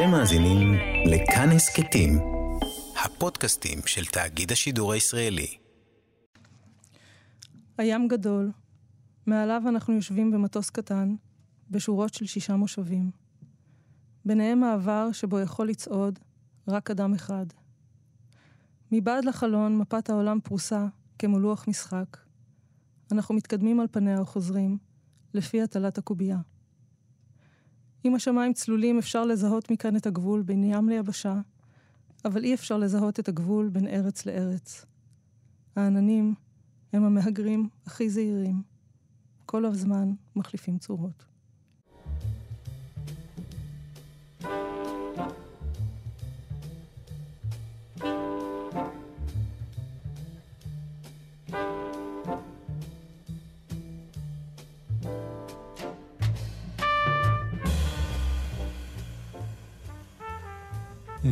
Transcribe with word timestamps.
אתם 0.00 0.10
מאזינים 0.10 0.74
לכאן 1.06 1.48
הסכתים, 1.56 2.18
הפודקאסטים 3.04 3.78
של 3.86 4.04
תאגיד 4.04 4.52
השידור 4.52 4.92
הישראלי. 4.92 5.56
הים 7.78 8.08
גדול, 8.08 8.50
מעליו 9.26 9.62
אנחנו 9.68 9.94
יושבים 9.94 10.30
במטוס 10.30 10.70
קטן, 10.70 11.14
בשורות 11.70 12.14
של 12.14 12.26
שישה 12.26 12.56
מושבים. 12.56 13.10
ביניהם 14.24 14.60
מעבר 14.60 15.12
שבו 15.12 15.40
יכול 15.40 15.68
לצעוד 15.68 16.18
רק 16.68 16.90
אדם 16.90 17.14
אחד. 17.14 17.46
מבעד 18.92 19.24
לחלון 19.24 19.78
מפת 19.78 20.10
העולם 20.10 20.40
פרוסה 20.40 20.86
כמו 21.18 21.38
לוח 21.38 21.68
משחק. 21.68 22.16
אנחנו 23.12 23.34
מתקדמים 23.34 23.80
על 23.80 23.86
פניה 23.90 24.22
וחוזרים, 24.22 24.78
לפי 25.34 25.62
הטלת 25.62 25.98
הקובייה. 25.98 26.38
אם 28.04 28.14
השמיים 28.14 28.52
צלולים 28.52 28.98
אפשר 28.98 29.24
לזהות 29.24 29.70
מכאן 29.70 29.96
את 29.96 30.06
הגבול 30.06 30.42
בין 30.42 30.64
ים 30.64 30.88
ליבשה, 30.88 31.40
אבל 32.24 32.44
אי 32.44 32.54
אפשר 32.54 32.78
לזהות 32.78 33.20
את 33.20 33.28
הגבול 33.28 33.68
בין 33.68 33.86
ארץ 33.86 34.26
לארץ. 34.26 34.86
העננים 35.76 36.34
הם 36.92 37.04
המהגרים 37.04 37.68
הכי 37.86 38.10
זהירים. 38.10 38.62
כל 39.46 39.64
הזמן 39.64 40.12
מחליפים 40.36 40.78
צורות. 40.78 41.29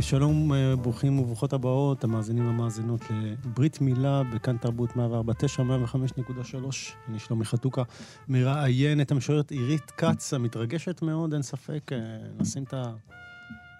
שלום, 0.01 0.53
אה, 0.53 0.77
ברוכים 0.77 1.19
וברוכות 1.19 1.53
הבאות, 1.53 2.05
המאזינים 2.05 2.47
והמאזינות 2.47 3.01
לברית 3.11 3.81
מילה 3.81 4.23
בכאן 4.35 4.57
תרבות 4.57 4.97
149, 4.97 5.63
105.3. 5.63 6.93
אני 7.09 7.19
שלומי 7.19 7.45
חתוקה, 7.45 7.83
מראיין 8.29 9.01
את 9.01 9.11
המשוררת 9.11 9.51
עירית 9.51 9.91
כץ, 9.91 10.35
המתרגשת 10.35 11.03
מאוד, 11.03 11.33
אין 11.33 11.43
ספק. 11.43 11.91
אה, 11.93 11.99
נשים 12.39 12.63
את, 12.63 12.75
ה... 12.75 12.83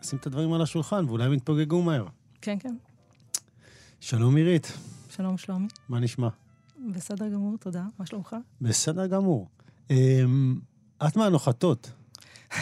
נשים 0.03 0.19
את 0.19 0.27
הדברים 0.27 0.53
על 0.53 0.63
השולחן, 0.63 1.05
ואולי 1.09 1.25
הם 1.25 1.33
יתפוגגו 1.33 1.83
מהר. 1.83 2.07
כן, 2.43 2.57
כן. 2.61 2.77
שלום 4.01 4.37
עירית. 4.37 4.73
שלום 5.11 5.39
שלומי. 5.39 5.69
מה 5.89 6.01
נשמע? 6.01 6.29
בסדר 6.95 7.29
גמור, 7.29 7.57
תודה. 7.61 7.85
מה 7.99 8.07
שלומך? 8.07 8.37
בסדר 8.61 9.07
גמור. 9.07 9.49
אמ, 9.91 10.59
את 11.07 11.17
מהנוחתות. 11.17 11.91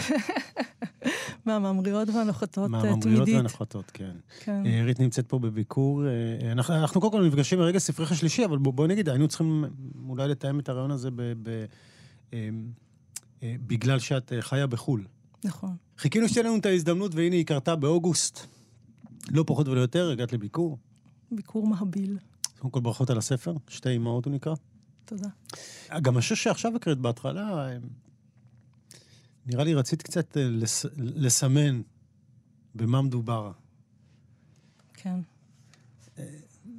מהממריאות 1.46 2.08
והנוחתות 2.08 2.74
אה, 2.74 2.80
תמידית. 2.80 3.04
מהממריאות 3.04 3.28
והנוחתות, 3.28 3.90
כן. 3.94 4.10
כן. 4.40 4.62
עירית 4.64 5.00
נמצאת 5.00 5.28
פה 5.28 5.38
בביקור. 5.38 6.06
אה, 6.06 6.52
אנחנו, 6.52 6.74
אנחנו 6.74 7.00
קודם 7.00 7.12
כל 7.12 7.26
נפגשים 7.26 7.58
ברגע 7.58 7.78
ספרך 7.78 8.12
השלישי, 8.12 8.44
אבל 8.44 8.58
בואי 8.58 8.76
בוא 8.76 8.86
נגיד, 8.86 9.08
היינו 9.08 9.28
צריכים 9.28 9.64
אולי 10.08 10.28
לתאם 10.28 10.60
את 10.60 10.68
הרעיון 10.68 10.90
הזה 10.90 11.10
ב, 11.10 11.22
ב, 11.42 11.64
אה, 12.32 12.48
בגלל 13.42 13.98
שאת 13.98 14.32
חיה 14.40 14.66
בחו"ל. 14.66 15.04
נכון. 15.44 15.76
חיכינו 15.98 16.28
שתהיה 16.28 16.44
לנו 16.44 16.56
את 16.56 16.66
ההזדמנות, 16.66 17.14
והנה 17.14 17.36
היא 17.36 17.46
קרתה 17.46 17.76
באוגוסט. 17.76 18.40
לא 19.30 19.44
פחות 19.46 19.68
ולא 19.68 19.80
יותר, 19.80 20.10
הגעת 20.10 20.32
לביקור. 20.32 20.78
ביקור 21.30 21.66
מהביל. 21.66 22.18
קודם 22.58 22.70
כל 22.70 22.80
ברכות 22.80 23.10
על 23.10 23.18
הספר, 23.18 23.54
שתי 23.68 23.96
אמהות 23.96 24.24
הוא 24.24 24.34
נקרא. 24.34 24.54
תודה. 25.04 25.28
גם 26.02 26.16
השיר 26.16 26.36
שעכשיו 26.36 26.76
הקראת 26.76 26.98
בהתחלה, 26.98 27.68
נראה 29.46 29.64
לי 29.64 29.74
רצית 29.74 30.02
קצת 30.02 30.36
אה, 30.36 30.42
לס... 30.48 30.86
לסמן 30.96 31.82
במה 32.74 33.02
מדובר. 33.02 33.52
כן. 34.94 35.20
אה, 36.18 36.24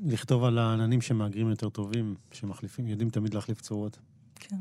לכתוב 0.05 0.43
על 0.43 0.57
העננים 0.57 1.01
שמהגרים 1.01 1.49
יותר 1.49 1.69
טובים, 1.69 2.15
שמחליפים, 2.31 2.87
יודעים 2.87 3.09
תמיד 3.09 3.33
להחליף 3.33 3.61
צורות. 3.61 3.99
כן, 4.35 4.55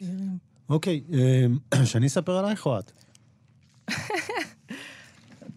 ירים. 0.00 0.38
אוקיי, 0.68 1.02
אה, 1.12 1.84
שאני 1.90 2.06
אספר 2.06 2.36
עלייך 2.36 2.66
או 2.66 2.78
את? 2.78 2.92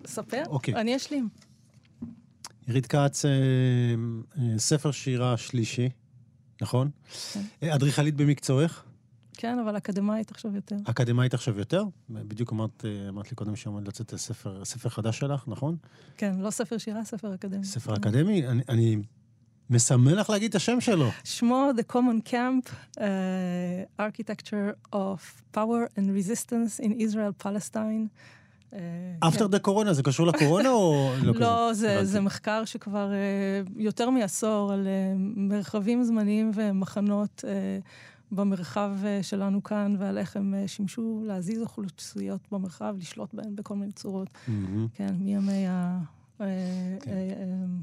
ספר, 0.06 0.44
אוקיי. 0.47 0.75
אני 0.75 0.96
אשלים. 0.96 1.30
עירית 2.68 2.86
כץ, 2.86 3.25
ספר 4.58 4.92
שירה 4.92 5.38
שלישי, 5.38 5.90
נכון? 6.62 6.90
כן. 7.34 7.69
אדריכלית 7.69 8.16
במקצועך? 8.16 8.84
כן, 9.44 9.59
אבל 9.59 9.78
אקדמאית 9.78 10.31
עכשיו 10.31 10.56
יותר. 10.56 10.76
אקדמאית 10.86 11.34
עכשיו 11.34 11.59
יותר? 11.59 11.84
בדיוק 12.09 12.52
אמרת, 12.52 12.86
אמרת 13.09 13.31
לי 13.31 13.36
קודם 13.36 13.56
שעומד 13.56 13.88
לצאת 13.88 14.16
ספר, 14.16 14.66
ספר 14.66 14.90
חדש 14.90 15.20
שלך, 15.20 15.44
נכון? 15.48 15.76
כן, 16.18 16.36
לא 16.40 16.50
ספר 16.52 16.78
שירה, 16.78 17.04
ספר 17.04 17.36
אקדמי. 17.36 17.64
ספר 17.64 17.96
אקדמי? 17.96 18.48
אני, 18.48 18.62
אני 18.70 18.98
מסמן 19.70 20.14
לך 20.14 20.30
להגיד 20.30 20.50
את 20.50 20.56
השם 20.56 20.81
שלו. 20.81 21.09
שמו 21.24 21.70
The 21.78 21.94
Common 21.94 22.30
Camp, 22.30 22.70
uh, 22.98 23.02
Architecture 24.00 24.96
of 24.96 25.20
Power 25.58 25.90
and 25.98 26.08
Resistance 26.18 26.86
in 26.86 26.92
Israel 27.00 27.46
Palestine. 27.46 28.08
אפטר 29.20 29.48
דה 29.48 29.60
קורונה, 29.60 29.94
זה 29.94 30.04
קשור 30.04 30.28
לקורונה 30.28 30.70
או 30.70 31.12
לא 31.24 31.34
כזה? 31.34 31.40
לא, 31.40 31.74
זה, 31.74 32.06
זה 32.06 32.22
מחקר 32.22 32.66
שכבר 32.66 33.12
uh, 33.12 33.72
יותר 33.75 34.10
מעשור 34.10 34.74
על 34.74 34.88
uh, 34.88 35.18
מרחבים 35.36 36.04
זמניים 36.04 36.52
ומחנות 36.56 37.44
uh, 37.44 37.84
במרחב 38.35 38.91
אה, 39.05 39.23
שלנו 39.23 39.63
כאן, 39.63 39.95
ועל 39.99 40.17
איך 40.17 40.38
הם 40.38 40.53
אה, 40.53 40.67
שימשו 40.67 41.21
להזיז 41.25 41.61
אוכלוסיות 41.61 42.41
במרחב, 42.51 42.95
לשלוט 42.99 43.33
בהן 43.33 43.55
בכל 43.55 43.75
מיני 43.75 43.91
צורות. 43.91 44.29
כן, 44.94 45.16
מימי 45.19 45.67
ה... 45.67 45.99
אה, 46.41 46.47
כן. 47.01 47.11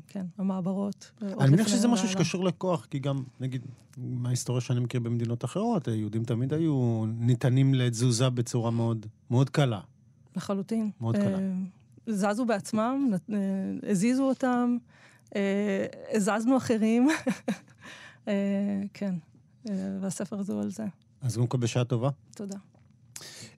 כן, 0.06 0.26
המעברות. 0.38 1.10
אני 1.40 1.50
מניח 1.50 1.68
שזה 1.68 1.88
משהו 1.88 2.08
שקשור 2.08 2.44
לכוח, 2.44 2.86
כי 2.90 2.98
גם, 2.98 3.22
נגיד, 3.40 3.66
מההיסטוריה 3.98 4.60
שאני 4.60 4.80
מכיר 4.80 5.00
במדינות 5.00 5.44
אחרות, 5.44 5.88
היהודים 5.88 6.24
תמיד 6.24 6.52
היו 6.52 7.04
ניתנים 7.06 7.74
לתזוזה 7.74 8.30
בצורה 8.30 8.70
מאוד, 8.70 9.06
מאוד 9.30 9.50
קלה. 9.50 9.80
לחלוטין. 10.36 10.90
מאוד 11.00 11.16
קלה. 11.16 11.38
זזו 12.06 12.44
בעצמם, 12.44 13.10
הזיזו 13.90 14.22
אותם, 14.22 14.76
הזזנו 16.14 16.56
אחרים. 16.56 17.08
כן. 18.94 19.14
והספר 20.00 20.38
הזה 20.38 20.52
הוא 20.52 20.62
על 20.62 20.70
זה. 20.70 20.84
אז 21.22 21.34
קודם 21.34 21.46
כל 21.46 21.58
בשעה 21.58 21.84
טובה. 21.84 22.10
תודה. 22.34 22.56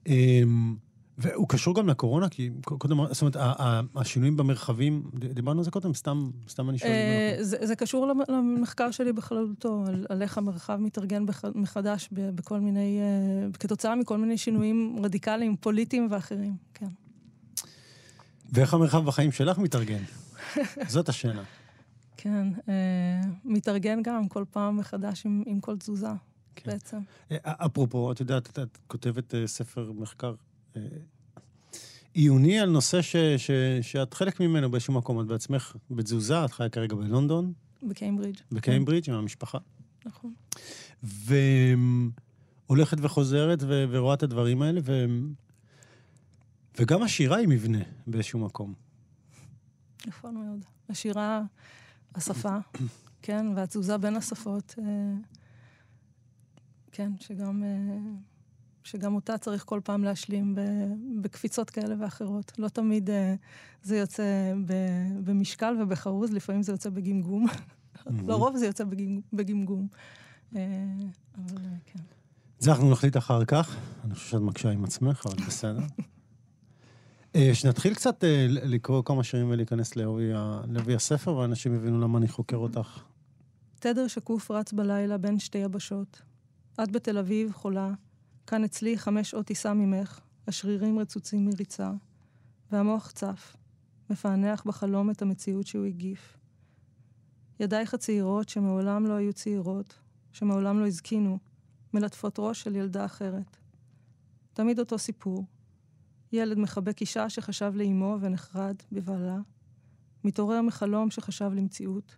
אמ, 0.07 0.75
והוא 1.17 1.49
קשור 1.49 1.75
גם 1.75 1.87
לקורונה, 1.87 2.29
כי 2.29 2.49
קודם, 2.63 2.97
זאת 3.11 3.21
אומרת, 3.21 3.35
השינויים 3.95 4.37
במרחבים, 4.37 5.03
דיברנו 5.13 5.59
על 5.59 5.65
זה 5.65 5.71
קודם, 5.71 5.93
סתם, 5.93 6.29
סתם 6.49 6.69
אני 6.69 6.77
שואל. 6.77 6.89
אה, 6.89 7.37
זה, 7.41 7.57
זה 7.61 7.75
קשור 7.75 8.13
למחקר 8.29 8.91
שלי 8.91 9.13
בכללותו, 9.13 9.83
על, 9.87 10.05
על 10.09 10.21
איך 10.21 10.37
המרחב 10.37 10.75
מתארגן 10.75 11.25
מחדש 11.55 12.09
בכל 12.11 12.59
מיני, 12.59 12.99
אה, 12.99 13.51
כתוצאה 13.59 13.95
מכל 13.95 14.17
מיני 14.17 14.37
שינויים 14.37 14.95
רדיקליים, 15.03 15.55
פוליטיים 15.55 16.07
ואחרים, 16.11 16.55
כן. 16.73 16.87
ואיך 18.51 18.73
המרחב 18.73 19.05
בחיים 19.05 19.31
שלך 19.31 19.57
מתארגן? 19.57 20.03
זאת 20.87 21.09
השאלה. 21.09 21.43
כן, 22.17 22.47
אה, 22.69 23.21
מתארגן 23.45 24.03
גם 24.03 24.27
כל 24.27 24.43
פעם 24.51 24.77
מחדש 24.77 25.25
עם, 25.25 25.43
עם 25.45 25.59
כל 25.59 25.77
תזוזה, 25.77 26.07
כן. 26.55 26.71
בעצם. 26.71 26.97
אה, 27.31 27.37
אפרופו, 27.43 28.11
את 28.11 28.19
יודעת, 28.19 28.49
את, 28.49 28.59
את 28.59 28.77
כותבת 28.87 29.35
אה, 29.35 29.47
ספר 29.47 29.91
מחקר 29.91 30.35
אה, 30.75 30.81
עיוני 32.13 32.59
על 32.59 32.69
נושא 32.69 33.01
ש, 33.01 33.15
ש, 33.15 33.51
שאת 33.81 34.13
חלק 34.13 34.39
ממנו 34.39 34.71
באיזשהו 34.71 34.93
מקום, 34.93 35.21
את 35.21 35.25
בעצמך 35.25 35.75
בתזוזה, 35.91 36.45
את 36.45 36.51
חיה 36.51 36.69
כרגע 36.69 36.95
בלונדון. 36.95 37.53
בקיימברידג'. 37.83 38.39
בקיימברידג', 38.51 39.05
כן. 39.05 39.11
עם 39.11 39.17
המשפחה. 39.17 39.57
נכון. 40.05 40.33
והולכת 42.67 42.97
וחוזרת 43.01 43.63
ו, 43.63 43.85
ורואה 43.89 44.13
את 44.13 44.23
הדברים 44.23 44.61
האלה, 44.61 44.81
ו... 44.83 45.05
וגם 46.79 47.03
השירה 47.03 47.37
היא 47.37 47.47
מבנה 47.47 47.83
באיזשהו 48.07 48.39
מקום. 48.39 48.73
נכון 50.07 50.35
מאוד. 50.35 50.65
השירה... 50.89 51.41
השפה, 52.15 52.57
כן, 53.21 53.45
והתזוזה 53.55 53.97
בין 53.97 54.15
השפות, 54.15 54.75
אה, 54.79 54.83
כן, 56.91 57.11
שגם, 57.19 57.63
אה, 57.63 57.97
שגם 58.83 59.15
אותה 59.15 59.37
צריך 59.37 59.63
כל 59.65 59.79
פעם 59.83 60.03
להשלים 60.03 60.55
בקפיצות 61.21 61.69
כאלה 61.69 61.95
ואחרות. 61.99 62.51
לא 62.57 62.67
תמיד 62.67 63.09
אה, 63.09 63.35
זה 63.83 63.97
יוצא 63.97 64.53
במשקל 65.23 65.77
ובחרוז, 65.81 66.31
לפעמים 66.31 66.63
זה 66.63 66.71
יוצא 66.71 66.89
בגמגום. 66.89 67.45
לרוב 68.27 68.57
זה 68.57 68.65
יוצא 68.65 68.83
בגמגום. 69.33 69.87
אבל 70.51 71.61
כן. 71.85 71.99
זה 72.59 72.71
אנחנו 72.71 72.91
נחליט 72.91 73.17
אחר 73.17 73.45
כך. 73.45 73.75
אני 74.03 74.15
חושב 74.15 74.29
שאת 74.29 74.41
מקשה 74.41 74.69
עם 74.69 74.83
עצמך, 74.83 75.25
אבל 75.25 75.45
בסדר. 75.45 75.81
אה, 77.35 77.49
שנתחיל 77.53 77.93
קצת 77.93 78.23
אה, 78.23 78.45
לקרוא 78.49 79.03
כמה 79.05 79.23
שירים 79.23 79.49
ולהיכנס 79.49 79.95
לעובי 79.95 80.95
הספר, 80.95 81.35
ואנשים 81.35 81.75
יבינו 81.75 82.01
למה 82.01 82.17
אני 82.17 82.27
חוקר 82.27 82.57
אותך. 82.57 83.03
תדר 83.79 84.07
שקוף 84.07 84.51
רץ 84.51 84.73
בלילה 84.73 85.17
בין 85.17 85.39
שתי 85.39 85.57
יבשות. 85.57 86.21
את 86.83 86.91
בתל 86.91 87.17
אביב, 87.17 87.51
חולה. 87.53 87.91
כאן 88.47 88.63
אצלי 88.63 88.97
חמש 88.97 89.29
שעות 89.29 89.45
טיסה 89.45 89.73
ממך, 89.73 90.19
השרירים 90.47 90.99
רצוצים 90.99 91.45
מריצה. 91.45 91.91
והמוח 92.71 93.11
צף, 93.11 93.55
מפענח 94.09 94.63
בחלום 94.65 95.09
את 95.09 95.21
המציאות 95.21 95.67
שהוא 95.67 95.85
הגיף. 95.85 96.37
ידייך 97.59 97.93
הצעירות, 97.93 98.49
שמעולם 98.49 99.05
לא 99.05 99.13
היו 99.13 99.33
צעירות, 99.33 99.99
שמעולם 100.31 100.79
לא 100.79 100.87
הזקינו, 100.87 101.39
מלטפות 101.93 102.35
ראש 102.39 102.61
של 102.61 102.75
ילדה 102.75 103.05
אחרת. 103.05 103.57
תמיד 104.53 104.79
אותו 104.79 104.97
סיפור. 104.97 105.45
ילד 106.33 106.57
מחבק 106.57 107.01
אישה 107.01 107.29
שחשב 107.29 107.71
לאימו 107.75 108.17
ונחרד 108.21 108.75
בבעלה, 108.91 109.37
מתעורר 110.23 110.61
מחלום 110.61 111.11
שחשב 111.11 111.51
למציאות, 111.55 112.15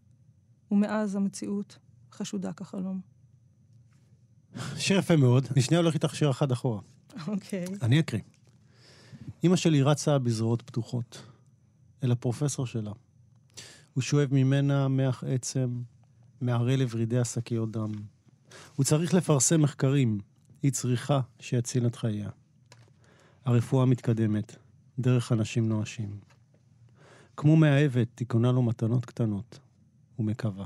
ומאז 0.71 1.15
המציאות 1.15 1.77
חשודה 2.11 2.53
כחלום. 2.53 3.01
שיר 4.77 4.99
יפה 4.99 5.15
מאוד. 5.15 5.47
אני 5.51 5.61
שנייה 5.61 5.81
הולך 5.81 5.93
איתך 5.93 6.15
שיר 6.15 6.31
אחד 6.31 6.51
אחורה. 6.51 6.81
אוקיי. 7.27 7.65
אני 7.81 7.99
אקריא. 7.99 8.21
אמא 9.43 9.55
שלי 9.55 9.81
רצה 9.81 10.19
בזרועות 10.19 10.61
פתוחות 10.61 11.21
אל 12.03 12.11
הפרופסור 12.11 12.65
שלה. 12.67 12.91
הוא 13.93 14.01
שואב 14.01 14.29
ממנה 14.31 14.87
מח 14.87 15.23
עצם, 15.27 15.81
מערה 16.41 16.75
לוורידי 16.75 17.19
השקיות 17.19 17.71
דם. 17.71 17.91
הוא 18.75 18.83
צריך 18.83 19.13
לפרסם 19.13 19.61
מחקרים. 19.61 20.19
היא 20.63 20.71
צריכה 20.71 21.21
שיציל 21.39 21.87
את 21.87 21.95
חייה. 21.95 22.29
הרפואה 23.45 23.85
מתקדמת, 23.85 24.55
דרך 24.99 25.31
אנשים 25.31 25.69
נואשים. 25.69 26.09
כמו 27.37 27.55
מאהבת, 27.55 28.19
היא 28.19 28.27
קונה 28.27 28.51
לו 28.51 28.61
מתנות 28.61 29.05
קטנות, 29.05 29.59
ומקווה. 30.19 30.65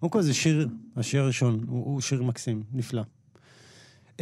קודם 0.00 0.12
כל 0.12 0.22
זה 0.22 0.34
שיר, 0.34 0.68
השיר 0.96 1.22
הראשון, 1.22 1.64
הוא, 1.68 1.84
הוא 1.84 2.00
שיר 2.00 2.22
מקסים, 2.22 2.62
נפלא. 2.72 3.02
Um, 4.16 4.20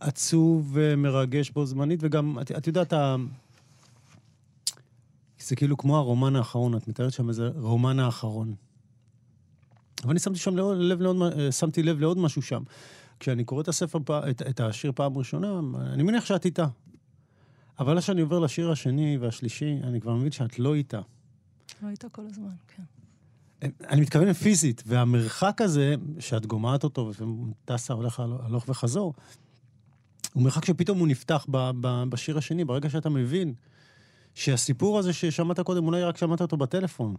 עצוב 0.00 0.70
ומרגש 0.72 1.50
בו 1.50 1.66
זמנית, 1.66 2.00
וגם, 2.02 2.38
את, 2.40 2.52
את 2.52 2.66
יודעת, 2.66 2.92
זה 5.38 5.56
כאילו 5.56 5.76
כמו 5.76 5.96
הרומן 5.96 6.36
האחרון, 6.36 6.76
את 6.76 6.88
מתארת 6.88 7.12
שם 7.12 7.28
איזה 7.28 7.48
רומן 7.56 7.98
האחרון. 7.98 8.54
אבל 10.02 10.10
אני 10.10 10.20
שמתי, 10.20 10.38
שם 10.38 10.56
לב 10.56 11.00
לעוד, 11.00 11.50
שמתי 11.50 11.82
לב 11.82 12.00
לעוד 12.00 12.18
משהו 12.18 12.42
שם. 12.42 12.62
כשאני 13.20 13.44
קורא 13.44 13.62
את 13.62 13.68
הספר, 13.68 13.98
את, 14.30 14.42
את 14.42 14.60
השיר 14.60 14.92
פעם 14.94 15.18
ראשונה, 15.18 15.60
אני 15.92 16.02
מניח 16.02 16.24
שאת 16.24 16.44
איתה. 16.44 16.66
אבל 17.78 18.00
כשאני 18.00 18.20
עובר 18.20 18.38
לשיר 18.38 18.70
השני 18.70 19.18
והשלישי, 19.20 19.78
אני 19.82 20.00
כבר 20.00 20.14
מבין 20.14 20.32
שאת 20.32 20.58
לא 20.58 20.74
איתה. 20.74 21.00
לא 21.82 21.88
איתה 21.88 22.08
כל 22.08 22.22
הזמן, 22.26 22.54
כן. 22.68 22.82
אני 23.62 24.00
מתכוון 24.00 24.32
פיזית, 24.32 24.82
והמרחק 24.86 25.60
הזה, 25.60 25.94
שאת 26.18 26.46
גומעת 26.46 26.84
אותו 26.84 27.12
וטסה, 27.64 27.94
הולך 27.94 28.20
הלוך 28.20 28.68
וחזור, 28.68 29.14
הוא 30.32 30.42
מרחק 30.42 30.64
שפתאום 30.64 30.98
הוא 30.98 31.08
נפתח 31.08 31.46
ב, 31.50 31.70
ב, 31.80 32.04
בשיר 32.08 32.38
השני, 32.38 32.64
ברגע 32.64 32.90
שאתה 32.90 33.08
מבין 33.08 33.54
שהסיפור 34.34 34.98
הזה 34.98 35.12
ששמעת 35.12 35.60
קודם, 35.60 35.86
אולי 35.86 36.02
רק 36.02 36.16
שמעת 36.16 36.40
אותו 36.40 36.56
בטלפון. 36.56 37.14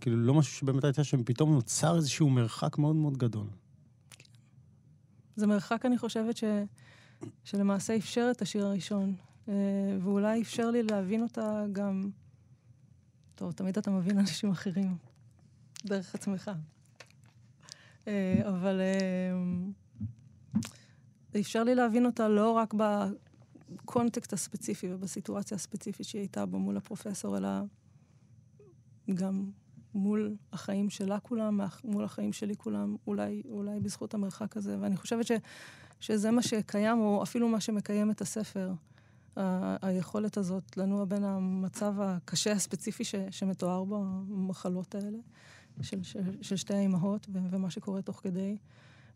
כאילו, 0.00 0.16
לא 0.16 0.34
משהו 0.34 0.52
שבאמת 0.52 0.84
הייתה 0.84 1.04
שם, 1.04 1.24
פתאום 1.24 1.52
נוצר 1.54 1.96
איזשהו 1.96 2.30
מרחק 2.30 2.78
מאוד 2.78 2.96
מאוד 2.96 3.16
גדול. 3.16 3.46
זה 5.38 5.46
מרחק, 5.46 5.86
אני 5.86 5.98
חושבת, 5.98 6.36
ש... 6.36 6.44
שלמעשה 7.44 7.96
אפשר 7.96 8.28
את 8.30 8.42
השיר 8.42 8.66
הראשון, 8.66 9.14
אה, 9.48 9.54
ואולי 10.02 10.42
אפשר 10.42 10.70
לי 10.70 10.82
להבין 10.82 11.22
אותה 11.22 11.64
גם... 11.72 12.10
טוב, 13.34 13.52
תמיד 13.52 13.78
אתה 13.78 13.90
מבין 13.90 14.18
אנשים 14.18 14.50
אחרים, 14.50 14.96
דרך 15.84 16.14
עצמך. 16.14 16.50
אה, 18.08 18.42
אבל 18.48 18.80
אה, 18.80 19.38
אפשר 21.40 21.64
לי 21.64 21.74
להבין 21.74 22.06
אותה 22.06 22.28
לא 22.28 22.50
רק 22.50 22.74
בקונטקסט 22.74 24.32
הספציפי 24.32 24.92
ובסיטואציה 24.92 25.54
הספציפית 25.54 26.06
שהיא 26.06 26.20
הייתה 26.20 26.46
בו 26.46 26.58
מול 26.58 26.76
הפרופסור, 26.76 27.36
אלא 27.36 27.48
גם 29.14 29.50
מול 29.94 30.36
החיים 30.52 30.90
שלה 30.90 31.20
כולם, 31.20 31.60
מול 31.84 32.04
החיים 32.04 32.32
שלי 32.32 32.56
כולם, 32.56 32.96
אולי, 33.06 33.42
אולי 33.50 33.80
בזכות 33.80 34.14
המרחק 34.14 34.56
הזה. 34.56 34.76
ואני 34.80 34.96
חושבת 34.96 35.26
ש, 35.26 35.32
שזה 36.00 36.30
מה 36.30 36.42
שקיים, 36.42 37.00
או 37.00 37.22
אפילו 37.22 37.48
מה 37.48 37.60
שמקיים 37.60 38.10
את 38.10 38.20
הספר. 38.20 38.72
ה- 39.38 39.86
היכולת 39.86 40.36
הזאת 40.36 40.76
לנוע 40.76 41.04
בין 41.04 41.24
המצב 41.24 41.94
הקשה 42.00 42.52
הספציפי 42.52 43.04
ש, 43.04 43.14
שמתואר 43.30 43.84
בו, 43.84 43.96
המחלות 43.96 44.94
האלה, 44.94 45.18
של, 45.82 46.02
של, 46.02 46.20
של 46.42 46.56
שתי 46.56 46.74
האימהות 46.74 47.26
ו- 47.32 47.38
ומה 47.50 47.70
שקורה 47.70 48.02
תוך 48.02 48.20
כדי, 48.22 48.56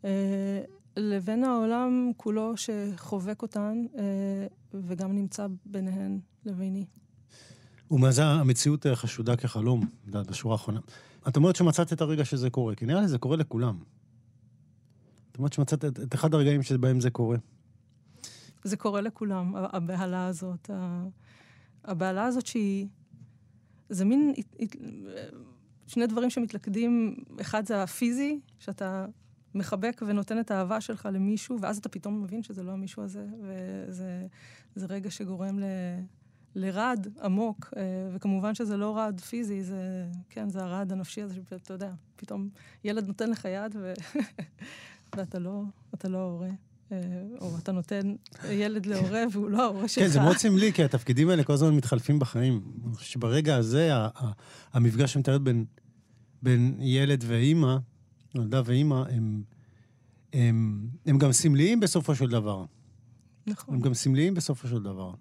אה, 0.05 0.61
לבין 0.97 1.43
העולם 1.43 2.11
כולו 2.17 2.53
שחובק 2.57 3.41
אותן 3.41 3.85
אה, 3.97 4.47
וגם 4.73 5.15
נמצא 5.15 5.47
ביניהן 5.65 6.19
לביני. 6.45 6.85
ומאז 7.93 8.19
המציאות 8.19 8.85
חשודה 8.93 9.35
כחלום, 9.35 9.85
בשורה 10.07 10.53
האחרונה. 10.53 10.79
את 11.27 11.35
אומרת 11.35 11.55
שמצאת 11.55 11.93
את 11.93 12.01
הרגע 12.01 12.25
שזה 12.25 12.49
קורה, 12.49 12.75
כי 12.75 12.85
נראה 12.85 13.01
לי 13.01 13.07
זה 13.07 13.17
קורה 13.17 13.37
לכולם. 13.37 13.77
את 15.31 15.37
אומרת 15.37 15.53
שמצאת 15.53 15.85
את, 15.85 15.99
את 15.99 16.15
אחד 16.15 16.33
הרגעים 16.33 16.63
שבהם 16.63 17.01
זה 17.01 17.09
קורה. 17.09 17.37
זה 18.63 18.77
קורה 18.77 19.01
לכולם, 19.01 19.55
הבהלה 19.55 20.27
הזאת. 20.27 20.69
הבהלה 21.83 22.25
הזאת 22.25 22.45
שהיא... 22.45 22.87
זה 23.89 24.05
מין... 24.05 24.33
שני 25.87 26.07
דברים 26.07 26.29
שמתלכדים, 26.29 27.15
אחד 27.41 27.65
זה 27.65 27.83
הפיזי, 27.83 28.39
שאתה 28.59 29.05
מחבק 29.55 30.01
ונותן 30.07 30.39
את 30.39 30.51
האהבה 30.51 30.81
שלך 30.81 31.09
למישהו, 31.13 31.57
ואז 31.61 31.77
אתה 31.77 31.89
פתאום 31.89 32.23
מבין 32.23 32.43
שזה 32.43 32.63
לא 32.63 32.71
המישהו 32.71 33.03
הזה, 33.03 33.25
וזה 33.87 34.85
רגע 34.89 35.11
שגורם 35.11 35.59
ל... 35.59 35.63
לרעד 36.55 37.07
עמוק, 37.23 37.73
אה, 37.77 37.81
וכמובן 38.13 38.55
שזה 38.55 38.77
לא 38.77 38.97
רעד 38.97 39.21
פיזי, 39.21 39.63
זה, 39.63 40.05
כן, 40.29 40.49
זה 40.49 40.63
הרעד 40.63 40.91
הנפשי 40.91 41.21
הזה, 41.21 41.35
שאתה 41.49 41.73
יודע, 41.73 41.91
פתאום 42.15 42.49
ילד 42.83 43.07
נותן 43.07 43.29
לך 43.29 43.45
יד 43.45 43.75
ו... 43.79 43.93
ואתה 45.17 45.39
לא, 45.39 45.63
אתה 45.93 46.09
לא 46.09 46.17
ההורה. 46.17 46.49
אה, 46.91 46.97
או 47.41 47.57
אתה 47.57 47.71
נותן 47.71 48.15
ילד 48.49 48.85
להורה 48.85 49.23
והוא 49.31 49.49
לא 49.49 49.63
ההורה 49.63 49.87
שלך. 49.87 50.03
כן, 50.03 50.09
זה 50.09 50.19
מאוד 50.19 50.37
סמלי, 50.37 50.73
כי 50.73 50.83
התפקידים 50.83 51.29
האלה 51.29 51.43
כל 51.43 51.53
הזמן 51.53 51.75
מתחלפים 51.75 52.19
בחיים. 52.19 52.61
אני 52.85 52.95
חושב 52.95 53.11
שברגע 53.11 53.55
הזה, 53.55 53.91
המפגש 54.73 55.13
שמתארת 55.13 55.41
בין, 55.41 55.65
בין 56.41 56.77
ילד 56.79 57.23
ואימא, 57.27 57.77
ילדה 58.35 58.61
ואימא, 58.65 59.03
הם, 59.09 59.43
הם, 60.33 60.87
הם 61.05 61.17
גם 61.17 61.31
סמליים 61.31 61.79
בסופו 61.79 62.15
של 62.15 62.29
דבר. 62.29 62.65
נכון. 63.47 63.75
הם 63.75 63.81
גם 63.81 63.93
סמליים 63.93 64.33
בסופו 64.33 64.67
של 64.67 64.83
דבר. 64.83 65.13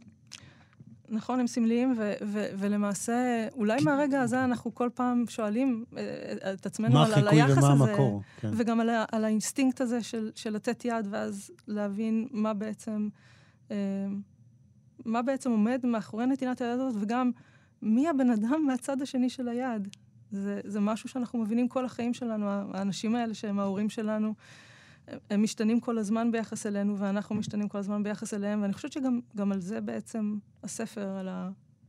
נכון, 1.13 1.41
הם 1.41 1.47
סמליים, 1.47 1.95
ו- 1.99 2.13
ו- 2.23 2.47
ולמעשה, 2.59 3.49
אולי 3.55 3.83
מהרגע 3.85 4.21
הזה 4.21 4.45
אנחנו 4.45 4.75
כל 4.75 4.91
פעם 4.95 5.25
שואלים 5.29 5.85
אה, 5.97 6.53
את 6.53 6.67
עצמנו 6.67 7.03
על, 7.03 7.15
על 7.15 7.29
היחס 7.29 7.59
הזה. 7.59 7.67
ומה 7.67 7.91
המקור, 7.91 8.23
כן. 8.41 8.51
וגם 8.57 8.81
על, 8.81 8.91
על 9.13 9.25
האינסטינקט 9.25 9.81
הזה 9.81 10.03
של, 10.03 10.31
של 10.35 10.51
לתת 10.51 10.85
יד, 10.85 11.07
ואז 11.11 11.51
להבין 11.69 12.29
מה 12.31 12.55
בעצם, 12.55 13.09
אה, 13.71 13.77
מה 15.05 15.23
בעצם 15.23 15.51
עומד 15.51 15.81
מאחורי 15.87 16.27
נתינת 16.27 16.61
היד 16.61 16.81
הזאת, 16.81 17.03
וגם 17.03 17.31
מי 17.83 18.09
הבן 18.09 18.31
אדם 18.31 18.63
מהצד 18.67 19.03
השני 19.03 19.31
של 19.31 19.49
היד. 19.49 19.89
זה, 20.31 20.61
זה 20.65 20.81
משהו 20.81 21.09
שאנחנו 21.09 21.39
מבינים 21.39 21.69
כל 21.69 21.85
החיים 21.85 22.15
שלנו, 22.15 22.47
האנשים 22.49 23.15
האלה 23.15 23.35
שהם 23.35 23.59
ההורים 23.59 23.89
שלנו. 23.89 24.35
הם 25.31 25.43
משתנים 25.43 25.81
כל 25.81 25.99
הזמן 25.99 26.33
ביחס 26.33 26.67
אלינו, 26.67 26.99
ואנחנו 26.99 27.35
משתנים 27.35 27.69
כל 27.69 27.79
הזמן 27.79 28.03
ביחס 28.03 28.35
אליהם, 28.35 28.63
ואני 28.63 28.73
חושבת 28.73 28.93
שגם 28.93 29.53
על 29.53 29.61
זה 29.61 29.81
בעצם 29.81 30.39
הספר, 30.63 31.09
על 31.09 31.29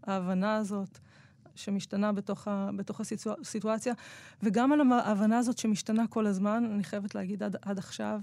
ההבנה 0.03 0.55
הזאת 0.55 0.99
שמשתנה 1.55 2.11
בתוך, 2.11 2.47
ה, 2.47 2.69
בתוך 2.75 3.01
הסיטואציה, 3.41 3.93
וגם 4.43 4.71
על 4.71 4.91
ההבנה 4.91 5.37
הזאת 5.37 5.57
שמשתנה 5.57 6.07
כל 6.07 6.25
הזמן, 6.25 6.63
אני 6.73 6.83
חייבת 6.83 7.15
להגיד 7.15 7.43
עד, 7.43 7.55
עד 7.61 7.77
עכשיו, 7.77 8.19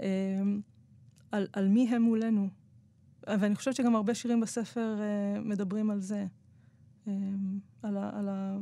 אמ, 0.00 0.60
על, 1.32 1.46
על 1.52 1.68
מי 1.68 1.88
הם 1.88 2.02
מולנו. 2.02 2.48
ואני 3.26 3.54
חושבת 3.54 3.76
שגם 3.76 3.96
הרבה 3.96 4.14
שירים 4.14 4.40
בספר 4.40 4.96
אה, 5.00 5.40
מדברים 5.40 5.90
על 5.90 6.00
זה. 6.00 6.26
אמ, 7.06 7.58
על 7.82 7.96
ה, 7.96 8.10
על 8.18 8.28
ה... 8.28 8.56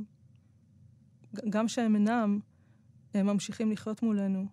גם 1.51 1.69
שהם 1.69 1.95
אינם, 1.95 2.41
הם 3.15 3.27
ממשיכים 3.27 3.73
לחיות 3.73 4.03
מולנו. 4.03 4.47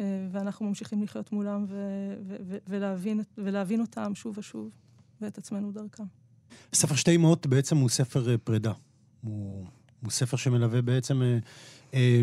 אה, 0.00 0.26
ואנחנו 0.32 0.66
ממשיכים 0.66 1.02
לחיות 1.02 1.32
מולם 1.32 1.64
ו- 1.68 2.14
ו- 2.26 2.36
ו- 2.46 2.58
ולהבין, 2.68 3.20
ולהבין 3.38 3.80
אותם 3.80 4.14
שוב 4.14 4.38
ושוב, 4.38 4.70
ואת 5.20 5.38
עצמנו 5.38 5.72
דרכם. 5.72 6.04
ספר 6.74 6.94
שתי 6.94 7.14
אמהות 7.14 7.46
בעצם 7.46 7.76
הוא 7.76 7.88
ספר 7.88 8.30
אה, 8.30 8.38
פרידה. 8.38 8.72
הוא, 9.20 9.66
הוא 10.02 10.10
ספר 10.10 10.36
שמלווה 10.36 10.82
בעצם... 10.82 11.22
אה, 11.22 11.38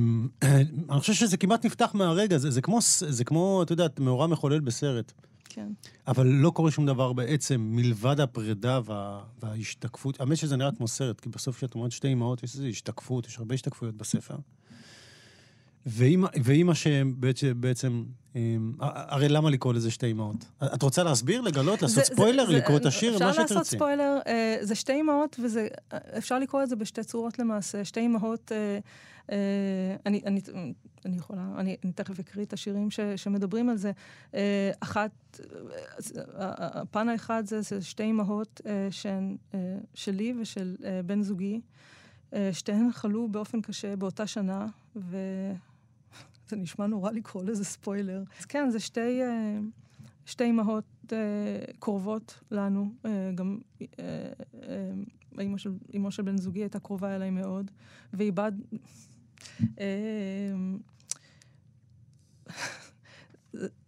אני 0.91 0.99
חושב 0.99 1.13
שזה 1.13 1.37
כמעט 1.37 1.65
נפתח 1.65 1.91
מהרגע, 1.93 2.37
זה, 2.37 2.51
זה 2.51 2.61
כמו, 2.61 2.79
זה 3.09 3.23
כמו, 3.23 3.63
את 3.63 3.71
יודעת, 3.71 3.99
מאורע 3.99 4.27
מחולל 4.27 4.59
בסרט. 4.59 5.11
כן. 5.49 5.71
אבל 6.07 6.27
לא 6.27 6.49
קורה 6.49 6.71
שום 6.71 6.85
דבר 6.85 7.13
בעצם, 7.13 7.61
מלבד 7.61 8.19
הפרידה 8.19 8.79
וה, 8.85 9.23
וההשתקפות. 9.43 10.19
האמת 10.19 10.37
שזה 10.37 10.55
נראה 10.55 10.71
כמו 10.71 10.87
סרט, 10.87 11.19
כי 11.19 11.29
בסוף 11.29 11.57
כשאת 11.57 11.75
אומרת 11.75 11.91
שתי 11.91 12.13
אמהות, 12.13 12.43
יש 12.43 12.55
איזו 12.55 12.65
השתקפות, 12.65 13.27
יש 13.27 13.37
הרבה 13.37 13.55
השתקפויות 13.55 13.95
בספר. 13.95 14.35
ואימא 15.85 16.73
שבעצם, 16.73 18.03
אמ, 18.35 18.73
הרי 18.79 19.29
למה 19.29 19.49
לקרוא 19.49 19.73
לזה 19.73 19.91
שתי 19.91 20.11
אמהות? 20.11 20.45
את 20.63 20.81
רוצה 20.81 21.03
להסביר, 21.03 21.41
לגלות, 21.41 21.81
לעשות 21.81 22.03
ספוילר, 22.03 22.49
לקרוא 22.49 22.77
את 22.77 22.85
השיר, 22.85 23.11
מה 23.11 23.33
שאת 23.33 23.43
אפשר 23.43 23.55
לעשות 23.55 23.65
ספוילר, 23.65 24.19
אה, 24.27 24.57
זה 24.61 24.75
שתי 24.75 25.01
אמהות, 25.01 25.39
ואפשר 25.43 26.39
לקרוא 26.39 26.63
את 26.63 26.69
זה 26.69 26.75
בשתי 26.75 27.03
צורות 27.03 27.39
למעשה. 27.39 27.85
שתי 27.85 28.05
אמהות, 28.05 28.51
אה, 28.51 28.79
אה, 29.31 29.95
אני, 30.05 30.21
אני, 30.25 30.41
אני 31.05 31.17
יכולה, 31.17 31.47
אני, 31.57 31.75
אני 31.83 31.91
תכף 31.91 32.19
אקריא 32.19 32.45
את 32.45 32.53
השירים 32.53 32.91
ש, 32.91 32.99
שמדברים 33.15 33.69
על 33.69 33.77
זה. 33.77 33.91
אחת, 34.79 35.39
הפן 36.37 37.09
האחד 37.09 37.43
זה, 37.45 37.61
זה 37.61 37.81
שתי 37.81 38.03
אמהות 38.03 38.61
שהן 38.89 39.37
שלי 39.93 40.33
ושל 40.41 40.75
בן 41.05 41.21
זוגי. 41.21 41.61
שתיהן 42.51 42.91
חלו 42.91 43.27
באופן 43.27 43.61
קשה 43.61 43.95
באותה 43.95 44.27
שנה, 44.27 44.67
ו... 44.95 45.17
זה 46.55 46.61
נשמע 46.61 46.87
נורא 46.87 47.11
לקרוא 47.11 47.43
לזה 47.43 47.65
ספוילר. 47.65 48.23
אז 48.39 48.45
כן, 48.45 48.69
זה 48.69 48.79
שתי, 48.79 49.21
אה, 49.23 49.59
שתי 50.25 50.43
אימהות 50.43 50.83
אה, 51.13 51.17
קרובות 51.79 52.39
לנו. 52.51 52.93
אה, 53.05 53.31
גם 53.35 53.57
אימא 55.39 55.57
של, 55.57 55.73
אימו 55.93 56.11
של 56.11 56.23
בן 56.23 56.37
זוגי 56.37 56.59
הייתה 56.59 56.79
קרובה 56.79 57.15
אליי 57.15 57.29
מאוד, 57.29 57.71
ואיבד... 58.13 58.51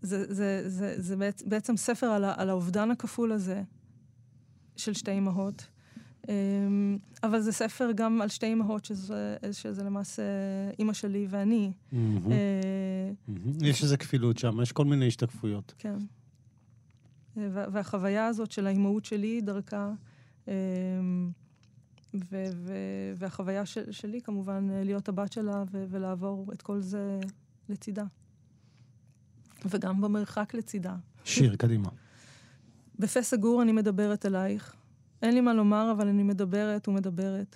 זה, 0.01 0.33
זה, 0.33 0.69
זה, 0.69 0.95
זה 0.97 1.15
בעצם 1.45 1.77
ספר 1.77 2.07
על, 2.07 2.23
על 2.23 2.49
האובדן 2.49 2.91
הכפול 2.91 3.31
הזה 3.31 3.63
של 4.75 4.93
שתי 4.93 5.11
אימהות. 5.11 5.67
אמ, 6.29 6.97
אבל 7.23 7.39
זה 7.41 7.51
ספר 7.51 7.91
גם 7.95 8.21
על 8.21 8.27
שתי 8.27 8.53
אמהות, 8.53 8.85
שזה, 8.85 9.37
שזה 9.51 9.83
למעשה 9.83 10.23
אימא 10.79 10.93
שלי 10.93 11.27
ואני. 11.29 11.71
אה, 11.93 13.11
יש 13.61 13.83
איזה 13.83 13.97
כפילות 13.97 14.37
שם, 14.37 14.61
יש 14.61 14.71
כל 14.71 14.85
מיני 14.85 15.07
השתקפויות. 15.07 15.73
כן. 15.77 15.97
והחוויה 17.45 18.27
הזאת 18.27 18.51
של 18.51 18.67
האימהות 18.67 19.05
שלי 19.05 19.41
דרכה, 19.41 19.91
אמ, 20.47 20.53
והחוויה 23.15 23.65
שלי 23.91 24.21
כמובן 24.21 24.67
להיות 24.71 25.09
הבת 25.09 25.31
שלה 25.31 25.63
ולעבור 25.71 26.45
את 26.53 26.61
כל 26.61 26.81
זה 26.81 27.19
לצידה. 27.69 28.03
וגם 29.65 30.01
במרחק 30.01 30.53
לצידה. 30.53 30.95
שיר, 31.23 31.55
קדימה. 31.55 31.89
בפה 32.99 33.21
סגור 33.21 33.61
אני 33.61 33.71
מדברת 33.71 34.25
אלייך. 34.25 34.75
אין 35.25 35.33
לי 35.33 35.41
מה 35.41 35.53
לומר, 35.53 35.91
אבל 35.91 36.07
אני 36.07 36.23
מדברת 36.23 36.87
ומדברת. 36.87 37.55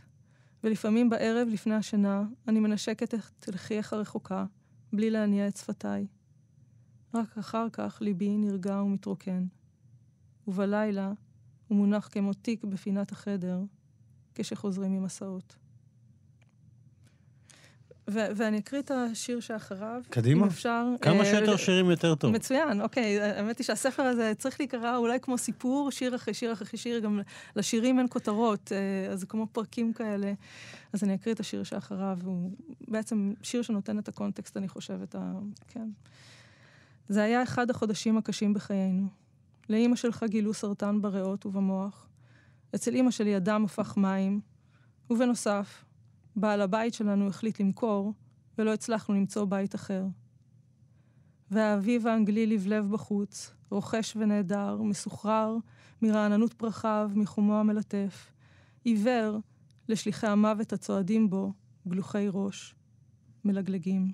ולפעמים 0.64 1.10
בערב, 1.10 1.48
לפני 1.48 1.76
השינה, 1.76 2.24
אני 2.48 2.60
מנשקת 2.60 3.14
את 3.14 3.48
לחייך 3.48 3.94
הרחוקה, 3.94 4.46
בלי 4.94 5.10
להניע 5.10 5.48
את 5.48 5.58
שפתיי. 5.58 6.08
רק 7.14 7.38
אחר 7.38 7.68
כך 7.74 8.02
ליבי 8.02 8.38
נרגע 8.38 8.82
ומתרוקן. 8.82 9.46
ובלילה 10.48 11.14
הוא 11.68 11.78
מונח 11.78 12.10
כמו 12.12 12.34
תיק 12.34 12.64
בפינת 12.64 13.12
החדר, 13.12 13.64
כשחוזרים 14.36 14.94
ממסעות. 14.94 15.56
ו- 18.12 18.28
ואני 18.36 18.60
אקריא 18.60 18.82
את 18.82 18.92
השיר 18.92 19.40
שאחריו. 19.40 20.02
קדימה. 20.10 20.42
אם 20.42 20.48
אפשר. 20.48 20.86
כמה 21.02 21.20
אה, 21.20 21.26
שיותר 21.26 21.58
שירים 21.58 21.90
יותר 21.90 22.16
טוב. 22.16 22.32
מצוין, 22.32 22.82
אוקיי. 22.82 23.22
האמת 23.22 23.58
היא 23.58 23.66
שהספר 23.66 24.04
הזה 24.04 24.34
צריך 24.38 24.60
להיקרא 24.60 24.98
אולי 24.98 25.20
כמו 25.20 25.38
סיפור, 25.38 25.92
שיר 25.92 26.16
אחרי 26.16 26.34
שיר 26.34 26.54
אחרי 26.54 26.80
שיר, 26.80 27.00
גם 27.00 27.20
לשירים 27.56 28.00
אין 28.00 28.08
כותרות, 28.10 28.72
אה, 28.72 29.12
אז 29.12 29.20
זה 29.20 29.26
כמו 29.26 29.48
פרקים 29.52 29.94
כאלה. 29.94 30.34
אז 30.94 31.04
אני 31.04 31.16
אקריא 31.16 31.36
את 31.36 31.40
השיר 31.40 31.64
שאחריו, 31.64 32.18
הוא 32.24 32.52
בעצם 32.88 33.34
שיר 33.42 33.62
שנותן 33.62 34.00
את 34.00 34.08
הקונטקסט, 34.08 34.58
אני 34.58 34.68
חושבת. 34.68 35.16
ה... 35.16 35.34
כן. 35.68 35.90
זה 37.10 37.24
היה 37.24 37.44
אחד 37.44 37.70
החודשים 37.70 38.18
הקשים 38.18 38.54
בחיינו. 38.54 39.08
לאימא 39.70 39.96
שלך 39.96 40.26
גילו 40.28 40.54
סרטן 40.54 41.02
בריאות 41.02 41.46
ובמוח. 41.46 42.08
אצל 42.76 42.96
אימא 42.96 43.12
שלי 43.12 43.36
הדם 43.36 43.66
הפך 43.66 43.98
מים, 43.98 44.42
ובנוסף, 45.10 45.84
בעל 46.36 46.62
הבית 46.62 46.94
שלנו 46.94 47.28
החליט 47.28 47.60
למכור, 47.60 48.14
ולא 48.58 48.74
הצלחנו 48.74 49.16
למצוא 49.16 49.46
בית 49.46 49.76
אחר. 49.76 50.06
והאביב 51.52 52.08
האנגלי 52.08 52.48
לבלב 52.48 52.92
בחוץ, 52.92 53.54
רוכש 53.70 54.16
ונהדר, 54.16 54.82
מסוחרר, 54.82 55.58
מרעננות 56.02 56.54
פרחיו, 56.54 57.12
מחומו 57.16 57.60
המלטף, 57.60 58.32
עיוור 58.84 59.40
לשליחי 59.88 60.28
המוות 60.28 60.74
הצועדים 60.74 61.30
בו, 61.30 61.54
גלוחי 61.88 62.28
ראש, 62.32 62.76
מלגלגים. 63.46 64.12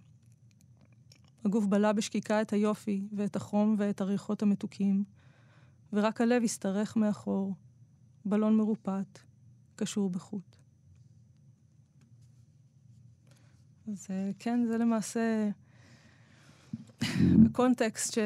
הגוף 1.45 1.65
בלע 1.65 1.91
בשקיקה 1.93 2.41
את 2.41 2.53
היופי 2.53 3.07
ואת 3.13 3.35
החום 3.35 3.75
ואת 3.77 4.01
הריחות 4.01 4.41
המתוקים, 4.41 5.03
ורק 5.93 6.21
הלב 6.21 6.43
השתרך 6.43 6.97
מאחור, 6.97 7.55
בלון 8.25 8.57
מרופט, 8.57 9.19
קשור 9.75 10.09
בחוט. 10.09 10.64
אז 13.91 14.07
אה, 14.09 14.29
כן, 14.39 14.65
זה 14.67 14.77
למעשה 14.77 15.49
הקונטקסט 17.45 18.13
ש, 18.13 18.17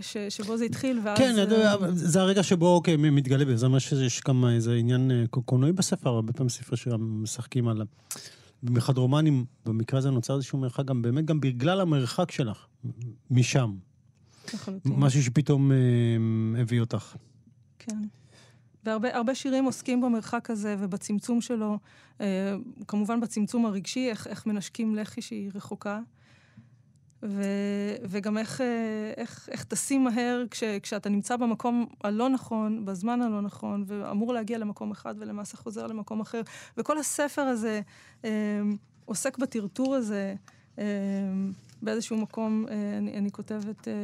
ש, 0.00 0.16
שבו 0.28 0.56
זה 0.56 0.64
התחיל, 0.64 1.00
ואז... 1.04 1.18
כן, 1.18 1.34
uh... 1.48 1.86
זה 1.90 2.20
הרגע 2.20 2.42
שבו, 2.42 2.74
אוקיי, 2.74 2.96
מתגלה 2.96 3.44
בזה. 3.44 3.56
זה 3.56 3.66
אומר 3.66 3.78
שיש 3.78 4.20
גם 4.28 4.44
איזה 4.44 4.74
עניין 4.74 5.10
אה, 5.10 5.24
קולנועי 5.44 5.72
בספר, 5.72 6.10
הרבה 6.10 6.32
פעמים 6.32 6.48
ספר 6.48 6.76
שמשחקים 6.76 7.68
על... 7.68 7.82
במיוחד 8.62 8.98
רומנים, 8.98 9.44
במקרה 9.66 9.98
הזה 9.98 10.10
נוצר 10.10 10.36
איזשהו 10.36 10.58
מרחק, 10.58 10.84
גם 10.84 11.02
באמת 11.02 11.24
גם 11.24 11.40
בגלל 11.40 11.80
המרחק 11.80 12.30
שלך 12.30 12.66
משם. 13.30 13.74
לחלוטין. 14.54 14.92
משהו 14.96 15.22
שפתאום 15.22 15.72
אה, 15.72 15.76
הביא 16.60 16.80
אותך. 16.80 17.16
כן. 17.78 18.02
והרבה 19.02 19.34
שירים 19.34 19.64
עוסקים 19.64 20.00
במרחק 20.00 20.50
הזה 20.50 20.76
ובצמצום 20.78 21.40
שלו, 21.40 21.78
אה, 22.20 22.56
כמובן 22.88 23.20
בצמצום 23.20 23.66
הרגשי, 23.66 24.10
איך, 24.10 24.26
איך 24.26 24.46
מנשקים 24.46 24.94
לחי 24.94 25.22
שהיא 25.22 25.50
רחוקה. 25.54 26.00
ו, 27.22 27.42
וגם 28.02 28.38
איך, 28.38 28.60
אה, 28.60 29.12
איך, 29.16 29.48
איך 29.52 29.64
טסים 29.64 30.04
מהר 30.04 30.44
כש, 30.50 30.64
כשאתה 30.82 31.08
נמצא 31.08 31.36
במקום 31.36 31.86
הלא 32.04 32.28
נכון, 32.28 32.84
בזמן 32.84 33.22
הלא 33.22 33.40
נכון, 33.40 33.84
ואמור 33.86 34.32
להגיע 34.34 34.58
למקום 34.58 34.90
אחד 34.90 35.14
ולמעשה 35.18 35.56
חוזר 35.56 35.86
למקום 35.86 36.20
אחר. 36.20 36.42
וכל 36.76 36.98
הספר 36.98 37.42
הזה 37.42 37.80
אה, 38.24 38.30
עוסק 39.04 39.38
בטרטור 39.38 39.94
הזה. 39.94 40.34
אה, 40.78 40.84
באיזשהו 41.82 42.16
מקום 42.16 42.66
אה, 42.68 42.98
אני, 42.98 43.18
אני 43.18 43.30
כותבת 43.30 43.88
אה, 43.88 43.94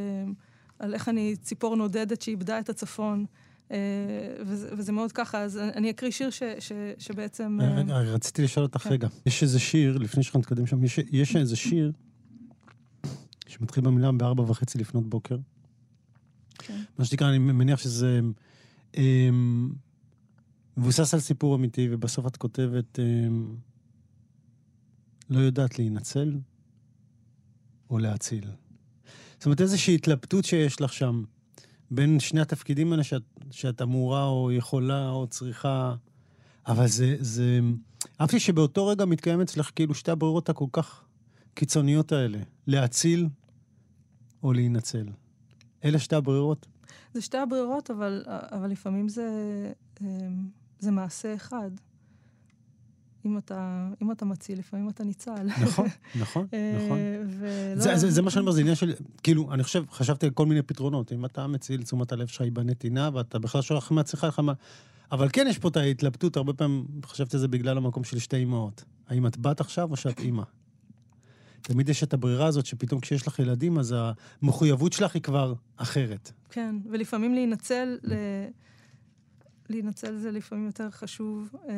על 0.79 0.95
איך 0.95 1.09
אני 1.09 1.37
ציפור 1.37 1.77
נודדת 1.77 2.23
שאיבדה 2.23 2.59
את 2.59 2.69
הצפון. 2.69 3.27
וזה, 4.47 4.69
וזה 4.79 4.93
מאוד 4.93 5.13
ככה, 5.13 5.43
אז 5.43 5.59
אני 5.59 5.91
אקריא 5.91 6.11
שיר 6.11 6.31
ש, 6.31 6.43
ש, 6.59 6.73
שבעצם... 6.99 7.59
אה, 7.63 7.75
רגע, 7.75 7.99
רציתי 7.99 8.43
לשאול 8.43 8.67
אותך 8.67 8.81
כן. 8.81 8.91
רגע. 8.91 9.09
יש 9.27 9.43
איזה 9.43 9.59
שיר, 9.59 9.99
לפני 9.99 10.23
שאנחנו 10.23 10.41
נתקדם 10.41 10.67
שם, 10.67 10.85
יש, 10.85 10.99
יש 10.99 11.37
איזה 11.37 11.57
שיר 11.57 11.93
שמתחיל 13.47 13.85
במילה 13.85 14.13
בארבע 14.13 14.43
וחצי 14.43 14.79
לפנות 14.79 15.09
בוקר. 15.09 15.37
כן. 16.59 16.83
מה 16.99 17.05
שנקרא, 17.05 17.29
אני 17.29 17.39
מניח 17.39 17.79
שזה 17.79 18.21
אה, 18.97 19.29
מבוסס 20.77 21.15
על 21.15 21.21
סיפור 21.21 21.55
אמיתי, 21.55 21.89
ובסוף 21.91 22.27
את 22.27 22.37
כותבת, 22.37 22.99
אה, 22.99 23.05
לא 25.31 25.39
יודעת 25.39 25.79
להינצל 25.79 26.35
או 27.91 27.99
להציל. 27.99 28.45
זאת 29.39 29.47
אומרת, 29.47 29.61
איזושהי 29.61 29.95
התלבטות 29.95 30.45
שיש 30.45 30.81
לך 30.81 30.93
שם. 30.93 31.25
בין 31.95 32.21
שני 32.21 32.41
התפקידים 32.41 32.93
האלה 32.93 33.05
שאת, 33.05 33.23
שאת 33.51 33.83
אמורה 33.83 34.27
או 34.27 34.53
יכולה 34.53 35.11
או 35.11 35.27
צריכה, 35.27 35.95
אבל 36.67 36.87
זה, 36.87 37.17
זה... 37.21 37.61
אהבתי 38.21 38.41
שבאותו 38.41 38.87
רגע 38.87 39.05
מתקיים 39.05 39.41
אצלך 39.41 39.71
כאילו 39.75 39.95
שתי 39.95 40.11
הברירות 40.11 40.49
הכל 40.49 40.67
כך 40.73 41.05
קיצוניות 41.55 42.13
האלה, 42.13 42.39
להציל 42.67 43.29
או 44.43 44.53
להינצל. 44.53 45.07
אלה 45.85 45.99
שתי 45.99 46.17
הברירות? 46.17 46.67
זה 47.15 47.21
שתי 47.21 47.39
הברירות, 47.39 47.91
אבל, 47.91 48.25
אבל 48.27 48.71
לפעמים 48.71 49.09
זה, 49.09 49.29
אמ, 50.01 50.49
זה 50.79 50.91
מעשה 50.91 51.35
אחד. 51.35 51.71
אם 53.27 53.39
אתה, 53.39 53.89
אם 54.03 54.13
אתה 54.13 54.25
מציל, 54.25 54.59
לפעמים 54.59 54.89
אתה 54.89 55.05
ניצל. 55.05 55.47
נכון, 55.63 55.87
נכון, 56.23 56.47
אה, 56.55 56.79
נכון. 56.85 56.99
זה, 57.77 57.97
זה, 57.97 58.11
זה 58.11 58.23
מה 58.23 58.31
שאני 58.31 58.41
אומר, 58.41 58.53
זה 58.53 58.61
עניין 58.61 58.75
של, 58.75 58.93
כאילו, 59.23 59.53
אני 59.53 59.63
חושב, 59.63 59.85
חשבתי 59.91 60.27
על 60.27 60.33
כל 60.33 60.47
מיני 60.47 60.63
פתרונות. 60.63 61.13
אם 61.13 61.25
אתה 61.25 61.47
מציל 61.47 61.83
תשומת 61.83 62.13
הלב 62.13 62.27
שלך 62.27 62.41
היא 62.41 62.53
בנתינה, 62.53 63.11
ואתה 63.15 63.39
בכלל 63.39 63.63
שולח 63.63 63.91
מעצמך 63.91 64.25
לך 64.25 64.39
מה... 64.39 64.53
אבל 65.13 65.29
כן 65.33 65.47
יש 65.49 65.59
פה 65.59 65.69
את 65.69 65.77
ההתלבטות, 65.77 66.37
הרבה 66.37 66.53
פעמים 66.53 66.87
חשבתי 67.05 67.37
על 67.37 67.41
זה 67.41 67.49
בגלל 67.49 67.77
המקום 67.77 68.05
של 68.05 68.19
שתי 68.19 68.43
אמהות. 68.43 68.85
האם 69.09 69.27
את 69.27 69.39
בת 69.39 69.61
עכשיו 69.61 69.91
או 69.91 69.97
שאת 69.97 70.21
אימא? 70.21 70.43
תמיד 71.63 71.89
יש 71.89 72.03
את 72.03 72.15
הברירה 72.15 72.47
הזאת 72.47 72.67
שפתאום 72.67 73.01
כשיש 73.01 73.27
לך 73.27 73.39
ילדים, 73.39 73.79
אז 73.79 73.95
המחויבות 74.43 74.93
שלך 74.93 75.15
היא 75.15 75.23
כבר 75.23 75.55
אחרת. 75.77 76.33
כן, 76.51 76.77
ולפעמים 76.91 77.35
להינצל, 77.35 77.99
ל... 78.03 78.13
להינצל 79.73 80.17
זה 80.17 80.31
לפעמים 80.31 80.67
יותר 80.67 80.91
חשוב 80.91 81.51
אה, 81.69 81.75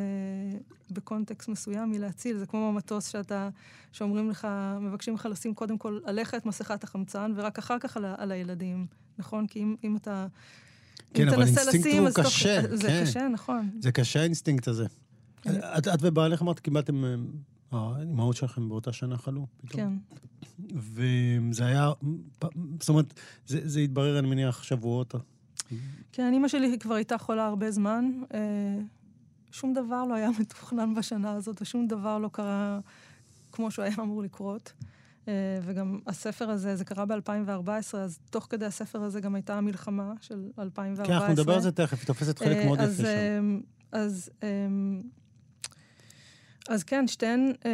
בקונטקסט 0.91 1.49
מסוים 1.49 1.91
מלהציל. 1.91 2.39
זה 2.39 2.47
כמו 2.47 2.73
במטוס 2.73 3.09
שאתה, 3.09 3.49
שאומרים 3.93 4.31
לך, 4.31 4.49
מבקשים 4.81 5.15
לך 5.15 5.29
לשים 5.31 5.55
קודם 5.55 5.79
כל 5.79 5.99
עליך 6.05 6.35
את 6.35 6.47
מסכת 6.47 6.85
החמצן, 6.85 7.33
ורק 7.37 7.59
אחר 7.59 7.79
כך 7.79 7.97
על, 7.97 8.05
על 8.17 8.33
הילדים, 8.33 8.87
נכון? 9.19 9.47
כי 9.47 9.59
אם, 9.63 9.77
אם 9.85 9.97
אתה... 9.97 10.27
כן, 11.15 11.29
אבל 11.29 11.43
אינסטינקט 11.43 11.87
הוא 11.99 12.09
קשה. 12.25 12.63
תוך, 12.63 12.75
זה 12.75 12.89
כן. 12.89 13.05
קשה, 13.05 13.29
נכון. 13.29 13.71
זה 13.81 13.93
קשה 13.93 14.21
האינסטינקט 14.21 14.69
הזה. 14.69 14.87
כן. 15.43 15.61
את, 15.79 15.89
את 15.89 15.99
ובעלך 16.01 16.43
אמרת, 16.43 16.61
קיבלתם, 16.61 17.05
אה, 17.05 17.15
האימהות 17.73 18.37
שלכם 18.37 18.69
באותה 18.69 18.93
שנה 18.93 19.17
חלו 19.17 19.47
פתאום. 19.57 19.81
כן. 19.81 20.17
וזה 20.75 21.67
היה, 21.67 21.93
זאת 22.81 22.89
אומרת, 22.89 23.21
זה, 23.47 23.61
זה 23.65 23.81
התברר, 23.81 24.19
אני 24.19 24.29
מניח, 24.29 24.63
שבועות. 24.63 25.15
כן, 26.13 26.33
אימא 26.33 26.49
שלי 26.49 26.79
כבר 26.79 26.95
הייתה 26.95 27.19
חולה 27.19 27.47
הרבה 27.47 27.71
זמן. 27.71 28.11
אה, 28.35 28.39
שום 29.51 29.75
דבר 29.75 30.05
לא 30.05 30.15
היה 30.15 30.31
מתוכנן 30.41 30.95
בשנה 30.95 31.33
הזאת, 31.33 31.63
ושום 31.63 31.87
דבר 31.87 32.19
לא 32.19 32.29
קרה 32.33 32.81
כמו 33.53 33.71
שהוא 33.71 33.85
היה 33.85 33.95
אמור 33.99 34.23
לקרות. 34.23 34.73
אה, 35.29 35.33
וגם 35.63 35.99
הספר 36.07 36.51
הזה, 36.51 36.77
זה 36.77 36.85
קרה 36.85 37.05
ב-2014, 37.05 37.97
אז 37.97 38.19
תוך 38.31 38.47
כדי 38.51 38.65
הספר 38.67 39.03
הזה 39.03 39.21
גם 39.21 39.35
הייתה 39.35 39.59
המלחמה 39.59 40.13
של 40.21 40.51
2014. 40.59 41.07
כן, 41.07 41.13
אנחנו 41.13 41.33
נדבר 41.33 41.55
על 41.55 41.61
זה 41.61 41.73
תכף, 41.73 41.99
היא 41.99 42.07
תופסת 42.07 42.39
חלק 42.39 42.57
אה, 42.57 42.67
מאוד 42.67 42.79
יפה 42.79 43.03
שם. 43.03 43.61
אז, 43.93 44.31
אז 46.69 46.83
כן, 46.85 47.07
שתיהן, 47.09 47.53
אה, 47.67 47.71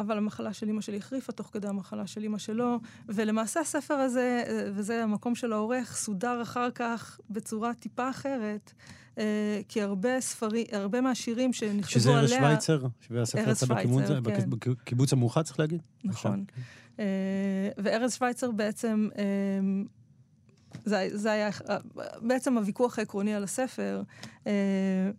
אבל 0.00 0.16
המחלה 0.18 0.52
של 0.52 0.66
אימא 0.66 0.80
שלי 0.80 0.96
החריפה 0.96 1.32
תוך 1.32 1.50
כדי 1.52 1.68
המחלה 1.68 2.06
של 2.06 2.22
אימא 2.22 2.38
שלו, 2.38 2.78
ולמעשה 3.08 3.60
הספר 3.60 3.94
הזה, 3.94 4.44
אה, 4.46 4.70
וזה 4.74 5.02
המקום 5.02 5.34
של 5.34 5.52
העורך, 5.52 5.96
סודר 5.96 6.42
אחר 6.42 6.70
כך 6.70 7.20
בצורה 7.30 7.74
טיפה 7.74 8.10
אחרת, 8.10 8.72
אה, 9.18 9.60
כי 9.68 9.82
הרבה 9.82 10.20
ספרים, 10.20 10.66
הרבה 10.72 11.00
מהשירים 11.00 11.52
שנכתבו 11.52 11.90
שזה 12.00 12.10
עליה... 12.10 12.20
ארז 12.22 12.30
שווייצר, 12.30 12.82
שהספר 13.00 13.40
ארז 13.40 13.56
יצא 13.62 13.66
בקיבוץ- 13.66 14.06
שווייצר, 14.06 14.40
כן. 14.40 14.50
בקיבוץ 14.50 15.12
המאוחד, 15.12 15.42
צריך 15.42 15.60
להגיד? 15.60 15.82
נכון. 16.04 16.44
שם, 16.48 16.54
כן. 16.54 16.62
אה, 17.02 17.68
וארז 17.78 18.14
שווייצר 18.14 18.50
בעצם, 18.50 19.08
אה, 19.18 19.22
זה, 20.84 21.08
זה 21.12 21.32
היה 21.32 21.50
בעצם 22.20 22.58
הוויכוח 22.58 22.98
העקרוני 22.98 23.34
על 23.34 23.44
הספר, 23.44 24.02
אה, 24.46 24.52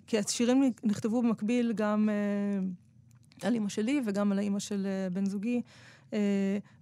כי 0.07 0.19
השירים 0.19 0.71
נכתבו 0.83 1.21
במקביל 1.21 1.73
גם 1.75 2.09
אה, 2.09 3.47
על 3.47 3.53
אימא 3.53 3.69
שלי 3.69 4.01
וגם 4.05 4.31
על 4.31 4.39
האימא 4.39 4.59
של 4.59 4.85
אה, 4.85 5.09
בן 5.09 5.25
זוגי. 5.25 5.61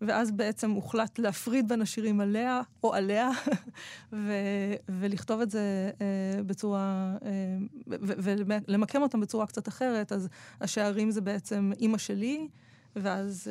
ואז 0.02 0.32
בעצם 0.32 0.72
הוחלט 0.72 1.20
להפריד 1.20 1.68
בין 1.68 1.82
השירים 1.82 2.20
עליה 2.20 2.62
או 2.84 2.94
עליה, 2.94 3.30
ו- 4.14 4.74
ולכתוב 4.90 5.42
את 5.42 5.52
זה 5.52 5.92
בצורה, 6.46 7.16
ולמקם 8.68 9.02
אותם 9.02 9.20
בצורה 9.20 9.48
קצת 9.48 9.68
אחרת. 9.68 10.12
אז 10.12 10.30
השערים 10.62 11.12
זה 11.12 11.22
בעצם 11.22 11.72
אימא 11.80 11.98
שלי, 11.98 12.48
ואז 12.96 13.48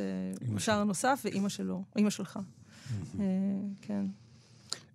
שער 0.59 0.85
נוסף 0.85 1.23
ואימא 1.25 1.49
שלו, 1.49 1.83
אימא 1.97 2.11
שלך. 2.11 2.39
כן. 3.83 4.07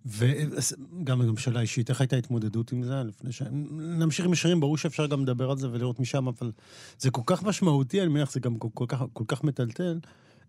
וגם 0.06 1.26
גם 1.26 1.36
שאלה 1.36 1.60
אישית, 1.60 1.90
איך 1.90 2.00
הייתה 2.00 2.16
ההתמודדות 2.16 2.72
עם 2.72 2.82
זה? 2.82 3.02
לפני 3.02 3.32
ש... 3.32 3.42
נמשיך 3.72 4.26
עם 4.26 4.32
השירים, 4.32 4.60
ברור 4.60 4.76
שאפשר 4.76 5.06
גם 5.06 5.22
לדבר 5.22 5.50
על 5.50 5.58
זה 5.58 5.70
ולראות 5.72 6.00
משם, 6.00 6.28
אבל 6.28 6.52
זה 6.98 7.10
כל 7.10 7.22
כך 7.26 7.42
משמעותי, 7.42 8.00
אני 8.02 8.08
מניח, 8.08 8.32
זה 8.32 8.40
גם 8.40 8.58
כל, 8.58 8.68
כל, 8.74 8.84
כך, 8.88 9.02
כל 9.12 9.24
כך 9.28 9.44
מטלטל. 9.44 10.00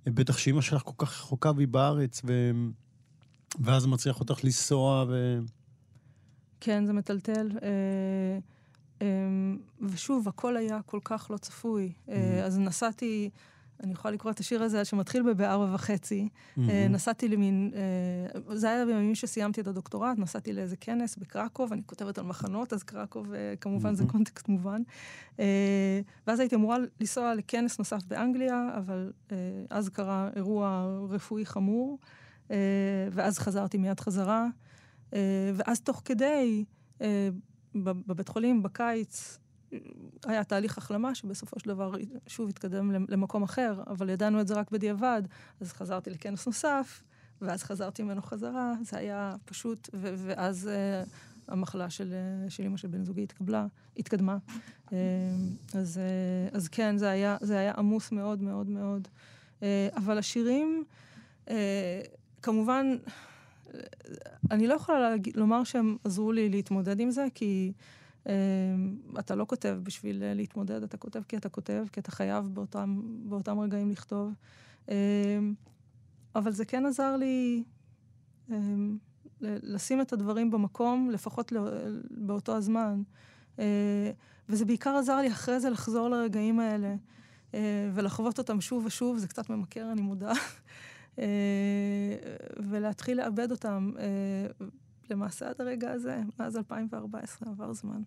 בטח 0.06 0.38
שאימא 0.38 0.62
שלך 0.62 0.82
כל 0.82 1.06
כך 1.06 1.22
רחוקה 1.22 1.51
והיא 1.56 1.68
בארץ, 1.68 2.22
ו... 2.25 2.51
ואז 3.60 3.86
מצליח 3.86 4.20
אותך 4.20 4.44
לנסוע, 4.44 5.06
ו... 5.10 5.39
כן, 6.60 6.86
זה 6.86 6.94
מטלטל. 6.94 7.51
אה, 7.62 8.39
אה, 9.01 9.08
ושוב, 9.82 10.27
הכל 10.27 10.58
היה 10.58 10.82
כל 10.86 11.00
כך 11.03 11.32
לא 11.32 11.38
צפוי. 11.38 11.94
אה, 12.10 12.46
אז 12.46 12.60
נסעתי, 12.60 13.29
אני 13.83 13.91
יכולה 13.93 14.13
לקרוא 14.13 14.31
את 14.31 14.39
השיר 14.39 14.63
הזה, 14.63 14.86
שמתחיל 14.86 15.24
בבארבע 15.24 15.75
וחצי. 15.75 16.29
אה, 16.69 16.88
נסעתי 16.89 17.27
למין, 17.27 17.71
אה, 17.75 18.55
זה 18.55 18.69
היה 18.69 18.86
בימים 18.86 19.15
שסיימתי 19.15 19.62
את 19.62 19.67
הדוקטורט, 19.67 20.17
נסעתי 20.17 20.53
לאיזה 20.53 20.75
כנס 20.77 21.15
בקרקוב, 21.15 21.74
אני 21.74 21.81
כותבת 21.86 22.17
על 22.17 22.25
מחנות, 22.25 22.74
אז 22.74 22.83
קרקוב, 22.83 23.33
אה, 23.33 23.53
כמובן, 23.62 23.93
זה 23.93 24.03
קונטקסט 24.12 24.48
מובן. 24.48 24.81
ואז 26.27 26.39
הייתי 26.39 26.55
אמורה 26.55 26.77
לנסוע 27.00 27.36
לכנס 27.36 27.79
נוסף 27.79 28.03
באנגליה, 28.07 28.70
אבל 28.77 29.11
אז 29.70 29.89
קרה 29.89 30.29
אירוע 30.35 30.87
רפואי 31.09 31.46
חמור, 31.46 32.00
ואז 33.11 33.39
חזרתי 33.39 33.77
מיד 33.77 34.00
חזרה. 34.00 34.48
ואז 35.53 35.81
תוך 35.81 36.01
כדי, 36.05 36.65
בב- 37.75 38.01
בבית 38.07 38.27
חולים, 38.27 38.63
בקיץ, 38.63 39.37
היה 40.25 40.44
תהליך 40.44 40.77
החלמה 40.77 41.16
שבסופו 41.16 41.60
של 41.60 41.70
דבר 41.70 41.92
שוב 42.27 42.50
התקדם 42.50 42.92
למ- 42.92 43.05
למקום 43.10 43.44
אחר, 43.44 43.84
אבל 43.88 44.10
ידענו 44.10 44.42
את 44.42 44.48
זה 44.48 44.53
רק 44.53 44.72
בדיעבד, 44.72 45.22
אז 45.62 45.74
חזרתי 45.74 46.10
לכנס 46.10 46.46
נוסף, 46.48 47.03
ואז 47.42 47.64
חזרתי 47.64 48.03
ממנו 48.03 48.22
חזרה, 48.22 48.74
זה 48.84 48.98
היה 48.98 49.36
פשוט, 49.46 49.90
ו- 49.94 50.14
ואז 50.18 50.68
אה, 50.68 51.03
המחלה 51.48 51.90
של, 51.90 52.14
אה, 52.14 52.50
של 52.50 52.64
אמא 52.64 52.77
של 52.77 52.88
בן 52.88 53.03
זוגי 53.05 53.24
התקבלה, 53.24 53.66
התקדמה. 53.98 54.38
אה, 54.94 54.98
אז, 55.74 55.98
אה, 55.98 56.58
אז 56.58 56.68
כן, 56.68 56.98
זה 56.98 57.10
היה, 57.10 57.38
זה 57.42 57.58
היה 57.60 57.74
עמוס 57.77 58.12
מאוד 58.12 58.42
מאוד 58.42 58.70
מאוד. 58.70 59.08
אה, 59.64 59.88
אבל 59.96 60.18
השירים, 60.18 60.84
אה, 61.50 62.01
כמובן, 62.42 62.96
אני 64.51 64.68
לא 64.68 64.74
יכולה 64.74 65.00
להגיד, 65.00 65.38
לומר 65.38 65.64
שהם 65.64 65.98
עזרו 66.03 66.32
לי 66.32 66.50
להתמודד 66.50 67.00
עם 67.00 67.12
זה, 67.12 67.27
כי 67.36 67.72
אתה 69.20 69.35
לא 69.35 69.46
כותב 69.46 69.79
בשביל 69.83 70.24
אה, 70.24 70.33
להתמודד, 70.33 70.83
אתה 70.83 70.98
כותב 70.98 71.22
כי 71.27 71.37
אתה 71.37 71.50
כותב, 71.50 71.85
כי 71.92 72.00
אתה 72.00 72.11
חייב 72.11 72.50
באותם, 72.53 73.01
באותם 73.29 73.59
רגעים 73.59 73.89
לכתוב. 73.89 74.33
אה, 74.89 75.39
אבל 76.35 76.51
זה 76.51 76.65
כן 76.65 76.85
עזר 76.85 77.15
לי 77.15 77.63
ל- 78.50 79.74
לשים 79.75 80.01
את 80.01 80.13
הדברים 80.13 80.51
במקום, 80.51 81.09
לפחות 81.09 81.51
לא, 81.51 81.70
באותו 82.11 82.55
הזמן. 82.55 83.01
אה, 83.59 84.11
וזה 84.50 84.65
בעיקר 84.65 84.96
עזר 84.96 85.18
לי 85.18 85.27
אחרי 85.27 85.59
זה 85.59 85.70
לחזור 85.70 86.09
לרגעים 86.09 86.59
האלה 86.59 86.96
אה, 87.53 87.89
ולחוות 87.94 88.37
אותם 88.37 88.61
שוב 88.61 88.85
ושוב, 88.85 89.18
זה 89.18 89.27
קצת 89.27 89.50
ממכר, 89.50 89.92
אני 89.92 90.01
מודה. 90.01 90.31
ולהתחיל 92.70 93.18
לאבד 93.18 93.51
אותם. 93.51 93.92
למעשה 95.09 95.50
עד 95.50 95.61
הרגע 95.61 95.92
הזה, 95.92 96.22
מאז 96.39 96.57
2014, 96.57 97.50
עבר 97.50 97.74
זמן. 97.74 98.01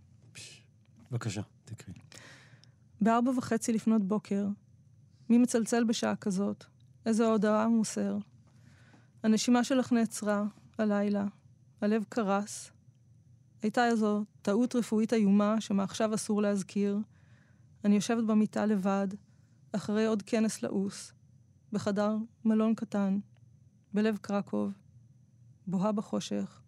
בבקשה, 1.13 1.43
תקריא. 1.65 1.95
בארבע 3.01 3.31
וחצי 3.39 3.73
לפנות 3.73 4.05
בוקר, 4.05 4.47
מי 5.29 5.39
מצלצל 5.39 5.85
בשעה 5.85 6.17
כזאת? 6.17 6.65
איזו 7.07 7.31
הודעה 7.33 7.69
מוסר? 7.69 8.19
הנשימה 9.23 9.65
שלך 9.65 9.93
נעצרה, 9.93 10.45
הלילה, 10.79 11.25
הלב 11.81 12.05
קרס. 12.09 12.71
הייתה 13.63 13.87
איזו 13.87 14.25
טעות 14.43 14.77
רפואית 14.77 15.13
איומה 15.13 15.61
שמעכשיו 15.61 16.15
אסור 16.15 16.43
להזכיר. 16.43 16.99
אני 17.85 17.95
יושבת 17.95 18.25
במיטה 18.25 18.67
לבד, 18.67 19.09
אחרי 19.73 20.07
עוד 20.07 20.23
כנס 20.23 20.63
לעוס, 20.63 21.13
בחדר 21.73 22.17
מלון 22.45 22.75
קטן, 22.75 23.19
בלב 23.95 24.17
קרקוב, 24.17 24.73
בוהה 25.67 25.93
בחושך, 25.93 26.61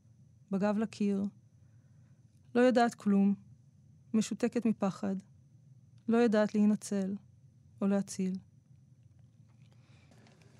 בגב 0.50 0.78
לקיר. 0.78 1.24
לא 2.54 2.60
יודעת 2.60 2.94
כלום, 2.94 3.34
משותקת 4.14 4.66
מפחד. 4.66 5.16
לא 6.08 6.16
יודעת 6.16 6.54
להינצל 6.54 7.14
או 7.80 7.86
להציל. 7.86 8.32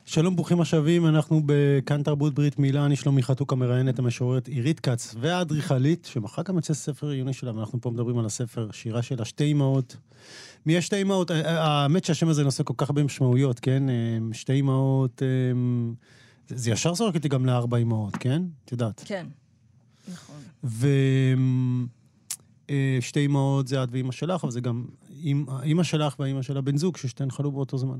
שלום, 0.04 0.36
ברוכים 0.36 0.60
השבים, 0.60 1.06
אנחנו 1.06 1.42
בכאן 1.46 2.02
תרבות 2.02 2.34
ברית 2.34 2.58
מילה, 2.58 2.86
אני 2.86 2.96
שלומי 2.96 3.22
חתוקה 3.22 3.56
מראיינת 3.56 3.98
המשוררת 3.98 4.48
עירית 4.48 4.80
כץ 4.80 5.14
והאדריכלית, 5.20 6.04
שמחר 6.04 6.42
גם 6.42 6.56
יוצא 6.56 6.74
ספר 6.74 7.08
עיוני 7.08 7.32
שלה, 7.32 7.56
ואנחנו 7.56 7.80
פה 7.80 7.90
מדברים 7.90 8.18
על 8.18 8.26
הספר, 8.26 8.68
שירה 8.72 9.02
שלה, 9.02 9.24
שתי 9.24 9.52
אמהות. 9.52 9.96
מי 10.66 10.72
יש 10.72 10.86
שתי 10.86 11.02
אמהות? 11.02 11.30
האמת 11.30 12.04
שהשם 12.04 12.28
הזה 12.28 12.44
נושא 12.44 12.62
כל 12.62 12.74
כך 12.76 12.90
הרבה 12.90 13.04
משמעויות, 13.04 13.60
כן? 13.60 13.82
שתי 14.32 14.60
אמהות, 14.60 15.22
זה, 16.48 16.56
זה 16.56 16.70
ישר 16.70 16.94
זורק 16.94 17.14
אותי 17.14 17.28
גם 17.28 17.46
לארבע 17.46 17.76
אמהות, 17.76 18.16
כן? 18.16 18.42
את 18.64 18.72
יודעת. 18.72 19.02
כן, 19.04 19.26
נכון. 20.12 20.36
ושתי 22.98 23.26
אמהות 23.26 23.68
זה 23.68 23.82
את 23.82 23.88
ואימא 23.92 24.12
שלך, 24.12 24.44
אבל 24.44 24.52
זה 24.52 24.60
גם 24.60 24.84
אימא 25.62 25.82
שלך 25.82 26.16
והאימא 26.18 26.42
של 26.42 26.56
הבן 26.56 26.76
זוג, 26.76 26.96
ששתיהן 26.96 27.30
חלו 27.30 27.52
באותו 27.52 27.78
זמן. 27.78 27.98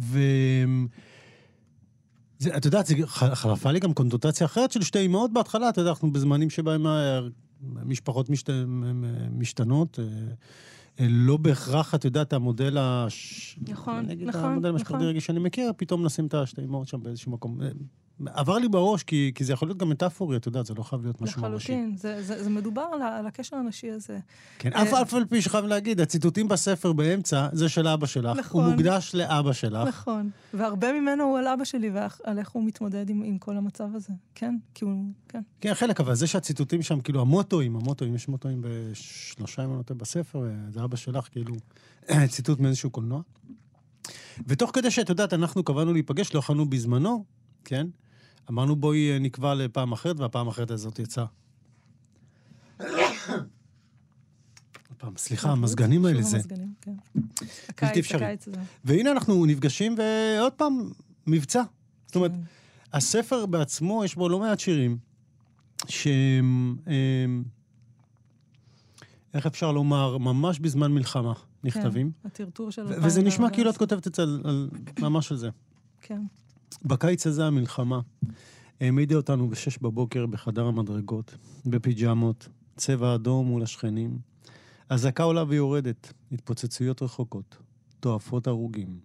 ו... 0.00 0.18
זה, 2.38 2.56
את 2.56 2.64
יודעת, 2.64 2.86
זה 2.86 2.94
חלפה 3.06 3.70
לי 3.70 3.80
גם 3.80 3.92
קונוטציה 3.92 4.46
אחרת 4.46 4.72
של 4.72 4.82
שתי 4.82 5.06
אמהות 5.06 5.32
בהתחלה, 5.32 5.68
אתה 5.68 5.80
יודע, 5.80 5.90
אנחנו 5.90 6.12
בזמנים 6.12 6.50
שבהם 6.50 6.86
המשפחות 7.76 8.30
משת... 8.30 8.50
משתנות. 9.30 9.98
לא 11.00 11.36
בהכרח, 11.36 11.94
את 11.94 12.04
יודעת, 12.04 12.32
המודל 12.32 12.78
הש... 12.78 13.58
נכון, 13.68 14.06
נגיד, 14.06 14.28
נכון, 14.28 14.44
המודל 14.44 14.68
נכון. 14.68 14.70
המשפחתי 14.70 15.04
רגיל 15.04 15.20
שאני 15.20 15.38
מכיר, 15.38 15.72
פתאום 15.76 16.04
נשים 16.04 16.26
את 16.26 16.34
השתי 16.34 16.64
אמהות 16.64 16.88
שם 16.88 17.02
באיזשהו 17.02 17.32
מקום. 17.32 17.58
עבר 18.26 18.58
לי 18.58 18.68
בראש, 18.68 19.02
כי, 19.02 19.32
כי 19.34 19.44
זה 19.44 19.52
יכול 19.52 19.68
להיות 19.68 19.78
גם 19.78 19.88
מטאפורי, 19.88 20.36
אתה 20.36 20.48
יודע, 20.48 20.62
זה 20.62 20.74
לא 20.74 20.82
חייב 20.82 21.02
להיות 21.02 21.20
משהו 21.20 21.42
ממשי. 21.42 21.72
לחלוטין, 21.72 21.96
זה, 21.96 22.22
זה, 22.22 22.44
זה 22.44 22.50
מדובר 22.50 22.86
על, 22.92 23.02
על 23.02 23.26
הקשר 23.26 23.56
הנשי 23.56 23.90
הזה. 23.90 24.18
כן, 24.58 24.72
אה, 24.72 24.82
אף 24.82 24.92
אף 24.92 25.14
על 25.14 25.24
פי 25.24 25.42
שחייב 25.42 25.64
להגיד, 25.64 26.00
הציטוטים 26.00 26.48
בספר 26.48 26.92
באמצע, 26.92 27.48
זה 27.52 27.68
של 27.68 27.88
אבא 27.88 28.06
שלך. 28.06 28.38
נכון. 28.38 28.64
הוא 28.64 28.72
מוקדש 28.72 29.14
לאבא 29.14 29.52
שלך. 29.52 29.88
נכון. 29.88 30.30
והרבה 30.54 31.00
ממנו 31.00 31.24
הוא 31.24 31.38
על 31.38 31.46
אבא 31.46 31.64
שלי 31.64 31.90
ועל 31.90 32.38
איך 32.38 32.50
הוא 32.50 32.64
מתמודד 32.64 33.10
עם, 33.10 33.22
עם 33.22 33.38
כל 33.38 33.56
המצב 33.56 33.88
הזה. 33.94 34.12
כן, 34.34 34.56
כי 34.74 34.84
הוא, 34.84 35.04
כן. 35.28 35.40
כן, 35.60 35.74
חלק, 35.74 36.00
אבל 36.00 36.14
זה 36.14 36.26
שהציטוטים 36.26 36.82
שם, 36.82 37.00
כאילו, 37.00 37.20
המוטואים, 37.20 37.76
המוטואים, 37.76 38.14
יש 38.14 38.28
מוטואים 38.28 38.60
בשלושה, 38.64 39.64
אם 39.64 39.70
אני 39.70 39.78
לא 39.90 39.96
בספר, 39.96 40.44
זה 40.70 40.84
אבא 40.84 40.96
שלך, 40.96 41.28
כאילו, 41.30 41.54
ציטוט 42.32 42.60
מאיזשהו 42.60 42.90
קולנוע. 42.90 43.20
ותוך 44.46 44.70
כדי 44.74 44.90
שאת 44.90 45.08
יודעת, 45.08 45.32
אנחנו 45.32 45.62
קבענו 45.62 45.92
להיפגש, 45.92 46.34
לא 46.34 46.38
יכולנו 46.38 46.70
בזמנו, 46.70 47.24
כן? 47.64 47.86
אמרנו 48.50 48.76
בואי 48.76 49.12
אה, 49.12 49.18
נקבע 49.18 49.54
לפעם 49.54 49.92
אחרת, 49.92 50.20
והפעם 50.20 50.46
האחרת 50.46 50.70
הזאת 50.70 50.98
יצאה. 50.98 51.26
פעם, 55.04 55.16
סליחה, 55.16 55.50
המזגנים 55.50 56.04
האלה 56.04 56.22
זה... 56.22 56.36
המזגנים, 56.36 56.72
כן. 56.80 56.94
הקיץ. 57.68 58.14
הקיץ. 58.14 58.48
והנה 58.84 59.10
אנחנו 59.10 59.46
נפגשים, 59.46 59.94
ועוד 59.98 60.52
פעם, 60.52 60.90
מבצע. 61.26 61.62
זאת 62.06 62.16
אומרת, 62.16 62.30
כן. 62.30 62.40
הספר 62.92 63.46
בעצמו, 63.46 64.04
יש 64.04 64.14
בו 64.14 64.28
לא 64.28 64.40
מעט 64.40 64.60
שירים, 64.60 64.98
שהם, 65.88 66.76
הם, 66.86 67.44
איך 69.34 69.46
אפשר 69.46 69.72
לומר, 69.72 70.18
ממש 70.18 70.58
בזמן 70.58 70.92
מלחמה 70.92 71.32
נכתבים. 71.64 72.10
כן, 72.22 72.28
הטרטור 72.28 72.70
של... 72.70 72.82
וזה 72.82 73.22
נשמע 73.22 73.46
2014. 73.46 73.50
כאילו 73.50 73.70
את 73.70 73.76
כותבת 73.76 74.06
את 74.06 74.14
זה 74.14 74.22
ממש 74.98 75.32
על 75.32 75.38
זה. 75.38 75.48
כן, 76.00 76.20
בקיץ 76.82 77.26
הזה 77.26 77.46
המלחמה 77.46 78.00
העמידה 78.80 79.16
אותנו 79.16 79.48
בשש 79.48 79.78
בבוקר 79.78 80.26
בחדר 80.26 80.66
המדרגות, 80.66 81.36
בפיג'מות, 81.66 82.48
צבע 82.76 83.14
אדום 83.14 83.46
מול 83.46 83.62
השכנים. 83.62 84.18
אזעקה 84.88 85.22
עולה 85.22 85.44
ויורדת, 85.48 86.12
התפוצצויות 86.32 87.02
רחוקות, 87.02 87.56
תועפות 88.00 88.46
הרוגים. 88.46 89.00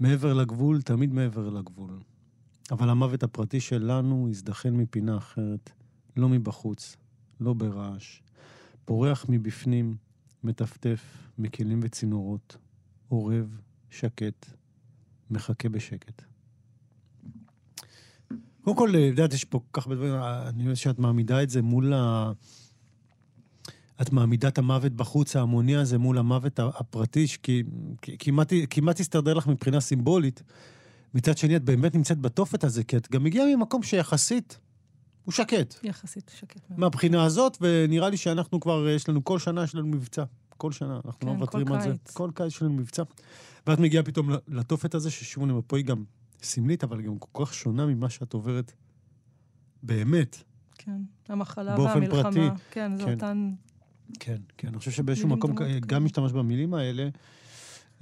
מעבר 0.00 0.32
לגבול, 0.34 0.82
תמיד 0.82 1.12
מעבר 1.12 1.50
לגבול. 1.50 1.98
אבל 2.70 2.90
המוות 2.90 3.22
הפרטי 3.22 3.60
שלנו 3.60 4.26
הזדחל 4.30 4.70
מפינה 4.70 5.16
אחרת, 5.16 5.70
לא 6.16 6.28
מבחוץ, 6.28 6.96
לא 7.40 7.52
ברעש. 7.52 8.22
פורח 8.84 9.26
מבפנים, 9.28 9.96
מטפטף 10.44 11.28
מכלים 11.38 11.80
וצינורות, 11.82 12.56
אורב, 13.10 13.58
שקט, 13.90 14.46
מחכה 15.30 15.68
בשקט. 15.68 16.33
קודם 18.64 18.76
כל, 18.76 18.88
את 18.90 18.94
יודעת, 18.94 19.32
יש 19.32 19.44
פה 19.44 19.58
כל 19.58 19.80
כך 19.80 19.86
הרבה 19.86 19.96
דברים, 19.96 20.14
אני 20.48 20.62
יודע 20.62 20.76
שאת 20.76 20.98
מעמידה 20.98 21.42
את 21.42 21.50
זה 21.50 21.62
מול 21.62 21.92
ה... 21.92 22.32
את 24.02 24.12
מעמידה 24.12 24.48
את 24.48 24.58
המוות 24.58 24.92
בחוץ 24.92 25.36
ההמוני 25.36 25.76
הזה 25.76 25.98
מול 25.98 26.18
המוות 26.18 26.58
הפרטי, 26.58 27.26
כי 27.42 27.62
כי- 28.02 28.16
כמעט, 28.70 29.00
הסתדר 29.00 29.34
לך 29.34 29.46
מבחינה 29.46 29.80
סימבולית. 29.80 30.42
מצד 31.14 31.38
שני, 31.38 31.56
את 31.56 31.64
באמת 31.64 31.94
נמצאת 31.94 32.18
בתופת 32.18 32.64
הזה, 32.64 32.84
כי 32.84 32.96
את 32.96 33.10
גם 33.10 33.24
מגיעה 33.24 33.56
ממקום 33.56 33.82
שיחסית 33.82 34.58
הוא 35.24 35.32
שקט. 35.32 35.74
יחסית 35.82 36.30
שקט. 36.38 36.60
מהבחינה 36.76 37.24
הזאת, 37.24 37.56
ונראה 37.60 38.08
לי 38.08 38.16
שאנחנו 38.16 38.60
כבר, 38.60 38.88
יש 38.88 39.08
לנו, 39.08 39.24
כל 39.24 39.38
שנה 39.38 39.64
יש 39.64 39.74
לנו 39.74 39.86
מבצע. 39.86 40.24
כל 40.56 40.72
שנה, 40.72 41.00
אנחנו 41.04 41.20
כן, 41.20 41.26
לא 41.26 41.32
כל 41.32 41.38
מוותרים 41.38 41.72
על 41.72 41.80
זה. 41.80 41.88
קיץ. 41.90 42.10
כל 42.14 42.30
קיץ 42.34 42.46
יש 42.46 42.62
לנו 42.62 42.72
מבצע. 42.72 43.02
ואת 43.66 43.78
מגיעה 43.78 44.02
פתאום 44.02 44.30
לתופת 44.48 44.94
הזה, 44.94 45.10
פה 45.66 45.76
היא 45.76 45.84
גם 45.84 46.04
סמלית, 46.44 46.84
אבל 46.84 47.02
גם 47.02 47.18
כל 47.18 47.44
כך 47.44 47.54
שונה 47.54 47.86
ממה 47.86 48.10
שאת 48.10 48.32
עוברת 48.32 48.72
באמת. 49.82 50.36
כן, 50.78 51.00
המחלה 51.28 51.80
והמלחמה. 51.80 52.22
פרטי. 52.22 52.40
כן, 52.70 52.96
זה 52.96 53.04
כן. 53.04 53.12
אותן... 53.14 53.52
כן, 54.20 54.36
כן, 54.58 54.68
אני 54.68 54.78
חושב 54.78 54.90
שבאיזשהו 54.90 55.28
מקום 55.28 55.56
כן. 55.56 55.78
גם 55.86 56.04
משתמש 56.04 56.32
במילים 56.32 56.74
האלה. 56.74 57.08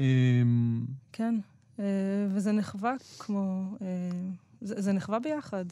אמ, 0.01 0.87
כן, 1.13 1.39
אה, 1.79 1.85
וזה 2.31 2.53
נחווה 2.53 2.95
כמו... 3.19 3.75
אה, 3.83 3.87
זה, 4.61 4.81
זה 4.83 4.93
נחווה 4.93 5.19
ביחד, 5.21 5.65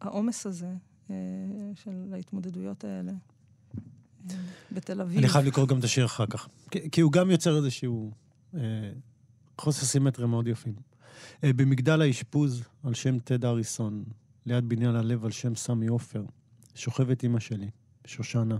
העומס 0.00 0.46
הזה 0.46 0.74
אה, 1.10 1.14
של 1.74 2.10
ההתמודדויות 2.12 2.84
האלה 2.84 3.12
בתל 4.72 5.00
אביב. 5.00 5.18
אני 5.18 5.28
חייב 5.28 5.46
לקרוא 5.46 5.66
גם 5.68 5.78
את 5.78 5.84
השיר 5.84 6.04
אחר 6.04 6.26
כך. 6.26 6.48
כי- 6.70 6.90
כי 6.90 7.00
הוא 7.00 7.12
גם 7.12 7.30
יוצר 7.30 7.56
איזשהו 7.56 8.12
אה, 8.54 8.60
חוסר 9.58 9.86
סימטריה 9.86 10.26
מאוד 10.28 10.48
יפים. 10.48 10.74
אה, 11.44 11.52
במגדל 11.52 12.02
האשפוז, 12.02 12.62
על 12.82 12.94
שם 12.94 13.18
טד 13.18 13.44
אריסון, 13.44 14.04
ליד 14.46 14.68
בניין 14.68 14.94
הלב 14.94 15.24
על 15.24 15.30
שם 15.30 15.54
סמי 15.54 15.86
עופר, 15.86 16.24
שוכבת 16.74 17.24
אמא 17.24 17.40
שלי, 17.40 17.70
שושנה, 18.06 18.58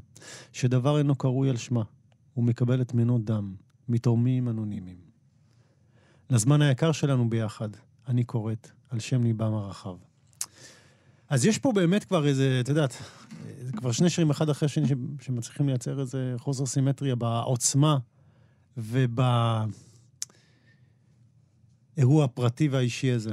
שדבר 0.53 0.99
אינו 0.99 1.15
קרוי 1.15 1.51
על 1.51 1.57
שמה, 1.57 1.83
ומקבלת 2.37 2.95
מנות 2.95 3.25
דם, 3.25 3.55
מתורמים 3.89 4.49
אנונימיים. 4.49 4.97
לזמן 6.31 6.63
היקר 6.63 6.93
שלנו 6.93 7.31
ביחד, 7.31 7.69
אני 8.09 8.25
קוראת 8.25 8.71
על 8.91 8.99
שם 8.99 9.25
ליבם 9.25 9.55
הרחב. 9.55 9.97
אז 11.29 11.47
יש 11.47 11.59
פה 11.59 11.73
באמת 11.73 12.05
כבר 12.05 12.27
איזה, 12.27 12.59
את 12.61 12.69
יודעת, 12.69 12.97
כבר 13.77 13.93
שני 13.93 14.11
שירים 14.11 14.31
אחד 14.31 14.49
אחרי 14.49 14.67
השני 14.67 14.89
שמצליחים 15.21 15.69
לייצר 15.69 16.01
איזה 16.01 16.35
חוסר 16.39 16.67
סימטריה 16.67 17.15
בעוצמה 17.15 17.99
ובאירוע 21.93 22.25
הפרטי 22.25 22.69
והאישי 22.69 23.11
הזה. 23.11 23.33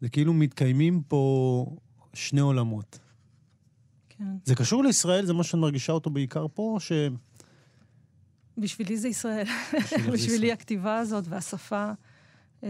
זה 0.00 0.08
כאילו 0.08 0.34
מתקיימים 0.34 1.02
פה 1.08 1.66
שני 2.14 2.40
עולמות. 2.40 2.98
כן. 4.08 4.24
זה 4.44 4.54
קשור 4.54 4.84
לישראל? 4.84 5.26
זה 5.26 5.32
מה 5.32 5.44
שאת 5.44 5.54
מרגישה 5.54 5.92
אותו 5.92 6.10
בעיקר 6.10 6.46
פה, 6.54 6.62
או 6.62 6.80
ש... 6.80 6.92
בשבילי 8.58 8.96
זה 8.96 9.08
ישראל. 9.08 9.46
בשבילי 10.12 10.16
ישראל? 10.16 10.50
הכתיבה 10.50 10.98
הזאת 10.98 11.24
והשפה. 11.28 11.90
אה, 12.64 12.68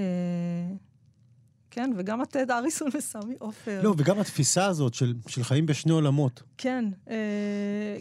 כן, 1.71 1.91
וגם 1.97 2.21
הטד 2.21 2.51
אריסון 2.51 2.89
וסמי 2.95 3.35
עופר. 3.39 3.81
לא, 3.83 3.95
וגם 3.99 4.19
התפיסה 4.19 4.67
הזאת 4.67 4.95
של, 4.95 5.15
של 5.29 5.45
חיים 5.45 5.67
בשני 5.67 5.93
עולמות. 5.93 6.43
כן, 6.59 6.85
אה, 7.11 7.97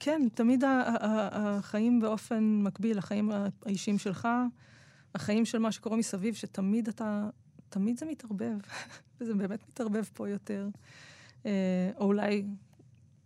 כן, 0.00 0.22
תמיד 0.34 0.64
החיים 0.66 2.00
באופן 2.00 2.60
מקביל, 2.62 2.98
החיים 2.98 3.30
האישיים 3.66 3.98
שלך, 3.98 4.28
החיים 5.14 5.44
של 5.44 5.58
מה 5.58 5.72
שקורה 5.72 5.96
מסביב, 5.96 6.34
שתמיד 6.34 6.88
אתה, 6.88 7.28
תמיד 7.68 7.98
זה 7.98 8.06
מתערבב, 8.06 8.56
וזה 9.20 9.34
באמת 9.34 9.68
מתערבב 9.68 10.04
פה 10.14 10.28
יותר. 10.28 10.68
אה, 11.46 11.90
או 11.96 12.04
אולי, 12.04 12.44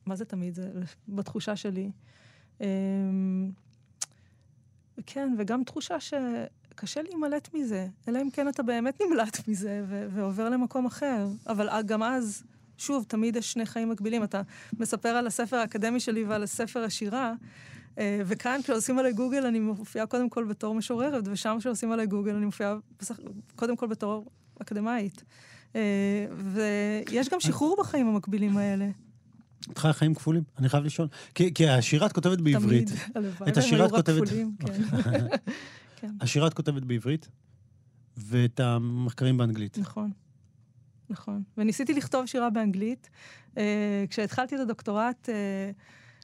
מה 0.07 0.17
זה 0.17 0.25
תמיד? 0.25 0.55
זה 0.55 0.71
בתחושה 1.09 1.57
שלי. 1.57 1.91
אה, 2.61 2.67
כן, 5.07 5.35
וגם 5.39 5.65
תחושה 5.65 5.97
שקשה 6.01 7.03
להימלט 7.03 7.55
מזה, 7.55 7.87
אלא 8.09 8.23
אם 8.23 8.31
כן 8.31 8.49
אתה 8.49 8.63
באמת 8.63 9.01
נמלט 9.03 9.49
מזה 9.49 9.85
ו- 9.89 10.07
ועובר 10.11 10.49
למקום 10.49 10.87
אחר. 10.87 11.29
אבל 11.47 11.83
גם 11.87 12.03
אז, 12.03 12.43
שוב, 12.79 13.05
תמיד 13.09 13.37
יש 13.37 13.53
שני 13.53 13.67
חיים 13.67 13.89
מקבילים. 13.89 14.25
אתה 14.25 14.43
מספר 14.79 15.09
על 15.09 15.27
הספר 15.27 15.57
האקדמי 15.57 16.01
שלי 16.01 16.25
ועל 16.25 16.43
הספר 16.43 16.85
השירה, 16.85 17.27
אה, 17.29 17.35
וכאן, 18.27 18.61
כשעושים 18.65 18.99
עליי 18.99 19.13
גוגל, 19.13 19.47
אני 19.47 19.61
מופיעה 19.61 20.07
קודם 20.07 20.29
כל 20.31 20.45
בתור 20.45 20.75
משוררת, 20.75 21.25
ושם 21.29 21.57
כשעושים 21.61 21.93
עליי 21.93 22.07
גוגל, 22.07 22.35
אני 22.35 22.45
מופיעה 22.47 22.77
בסך, 23.01 23.19
קודם 23.57 23.77
כל 23.77 23.87
בתור 23.87 24.27
אקדמאית. 24.63 25.23
אה, 25.77 26.27
ויש 26.53 27.29
גם 27.29 27.41
שחרור 27.41 27.77
בחיים 27.81 28.07
המקבילים 28.09 28.57
האלה. 28.57 28.89
את 29.73 29.79
חיה 29.79 29.93
חיים 29.93 30.15
כפולים? 30.15 30.43
אני 30.59 30.69
חייב 30.69 30.85
לשאול. 30.85 31.09
כי, 31.35 31.55
כי 31.55 31.69
השירה 31.69 32.07
את 32.07 32.13
כותבת 32.13 32.41
בעברית. 32.41 32.89
תמיד, 32.89 33.01
הלוואי. 33.15 33.51
את 33.51 33.57
השירה 33.57 33.87
את 33.87 33.91
כותבת- 33.91 34.25
כפולים, 34.29 34.57
כן. 34.67 34.83
כן, 36.01 36.11
השירה 36.21 36.47
את 36.47 36.55
כותבת 36.55 36.83
בעברית, 36.83 37.29
ואת 38.17 38.61
המחקרים 38.61 39.37
באנגלית. 39.39 39.79
נכון. 39.79 40.11
נכון. 41.11 41.43
וניסיתי 41.59 41.95
לכתוב 41.95 42.27
שירה 42.27 42.51
באנגלית. 42.51 43.11
אה, 43.59 44.05
כשהתחלתי 44.11 44.55
את 44.55 44.61
הדוקטורט, 44.61 45.29
אה, 45.29 45.35
אה, 45.35 45.71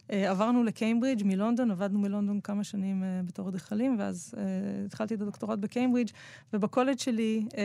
עברנו 0.08 0.64
לקיימברידג' 0.64 1.22
מלונדון, 1.26 1.70
עבדנו 1.70 1.98
מלונדון 1.98 2.40
כמה 2.40 2.64
שנים 2.64 3.02
אה, 3.02 3.20
בתור 3.24 3.48
אדריכלים, 3.48 3.96
ואז 3.98 4.34
אה, 4.36 4.42
התחלתי 4.86 5.14
את 5.14 5.20
הדוקטורט 5.22 5.58
בקיימברידג', 5.58 6.10
ובקולג' 6.52 6.98
שלי 6.98 7.46
אה, 7.56 7.62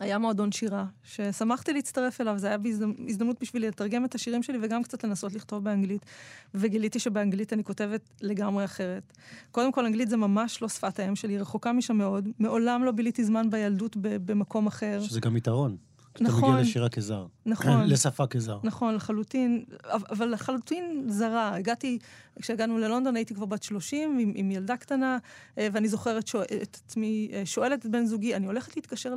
היה 0.00 0.18
מועדון 0.18 0.52
שירה, 0.52 0.86
ששמחתי 1.04 1.72
להצטרף 1.72 2.20
אליו, 2.20 2.38
זה 2.38 2.46
היה 2.46 2.56
בהזדמ- 2.58 3.08
הזדמנות 3.08 3.36
בשבילי 3.40 3.68
לתרגם 3.68 4.04
את 4.04 4.14
השירים 4.14 4.42
שלי 4.42 4.58
וגם 4.62 4.82
קצת 4.82 5.04
לנסות 5.04 5.32
לכתוב 5.32 5.64
באנגלית, 5.64 6.04
וגיליתי 6.54 6.98
שבאנגלית 6.98 7.52
אני 7.52 7.64
כותבת 7.64 8.00
לגמרי 8.22 8.64
אחרת. 8.64 9.12
קודם 9.50 9.72
כל, 9.72 9.86
אנגלית 9.86 10.08
זה 10.08 10.16
ממש 10.16 10.62
לא 10.62 10.68
שפת 10.68 11.00
האם 11.00 11.16
שלי, 11.16 11.38
רחוקה 11.38 11.72
משם 11.72 11.96
מאוד. 11.96 12.28
מעולם 12.38 12.84
לא 12.84 12.92
ביליתי 12.92 13.24
זמן 13.24 13.50
בילדות 13.50 13.96
במקום 14.00 14.66
אחר. 14.66 15.00
שזה 15.02 15.20
גם 15.20 15.36
יתרון. 15.36 15.76
נכון. 16.20 16.38
אתה 16.38 16.48
מגיע 16.48 16.62
לשירה 16.62 16.88
כזר. 16.88 17.26
נכון. 17.46 17.86
לשפה 17.86 18.26
כזר. 18.26 18.58
נכון, 18.62 18.94
לחלוטין, 18.94 19.64
אבל 19.84 20.32
לחלוטין 20.32 21.04
זרה. 21.08 21.54
הגעתי, 21.54 21.98
כשהגענו 22.40 22.78
ללונדון 22.78 23.16
הייתי 23.16 23.34
כבר 23.34 23.46
בת 23.46 23.62
30 23.62 24.18
עם, 24.18 24.32
עם 24.34 24.50
ילדה 24.50 24.76
קטנה, 24.76 25.18
אה, 25.58 25.68
ואני 25.72 25.88
זוכרת 25.88 26.26
שואל, 26.26 26.46
את 26.62 26.78
עצמי, 26.84 27.30
אה, 27.32 27.46
שואלת 27.46 27.86
את 27.86 27.90
בן 27.90 28.06
זוגי, 28.06 28.36
אני 28.36 28.46
הולכת 28.46 28.76
להתקשר 28.76 29.14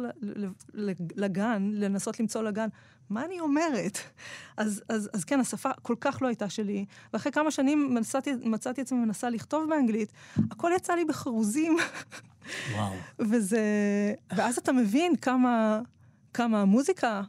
לגן, 1.15 1.69
לנסות 1.73 2.19
למצוא 2.19 2.43
לגן, 2.43 2.67
מה 3.09 3.25
אני 3.25 3.39
אומרת? 3.39 3.97
אז, 4.57 4.83
אז, 4.89 5.09
אז 5.13 5.23
כן, 5.23 5.39
השפה 5.39 5.69
כל 5.81 5.95
כך 6.01 6.21
לא 6.21 6.27
הייתה 6.27 6.49
שלי, 6.49 6.85
ואחרי 7.13 7.31
כמה 7.31 7.51
שנים 7.51 7.95
מצאתי, 7.95 8.31
מצאתי 8.43 8.81
עצמי 8.81 8.99
מנסה 8.99 9.29
לכתוב 9.29 9.69
באנגלית, 9.69 10.11
הכל 10.51 10.71
יצא 10.75 10.93
לי 10.93 11.05
בחרוזים. 11.05 11.77
וואו. 12.73 12.93
וזה... 13.29 13.61
ואז 14.35 14.57
אתה 14.57 14.71
מבין 14.71 15.15
כמה, 15.15 15.81
כמה 16.33 16.61
המוזיקה 16.61 17.21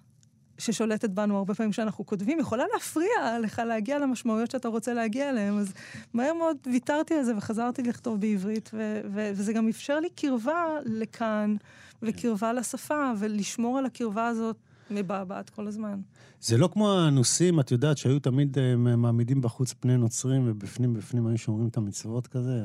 ששולטת 0.58 1.10
בנו 1.10 1.36
הרבה 1.38 1.54
פעמים 1.54 1.72
כשאנחנו 1.72 2.06
כותבים, 2.06 2.40
יכולה 2.40 2.64
להפריע 2.74 3.38
לך 3.42 3.62
להגיע 3.66 3.98
למשמעויות 3.98 4.50
שאתה 4.50 4.68
רוצה 4.68 4.94
להגיע 4.94 5.30
אליהן. 5.30 5.58
אז 5.58 5.72
מהר 6.14 6.34
מאוד 6.34 6.56
ויתרתי 6.72 7.14
על 7.14 7.24
זה 7.24 7.36
וחזרתי 7.36 7.82
לכתוב 7.82 8.20
בעברית, 8.20 8.70
ו- 8.74 9.00
ו- 9.14 9.30
וזה 9.34 9.52
גם 9.52 9.68
אפשר 9.68 10.00
לי 10.00 10.08
קרבה 10.10 10.78
לכאן, 10.84 11.56
וקרבה 12.02 12.52
לשפה, 12.52 13.12
ולשמור 13.18 13.78
על 13.78 13.86
הקרבה 13.86 14.26
הזאת 14.26 14.56
מבעבעת 14.90 15.50
כל 15.50 15.66
הזמן. 15.66 16.00
זה 16.40 16.56
לא 16.58 16.68
כמו 16.72 16.92
הנוסים, 16.92 17.60
את 17.60 17.70
יודעת, 17.70 17.98
שהיו 17.98 18.18
תמיד 18.18 18.58
uh, 18.58 18.60
מעמידים 18.76 19.40
בחוץ 19.40 19.72
פני 19.72 19.96
נוצרים, 19.96 20.42
ובפנים 20.46 20.94
בפנים 20.94 21.26
היו 21.26 21.38
שומרים 21.38 21.68
את 21.68 21.76
המצוות 21.76 22.26
כזה. 22.26 22.60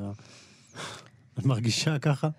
את 1.40 1.46
מרגישה 1.46 2.00
ככה? 2.00 2.30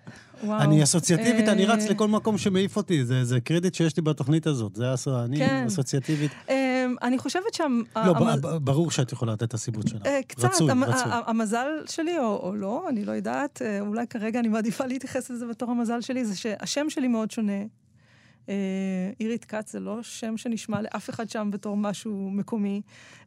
וואו. 0.43 0.61
אני 0.61 0.83
אסוציאטיבית, 0.83 1.47
אני 1.47 1.65
רץ 1.65 1.85
אה, 1.85 1.89
לכל 1.89 2.07
מקום 2.07 2.37
שמעיף 2.37 2.77
אותי, 2.77 3.05
זה, 3.05 3.25
זה 3.25 3.39
קרדיט 3.39 3.75
שיש 3.75 3.97
לי 3.97 4.01
בתוכנית 4.01 4.47
הזאת, 4.47 4.75
זה 4.75 4.91
הסו... 4.91 5.23
אני 5.23 5.37
כן. 5.37 5.63
אסוציאטיבית. 5.67 6.31
אמ, 6.49 6.95
אני 7.01 7.17
חושבת 7.17 7.53
שה... 7.53 7.63
לא, 7.95 8.13
ברור 8.59 8.91
שאת 8.91 9.11
יכולה 9.11 9.33
לתת 9.33 9.43
את 9.43 9.53
הסיבות 9.53 9.87
שלך. 9.87 10.05
אה, 10.05 10.19
קצת, 10.27 10.43
רצוי, 10.43 10.71
רצוי. 10.71 11.11
המזל 11.25 11.67
שלי, 11.85 12.17
או 12.19 12.55
לא, 12.55 12.85
אני 12.89 13.05
לא 13.05 13.11
יודעת, 13.11 13.61
אולי 13.79 14.07
כרגע 14.07 14.39
אני 14.39 14.47
מעדיפה 14.47 14.85
להתייחס 14.85 15.29
לזה 15.29 15.45
בתור 15.47 15.71
המזל 15.71 16.01
שלי, 16.01 16.25
זה 16.25 16.37
שהשם 16.37 16.89
שלי 16.89 17.07
מאוד 17.07 17.31
שונה. 17.31 17.63
אה, 18.49 19.11
עירית 19.19 19.45
כץ 19.45 19.71
זה 19.71 19.79
לא 19.79 20.03
שם 20.03 20.37
שנשמע 20.37 20.81
לאף 20.81 21.09
אחד 21.09 21.29
שם 21.29 21.49
בתור 21.51 21.77
משהו 21.77 22.29
מקומי, 22.31 22.81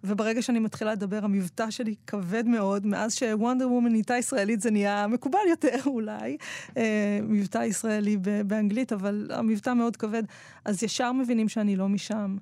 וברגע 0.04 0.42
שאני 0.42 0.58
מתחילה 0.58 0.92
לדבר, 0.92 1.24
המבטא 1.24 1.70
שלי 1.70 1.94
כבד 2.06 2.46
מאוד, 2.46 2.86
מאז 2.86 3.14
שוונדר 3.14 3.70
וומן 3.70 3.90
נהייתה 3.90 4.16
ישראלית 4.16 4.60
זה 4.60 4.70
נהיה 4.70 5.06
מקובל 5.06 5.38
יותר 5.48 5.76
אולי, 5.86 6.36
אה, 6.76 7.18
מבטא 7.22 7.64
ישראלי 7.64 8.16
באנגלית, 8.46 8.92
אבל 8.92 9.30
המבטא 9.34 9.72
מאוד 9.74 9.96
כבד, 9.96 10.22
אז 10.64 10.82
ישר 10.82 11.12
מבינים 11.12 11.48
שאני 11.48 11.76
לא 11.76 11.88
משם. 11.88 12.36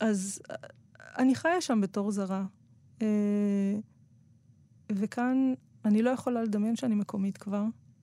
אז 0.00 0.40
אה, 0.50 0.56
אני 1.18 1.34
חיה 1.34 1.60
שם 1.60 1.80
בתור 1.80 2.10
זרה. 2.10 2.44
וכאן 4.92 5.54
אני 5.84 6.02
לא 6.02 6.10
יכולה 6.10 6.42
לדמיין 6.42 6.76
שאני 6.76 6.94
מקומית 6.94 7.38
כבר. 7.38 7.62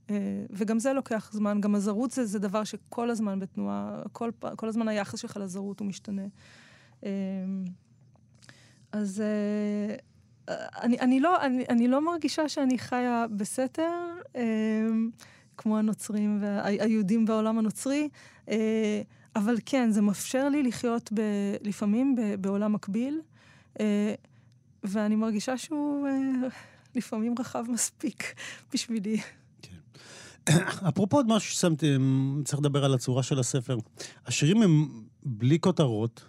אה, 0.09 0.45
וגם 0.49 0.79
זה 0.79 0.93
לוקח 0.93 1.29
זמן, 1.33 1.61
גם 1.61 1.75
הזרות 1.75 2.11
זה, 2.11 2.25
זה 2.25 2.39
דבר 2.39 2.63
שכל 2.63 3.09
הזמן 3.09 3.39
בתנועה, 3.39 4.01
כל, 4.11 4.31
כל 4.55 4.67
הזמן 4.67 4.87
היחס 4.87 5.19
שלך 5.19 5.37
לזרות 5.37 5.79
הוא 5.79 5.87
משתנה. 5.87 6.25
אה, 7.05 7.09
אז 8.91 9.21
אה, 9.21 9.95
אני, 10.81 10.99
אני, 10.99 11.19
לא, 11.19 11.41
אני, 11.41 11.65
אני 11.69 11.87
לא 11.87 12.05
מרגישה 12.05 12.49
שאני 12.49 12.77
חיה 12.77 13.25
בסתר, 13.37 13.91
כמו 15.57 15.77
הנוצרים 15.77 16.39
והיהודים 16.41 17.25
בעולם 17.25 17.59
הנוצרי, 17.59 18.09
אבל 19.35 19.57
כן, 19.65 19.91
זה 19.91 20.01
מאפשר 20.01 20.49
לי 20.49 20.63
לחיות 20.63 21.13
ב, 21.13 21.21
לפעמים 21.61 22.15
ב, 22.15 22.35
בעולם 22.41 22.73
מקביל, 22.73 23.21
ואני 24.83 25.15
מרגישה 25.15 25.57
שהוא 25.57 26.07
לפעמים 26.95 27.35
רחב 27.39 27.65
מספיק 27.69 28.33
בשבילי. 28.73 29.17
אפרופו 30.89 31.17
עוד 31.17 31.27
משהו 31.27 31.51
ששמתי, 31.51 31.95
צריך 32.45 32.59
לדבר 32.59 32.85
על 32.85 32.93
הצורה 32.93 33.23
של 33.23 33.39
הספר. 33.39 33.77
השירים 34.25 34.61
הם 34.61 34.89
בלי 35.23 35.59
כותרות. 35.59 36.25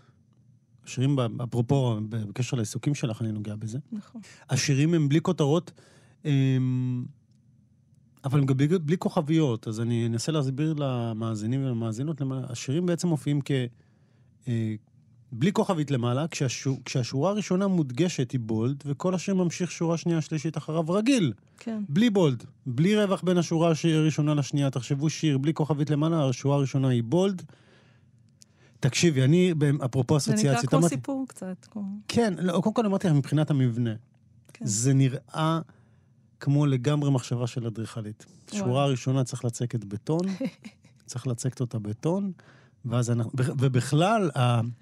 השירים, 0.85 1.17
אפרופו, 1.45 1.97
בקשר 2.09 2.57
לעיסוקים 2.57 2.95
שלך, 2.95 3.23
אני 3.23 3.33
נוגע 3.33 3.57
בזה. 3.57 3.79
נכון. 3.93 4.21
השירים 4.51 4.95
הם 4.95 5.09
בלי 5.09 5.21
כותרות, 5.21 5.73
אבל 8.25 8.39
הם 8.39 8.47
גם 8.47 8.57
בלי, 8.57 8.79
בלי 8.79 8.99
כוכביות, 8.99 9.69
אז 9.69 9.81
אני 9.81 10.07
אנסה 10.07 10.33
להסביר 10.33 10.75
למאזינים 10.79 11.65
ולמאזינות. 11.65 12.23
השירים 12.49 12.87
בעצם 12.87 13.09
מופיעים 13.09 13.41
כ... 13.45 13.51
בלי 15.37 15.53
כוכבית 15.53 15.91
למעלה, 15.91 16.29
כשהשור, 16.29 16.79
כשהשורה 16.85 17.31
הראשונה 17.31 17.67
מודגשת 17.67 18.31
היא 18.31 18.41
בולד, 18.41 18.83
וכל 18.87 19.15
השיר 19.15 19.35
ממשיך 19.35 19.71
שורה 19.71 19.97
שנייה 19.97 20.21
שלישית 20.21 20.57
אחריו 20.57 20.91
רגיל. 20.91 21.33
כן. 21.59 21.83
בלי 21.89 22.11
בולד, 22.11 22.45
בלי 22.67 22.97
רווח 22.97 23.23
בין 23.23 23.39
השורה 23.39 23.73
הראשונה 23.85 24.35
לשנייה. 24.35 24.71
תחשבו 24.71 25.11
שיר 25.11 25.39
בלי 25.39 25.55
כוכבית 25.55 25.91
למעלה, 25.91 26.29
השורה 26.29 26.57
הראשונה 26.57 26.89
היא 26.89 27.03
בולד. 27.03 27.43
תקשיבי, 28.81 29.23
אני, 29.23 29.53
אפרופו 29.85 30.17
אסוציאציות... 30.17 30.57
זה 30.57 30.67
נקרא 30.67 30.71
כמו 30.71 30.79
אמרתי, 30.79 30.95
סיפור 30.95 31.25
קצת. 31.29 31.67
כמו... 31.71 31.83
כן, 32.09 32.35
לא, 32.39 32.61
קודם 32.61 32.75
כל 32.75 32.87
אמרתי 32.87 33.07
לך 33.07 33.13
מבחינת 33.13 33.51
המבנה. 33.51 33.95
כן. 34.53 34.67
זה 34.67 34.95
נראה 34.95 35.61
כמו 36.41 36.67
לגמרי 36.67 37.11
מחשבה 37.11 37.47
של 37.47 37.67
אדריכלית. 37.67 38.27
שורה 38.53 38.85
הראשונה 38.85 39.25
צריך 39.25 39.45
לצקת 39.45 39.85
בטון, 39.85 40.27
צריך 41.07 41.27
לצקת 41.27 41.61
אותה 41.61 41.79
בטון. 41.79 42.33
ואז 42.85 43.11
אנחנו, 43.11 43.31
ובכלל, 43.35 44.31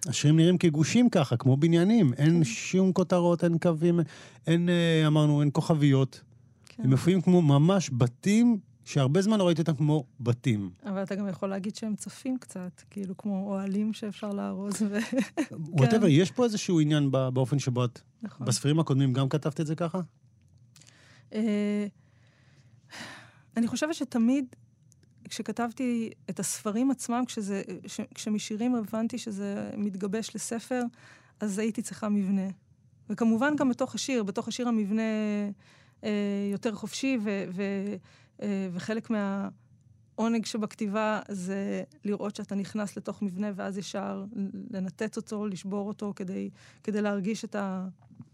השירים 0.06 0.36
נראים 0.36 0.58
כגושים 0.58 1.10
ככה, 1.10 1.36
כמו 1.36 1.56
בניינים. 1.56 2.12
אין 2.12 2.38
כן. 2.38 2.44
שום 2.44 2.92
כותרות, 2.92 3.44
אין 3.44 3.58
קווים, 3.58 4.00
אין, 4.46 4.68
אה, 4.68 5.06
אמרנו, 5.06 5.40
אין 5.40 5.50
כוכביות. 5.52 6.20
כן. 6.68 6.82
הם 6.82 6.90
מופיעים 6.90 7.20
כמו 7.20 7.42
ממש 7.42 7.90
בתים, 7.92 8.58
שהרבה 8.84 9.22
זמן 9.22 9.38
לא 9.38 9.46
ראיתי 9.46 9.60
אותם 9.60 9.74
כמו 9.74 10.04
בתים. 10.20 10.70
אבל 10.84 11.02
אתה 11.02 11.14
גם 11.14 11.28
יכול 11.28 11.48
להגיד 11.48 11.76
שהם 11.76 11.96
צפים 11.96 12.38
קצת, 12.38 12.82
כאילו 12.90 13.16
כמו 13.16 13.46
אוהלים 13.46 13.92
שאפשר 13.92 14.30
לארוז. 14.30 14.82
ו... 14.82 14.98
וואטאבר, 15.78 16.06
כן. 16.06 16.12
יש 16.12 16.30
פה 16.30 16.44
איזשהו 16.44 16.80
עניין 16.80 17.10
באופן 17.10 17.58
שבו 17.58 17.84
את... 17.84 18.00
נכון. 18.22 18.46
בספרים 18.46 18.80
הקודמים 18.80 19.12
גם 19.12 19.28
כתבת 19.28 19.60
את 19.60 19.66
זה 19.66 19.74
ככה? 19.74 20.00
אה, 21.32 21.86
אני 23.56 23.66
חושבת 23.68 23.94
שתמיד 23.94 24.46
כשכתבתי 25.28 26.10
את 26.30 26.40
הספרים 26.40 26.90
עצמם, 26.90 27.24
כשזה, 27.26 27.62
ש, 27.86 28.00
כשמשירים 28.14 28.74
הבנתי 28.74 29.18
שזה 29.18 29.70
מתגבש 29.76 30.34
לספר, 30.34 30.82
אז 31.40 31.58
הייתי 31.58 31.82
צריכה 31.82 32.08
מבנה. 32.08 32.48
וכמובן 33.08 33.56
גם 33.56 33.68
בתוך 33.68 33.94
השיר, 33.94 34.22
בתוך 34.22 34.48
השיר 34.48 34.68
המבנה 34.68 35.02
אה, 36.04 36.10
יותר 36.52 36.74
חופשי, 36.74 37.18
ו, 37.22 37.44
ו, 37.52 37.62
אה, 38.42 38.68
וחלק 38.72 39.10
מהעונג 39.10 40.46
שבכתיבה 40.46 41.20
זה 41.28 41.82
לראות 42.04 42.36
שאתה 42.36 42.54
נכנס 42.54 42.96
לתוך 42.96 43.22
מבנה 43.22 43.50
ואז 43.54 43.78
ישר 43.78 44.24
לנתץ 44.70 45.16
אותו, 45.16 45.46
לשבור 45.46 45.88
אותו, 45.88 46.12
כדי, 46.16 46.50
כדי 46.82 47.02
להרגיש 47.02 47.44
את 47.44 47.54
ה... 47.54 47.88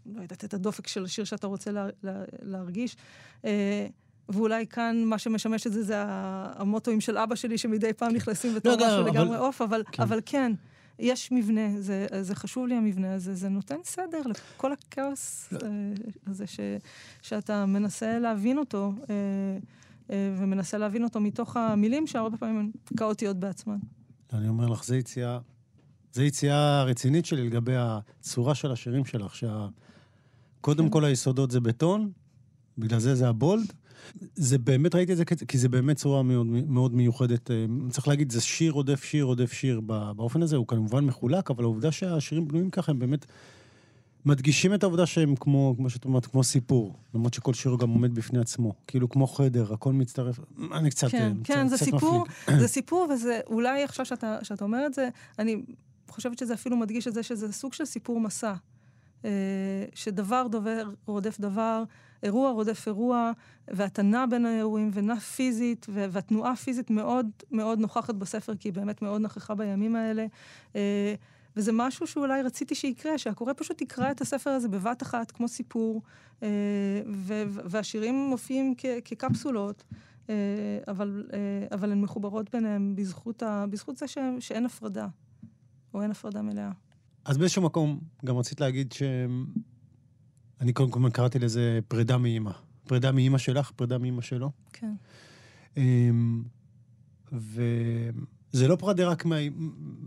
לא 0.05 0.21
יודעת, 0.21 0.45
את 0.45 0.53
הדופק 0.53 0.87
של 0.87 1.05
השיר 1.05 1.25
שאתה 1.25 1.47
רוצה 1.47 1.71
לה, 1.71 1.87
לה, 2.03 2.23
להרגיש. 2.41 2.97
אה, 3.45 3.87
ואולי 4.29 4.67
כאן 4.67 5.03
מה 5.05 5.17
שמשמש 5.17 5.67
את 5.67 5.73
זה 5.73 5.83
זה 5.83 5.95
המוטואים 6.07 7.01
של 7.01 7.17
אבא 7.17 7.35
שלי, 7.35 7.57
שמדי 7.57 7.93
פעם 7.93 8.13
נכנסים 8.13 8.55
בתור 8.55 8.75
לא, 8.75 8.87
משהו 8.87 9.03
לגמרי 9.03 9.37
עוף, 9.37 9.61
אבל, 9.61 9.83
כן. 9.91 10.03
אבל 10.03 10.19
כן, 10.25 10.51
יש 10.99 11.31
מבנה, 11.31 11.81
זה, 11.81 12.07
זה 12.21 12.35
חשוב 12.35 12.67
לי 12.67 12.75
המבנה 12.75 13.13
הזה, 13.13 13.35
זה 13.35 13.49
נותן 13.49 13.75
סדר 13.83 14.21
לכל 14.25 14.71
הכאוס 14.71 15.47
לא. 15.51 15.59
אה, 15.63 15.69
הזה 16.27 16.47
ש, 16.47 16.59
שאתה 17.21 17.65
מנסה 17.65 18.19
להבין 18.19 18.57
אותו, 18.57 18.93
אה, 19.09 19.15
אה, 20.09 20.33
ומנסה 20.37 20.77
להבין 20.77 21.03
אותו 21.03 21.19
מתוך 21.19 21.57
המילים 21.57 22.07
שהרבה 22.07 22.37
פעמים 22.37 22.59
הן 22.59 22.71
כאוטיות 22.97 23.37
בעצמן. 23.37 23.77
אני 24.33 24.47
אומר 24.47 24.67
לך, 24.67 24.83
זו 24.83 24.95
יציאה, 24.95 25.39
זו 26.13 26.21
יציאה 26.21 26.83
רצינית 26.83 27.25
שלי 27.25 27.45
לגבי 27.45 27.75
הצורה 27.77 28.55
של 28.55 28.71
השירים 28.71 29.05
שלך, 29.05 29.35
שקודם 29.35 30.83
כן. 30.83 30.89
כל 30.89 31.05
היסודות 31.05 31.51
זה 31.51 31.59
בטון, 31.59 32.11
בגלל 32.77 32.99
זה 32.99 33.15
זה 33.15 33.29
הבולד, 33.29 33.73
זה 34.35 34.57
באמת, 34.57 34.95
ראיתי 34.95 35.11
את 35.11 35.17
זה 35.17 35.25
כי 35.25 35.57
זה 35.57 35.69
באמת 35.69 35.97
צורה 35.97 36.23
מאוד, 36.23 36.47
מאוד 36.47 36.95
מיוחדת. 36.95 37.51
אה, 37.51 37.65
צריך 37.89 38.07
להגיד, 38.07 38.31
זה 38.31 38.41
שיר 38.41 38.71
רודף 38.71 39.03
שיר 39.03 39.23
רודף 39.23 39.53
שיר 39.53 39.81
באופן 40.15 40.41
הזה, 40.41 40.55
הוא 40.55 40.67
כמובן 40.67 41.05
מחולק, 41.05 41.51
אבל 41.51 41.63
העובדה 41.63 41.91
שהשירים 41.91 42.47
בנויים 42.47 42.69
ככה, 42.69 42.91
הם 42.91 42.99
באמת 42.99 43.25
מדגישים 44.25 44.73
את 44.73 44.83
העובדה 44.83 45.05
שהם 45.05 45.35
כמו, 45.35 45.73
כמו 45.77 45.89
שאת 45.89 46.05
אומרת, 46.05 46.25
כמו 46.25 46.43
סיפור. 46.43 46.95
למרות 47.13 47.33
שכל 47.33 47.53
שיר 47.53 47.75
גם 47.79 47.89
עומד 47.89 48.15
בפני 48.15 48.39
עצמו. 48.39 48.73
כאילו 48.87 49.09
כמו 49.09 49.27
חדר, 49.27 49.73
הכל 49.73 49.93
מצטרף. 49.93 50.39
אני 50.73 50.89
קצת 50.89 51.07
כן, 51.11 51.33
קצת, 51.43 51.53
כן, 51.53 51.67
קצת, 51.67 51.69
זה 51.69 51.75
קצת 51.75 51.85
סיפור, 51.85 52.25
מפליג. 52.27 52.59
זה 52.59 52.67
סיפור, 52.67 53.09
וזה 53.13 53.39
אולי 53.47 53.83
עכשיו 53.83 54.05
שאתה, 54.05 54.37
שאתה 54.43 54.63
אומר 54.63 54.85
את 54.85 54.93
זה, 54.93 55.09
אני 55.39 55.61
חושבת 56.09 56.37
שזה 56.37 56.53
אפילו 56.53 56.77
מדגיש 56.77 57.07
את 57.07 57.13
זה 57.13 57.23
שזה 57.23 57.53
סוג 57.53 57.73
של 57.73 57.85
סיפור 57.85 58.19
מסע. 58.19 58.53
שדבר 59.93 60.47
דובר 60.51 60.89
רודף 61.05 61.39
דבר, 61.39 61.83
אירוע 62.23 62.51
רודף 62.51 62.83
אירוע, 62.87 63.31
ואתה 63.67 64.01
נע 64.01 64.25
בין 64.25 64.45
האירועים 64.45 64.89
ונע 64.93 65.19
פיזית, 65.19 65.85
והתנועה 65.89 66.51
הפיזית 66.51 66.89
מאוד 66.89 67.27
מאוד 67.51 67.79
נוכחת 67.79 68.15
בספר, 68.15 68.55
כי 68.55 68.67
היא 68.67 68.73
באמת 68.73 69.01
מאוד 69.01 69.21
נכחה 69.21 69.55
בימים 69.55 69.95
האלה. 69.95 70.25
וזה 71.55 71.71
משהו 71.73 72.07
שאולי 72.07 72.41
רציתי 72.41 72.75
שיקרה, 72.75 73.17
שהקורא 73.17 73.53
פשוט 73.57 73.81
יקרא 73.81 74.11
את 74.11 74.21
הספר 74.21 74.49
הזה 74.49 74.67
בבת 74.67 75.03
אחת, 75.03 75.31
כמו 75.31 75.47
סיפור, 75.47 76.01
והשירים 77.65 78.15
מופיעים 78.15 78.75
כקפסולות. 79.05 79.83
אבל, 80.87 81.25
אבל 81.71 81.91
הן 81.91 82.01
מחוברות 82.01 82.55
ביניהן 82.55 82.95
בזכות, 82.95 83.43
ה, 83.43 83.65
בזכות 83.69 83.97
זה 83.97 84.07
ש, 84.07 84.17
שאין 84.39 84.65
הפרדה, 84.65 85.07
או 85.93 86.01
אין 86.01 86.11
הפרדה 86.11 86.41
מלאה. 86.41 86.71
אז 87.25 87.37
באיזשהו 87.37 87.61
מקום 87.61 87.99
גם 88.25 88.37
רצית 88.37 88.61
להגיד. 88.61 88.93
אני 90.61 90.73
קודם 90.73 90.91
כל 90.91 91.09
קראתי 91.13 91.39
לזה 91.39 91.79
פרידה 91.87 92.17
מאימא. 92.17 92.51
פרידה 92.87 93.11
מאימא 93.11 93.37
שלך, 93.37 93.71
פרידה 93.71 93.97
מאימא 93.97 94.21
שלו. 94.21 94.51
כן. 94.73 94.93
אמ, 95.77 96.43
וזה 97.31 98.67
לא 98.67 98.75
פרידה 98.75 99.07
רק 99.07 99.25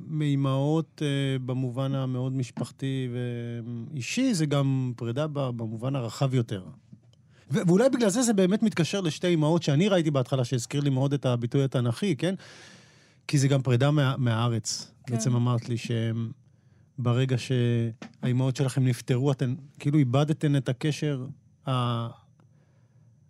מאימהות 0.07 1.03
אה, 1.03 1.39
במובן 1.47 1.95
המאוד 1.95 2.33
משפחתי 2.33 3.09
ואישי, 3.13 4.35
זה 4.35 4.47
גם 4.47 4.93
פרידה 4.97 5.27
במובן 5.27 5.97
הרחב 5.97 6.35
יותר. 6.35 6.65
ואולי 7.51 7.89
בגלל 7.89 8.09
זה 8.09 8.23
זה 8.23 8.33
באמת 8.33 8.63
מתקשר 8.63 9.01
לשתי 9.01 9.27
אימהות 9.27 9.63
שאני 9.63 9.89
ראיתי 9.89 10.11
בהתחלה, 10.11 10.45
שהזכיר 10.45 10.81
לי 10.81 10.91
מאוד 10.91 11.13
את 11.13 11.27
הביטוי 11.27 11.65
התנ"כי, 11.65 12.17
כן? 12.17 12.35
כי 13.29 13.39
זה 13.39 13.49
גם 13.49 13.63
פרידה 13.63 13.91
מה, 13.91 14.15
מהארץ. 14.19 14.93
כן. 15.07 15.15
בעצם 15.15 15.37
אמרת 15.37 15.69
לי 15.69 15.77
שברגע 16.99 17.37
שהאימהות 17.39 18.57
שלכם 18.57 18.85
נפטרו, 18.85 19.33
אתן 19.33 19.55
כאילו 19.79 19.99
איבדתן 19.99 20.57
את 20.57 20.69
הקשר 20.69 21.27
ה... 21.69 21.73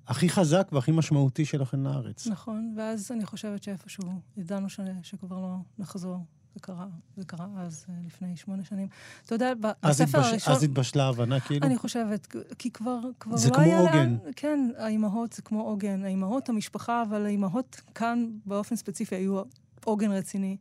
הכי 0.06 0.28
חזק 0.28 0.68
והכי 0.72 0.92
משמעותי 0.92 1.44
שלכם 1.44 1.84
לארץ. 1.84 2.26
נכון, 2.26 2.74
ואז 2.76 3.12
אני 3.12 3.26
חושבת 3.26 3.62
שאיפשהו 3.62 4.20
ידענו 4.36 4.68
ש... 4.68 4.80
שכבר 5.02 5.40
לא 5.40 5.56
נחזור. 5.78 6.24
זה 6.54 6.60
קרה, 6.60 6.86
זה 7.16 7.24
קרה 7.24 7.46
אז, 7.56 7.86
אה, 7.88 7.94
לפני 8.06 8.36
שמונה 8.36 8.64
שנים. 8.64 8.88
אתה 9.26 9.34
יודע, 9.34 9.52
בספר 9.54 10.18
התבש... 10.18 10.30
הראשון... 10.30 10.54
אז 10.54 10.62
התבשלה 10.62 11.04
ההבנה, 11.04 11.40
כאילו? 11.40 11.66
אני 11.66 11.78
חושבת, 11.78 12.34
כי 12.58 12.70
כבר, 12.70 12.98
כבר 13.20 13.34
לא 13.34 13.36
היה... 13.36 13.42
זה 13.42 13.50
כמו 13.50 13.88
עוגן. 13.88 14.16
כן, 14.36 14.70
האימהות 14.78 15.32
זה 15.32 15.42
כמו 15.42 15.62
עוגן. 15.62 16.04
האימהות, 16.04 16.48
המשפחה, 16.48 17.02
אבל 17.02 17.26
האימהות 17.26 17.80
כאן 17.94 18.26
באופן 18.46 18.76
ספציפי 18.76 19.14
היו 19.14 19.42
עוגן 19.84 20.10
רציני. 20.10 20.56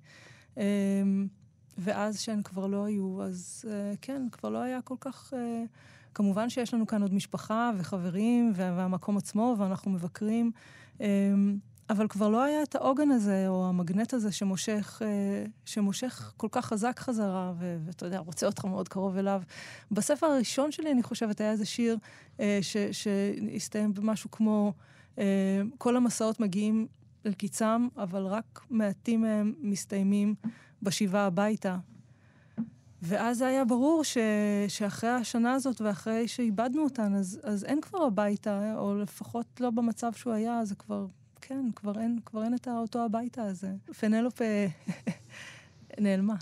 ואז 1.82 2.20
שהן 2.20 2.42
כבר 2.42 2.68
לא 2.68 2.86
היו, 2.86 3.24
אז 3.24 3.66
אה, 3.70 3.94
כן, 4.02 4.28
כבר 4.32 4.50
לא 4.50 4.58
היה 4.58 4.82
כל 4.82 4.96
כך... 5.00 5.34
אה, 5.38 5.64
כמובן 6.14 6.50
שיש 6.50 6.74
לנו 6.74 6.88
כאן 6.88 7.02
עוד 7.02 7.14
משפחה 7.14 7.72
וחברים, 7.78 8.52
והמקום 8.56 9.18
עצמו, 9.18 9.56
ואנחנו 9.58 9.92
מבקרים. 9.92 10.52
אמ, 11.00 11.58
אבל 11.90 12.08
כבר 12.08 12.30
לא 12.30 12.44
היה 12.44 12.64
את 12.64 12.76
העוגן 12.76 13.12
הזה, 13.12 13.46
או 13.48 13.68
המגנט 13.70 14.14
הזה 14.14 14.32
שמושך, 14.32 15.02
אה, 15.06 15.46
שמושך 15.66 16.34
כל 16.38 16.48
כך 16.52 16.66
חזק 16.66 17.00
חזרה, 17.00 17.54
ואתה 17.86 18.06
יודע, 18.06 18.20
רוצה 18.20 18.46
אותך 18.46 18.66
מאוד 18.66 18.88
קרוב 18.88 19.18
אליו. 19.18 19.42
בספר 19.92 20.28
הראשון 20.28 20.72
שלי, 20.72 20.92
אני 20.92 21.04
חושבת, 21.04 21.42
היה 21.42 21.52
איזה 21.52 21.66
שיר 21.66 21.98
אה, 22.40 22.60
שהסתיים 22.92 23.94
במשהו 23.94 24.32
כמו, 24.32 24.74
אה, 25.18 25.62
כל 25.78 25.98
המסעות 25.98 26.40
מגיעים 26.40 26.88
אל 27.26 27.34
קיצם, 27.34 27.88
אבל 27.98 28.26
רק 28.26 28.62
מעטים 28.70 29.22
מהם 29.22 29.54
מסתיימים 29.60 30.36
בשיבה 30.84 31.26
הביתה. 31.26 31.78
ואז 33.02 33.42
היה 33.42 33.66
ברור 33.66 34.04
ש, 34.04 34.18
שאחרי 34.68 35.10
השנה 35.10 35.54
הזאת 35.54 35.82
ואחרי 35.82 36.28
שאיבדנו 36.28 36.84
אותן, 36.84 37.16
אז, 37.16 37.40
אז 37.44 37.64
אין 37.64 37.82
כבר 37.82 38.04
הביתה, 38.04 38.76
או 38.78 38.98
לפחות 38.98 39.46
לא 39.60 39.70
במצב 39.70 40.14
שהוא 40.14 40.34
היה, 40.34 40.66
זה 40.66 40.76
כבר 40.76 41.06
כן, 41.42 41.66
כבר 41.76 42.00
אין, 42.00 42.20
כבר 42.26 42.44
אין 42.44 42.56
את 42.56 42.68
אותו 42.68 43.06
הביתה 43.06 43.44
הזה. 43.44 43.74
פנלופה 44.00 44.46
נעלמה. 46.00 46.36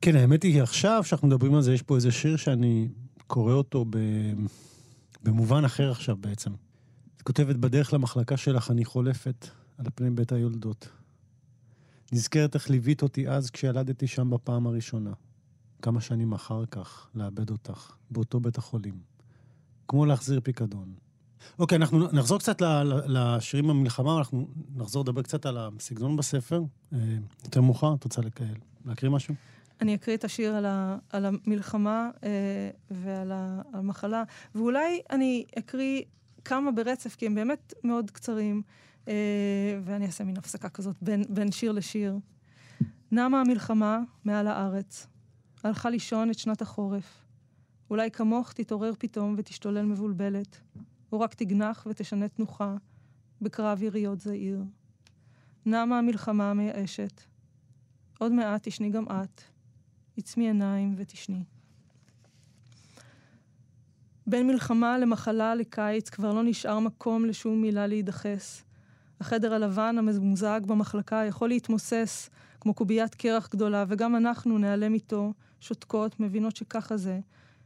כן, 0.00 0.16
האמת 0.16 0.42
היא, 0.42 0.62
עכשיו, 0.62 1.04
שאנחנו 1.04 1.28
מדברים 1.28 1.54
על 1.54 1.62
זה, 1.62 1.74
יש 1.74 1.82
פה 1.82 1.96
איזה 1.96 2.12
שיר 2.12 2.36
שאני 2.36 2.88
קורא 3.26 3.52
אותו 3.52 3.84
ב... 3.90 3.98
במובן 5.22 5.64
אחר 5.64 5.90
עכשיו 5.90 6.16
בעצם. 6.16 6.50
את 7.16 7.22
כותבת, 7.22 7.56
בדרך 7.56 7.94
למחלקה 7.94 8.36
שלך 8.36 8.70
אני 8.70 8.84
חולפת 8.84 9.48
על 9.78 9.86
פני 9.94 10.10
בית 10.10 10.32
היולדות. 10.32 10.88
נזכרת 12.12 12.54
איך 12.54 12.70
ליווית 12.70 13.02
אותי 13.02 13.28
אז 13.28 13.50
כשילדתי 13.50 14.06
שם 14.06 14.30
בפעם 14.30 14.66
הראשונה. 14.66 15.12
כמה 15.82 16.00
שנים 16.00 16.32
אחר 16.32 16.66
כך, 16.66 17.08
לאבד 17.14 17.50
אותך, 17.50 17.92
באותו 18.10 18.40
בית 18.40 18.58
החולים. 18.58 18.94
כמו 19.88 20.06
להחזיר 20.06 20.40
פיקדון. 20.40 20.94
אוקיי, 21.58 21.76
אנחנו 21.76 21.98
נחזור 22.12 22.38
קצת 22.38 22.62
לשירים 23.06 23.68
במלחמה, 23.68 24.18
אנחנו 24.18 24.48
נחזור 24.76 25.02
לדבר 25.02 25.22
קצת 25.22 25.46
על 25.46 25.58
הסגנון 25.58 26.16
בספר. 26.16 26.62
אה, 26.92 26.98
יותר 27.44 27.60
מאוחר, 27.60 27.94
את 27.94 28.04
רוצה 28.04 28.22
להקריא 28.84 29.10
משהו? 29.10 29.34
אני 29.80 29.94
אקריא 29.94 30.16
את 30.16 30.24
השיר 30.24 30.54
על, 30.54 30.66
ה, 30.66 30.98
על 31.10 31.26
המלחמה 31.26 32.10
אה, 32.24 32.70
ועל 32.90 33.32
המחלה, 33.72 34.22
ואולי 34.54 35.00
אני 35.10 35.44
אקריא 35.58 36.02
כמה 36.44 36.72
ברצף, 36.72 37.16
כי 37.16 37.26
הם 37.26 37.34
באמת 37.34 37.74
מאוד 37.84 38.10
קצרים, 38.10 38.62
ואני 39.84 40.06
אעשה 40.06 40.24
מין 40.24 40.36
הפסקה 40.36 40.68
כזאת 40.68 40.96
בין, 41.02 41.24
בין 41.28 41.52
שיר 41.52 41.72
לשיר. 41.72 42.18
נמה 43.12 43.40
המלחמה 43.40 44.00
מעל 44.24 44.46
הארץ, 44.46 45.06
הלכה 45.64 45.90
לישון 45.90 46.30
את 46.30 46.38
שנת 46.38 46.62
החורף. 46.62 47.24
אולי 47.90 48.10
כמוך 48.10 48.52
תתעורר 48.52 48.92
פתאום 48.98 49.34
ותשתולל 49.38 49.82
מבולבלת. 49.82 50.60
או 51.12 51.20
רק 51.20 51.34
תגנח 51.34 51.86
ותשנה 51.90 52.28
תנוחה 52.28 52.76
בקרב 53.40 53.82
יריות 53.82 54.20
זעיר. 54.20 54.62
נמה 55.66 55.98
המלחמה 55.98 56.50
המייאשת. 56.50 57.20
עוד 58.18 58.32
מעט 58.32 58.68
תשני 58.68 58.90
גם 58.90 59.04
את. 59.04 59.42
עצמי 60.16 60.46
עיניים 60.46 60.94
ותשני. 60.96 61.44
בין 64.26 64.46
מלחמה 64.46 64.98
למחלה 64.98 65.54
לקיץ 65.54 66.08
כבר 66.10 66.32
לא 66.32 66.42
נשאר 66.44 66.78
מקום 66.78 67.24
לשום 67.24 67.62
מילה 67.62 67.86
להידחס. 67.86 68.62
החדר 69.22 69.54
הלבן 69.54 69.96
הממוזג 69.98 70.60
במחלקה 70.66 71.24
יכול 71.28 71.48
להתמוסס 71.48 72.30
כמו 72.60 72.74
קוביית 72.74 73.14
קרח 73.14 73.48
גדולה, 73.52 73.84
וגם 73.88 74.16
אנחנו 74.16 74.58
נעלם 74.58 74.94
איתו, 74.94 75.32
שותקות, 75.60 76.20
מבינות 76.20 76.56
שככה 76.56 76.96
זה, 76.96 77.20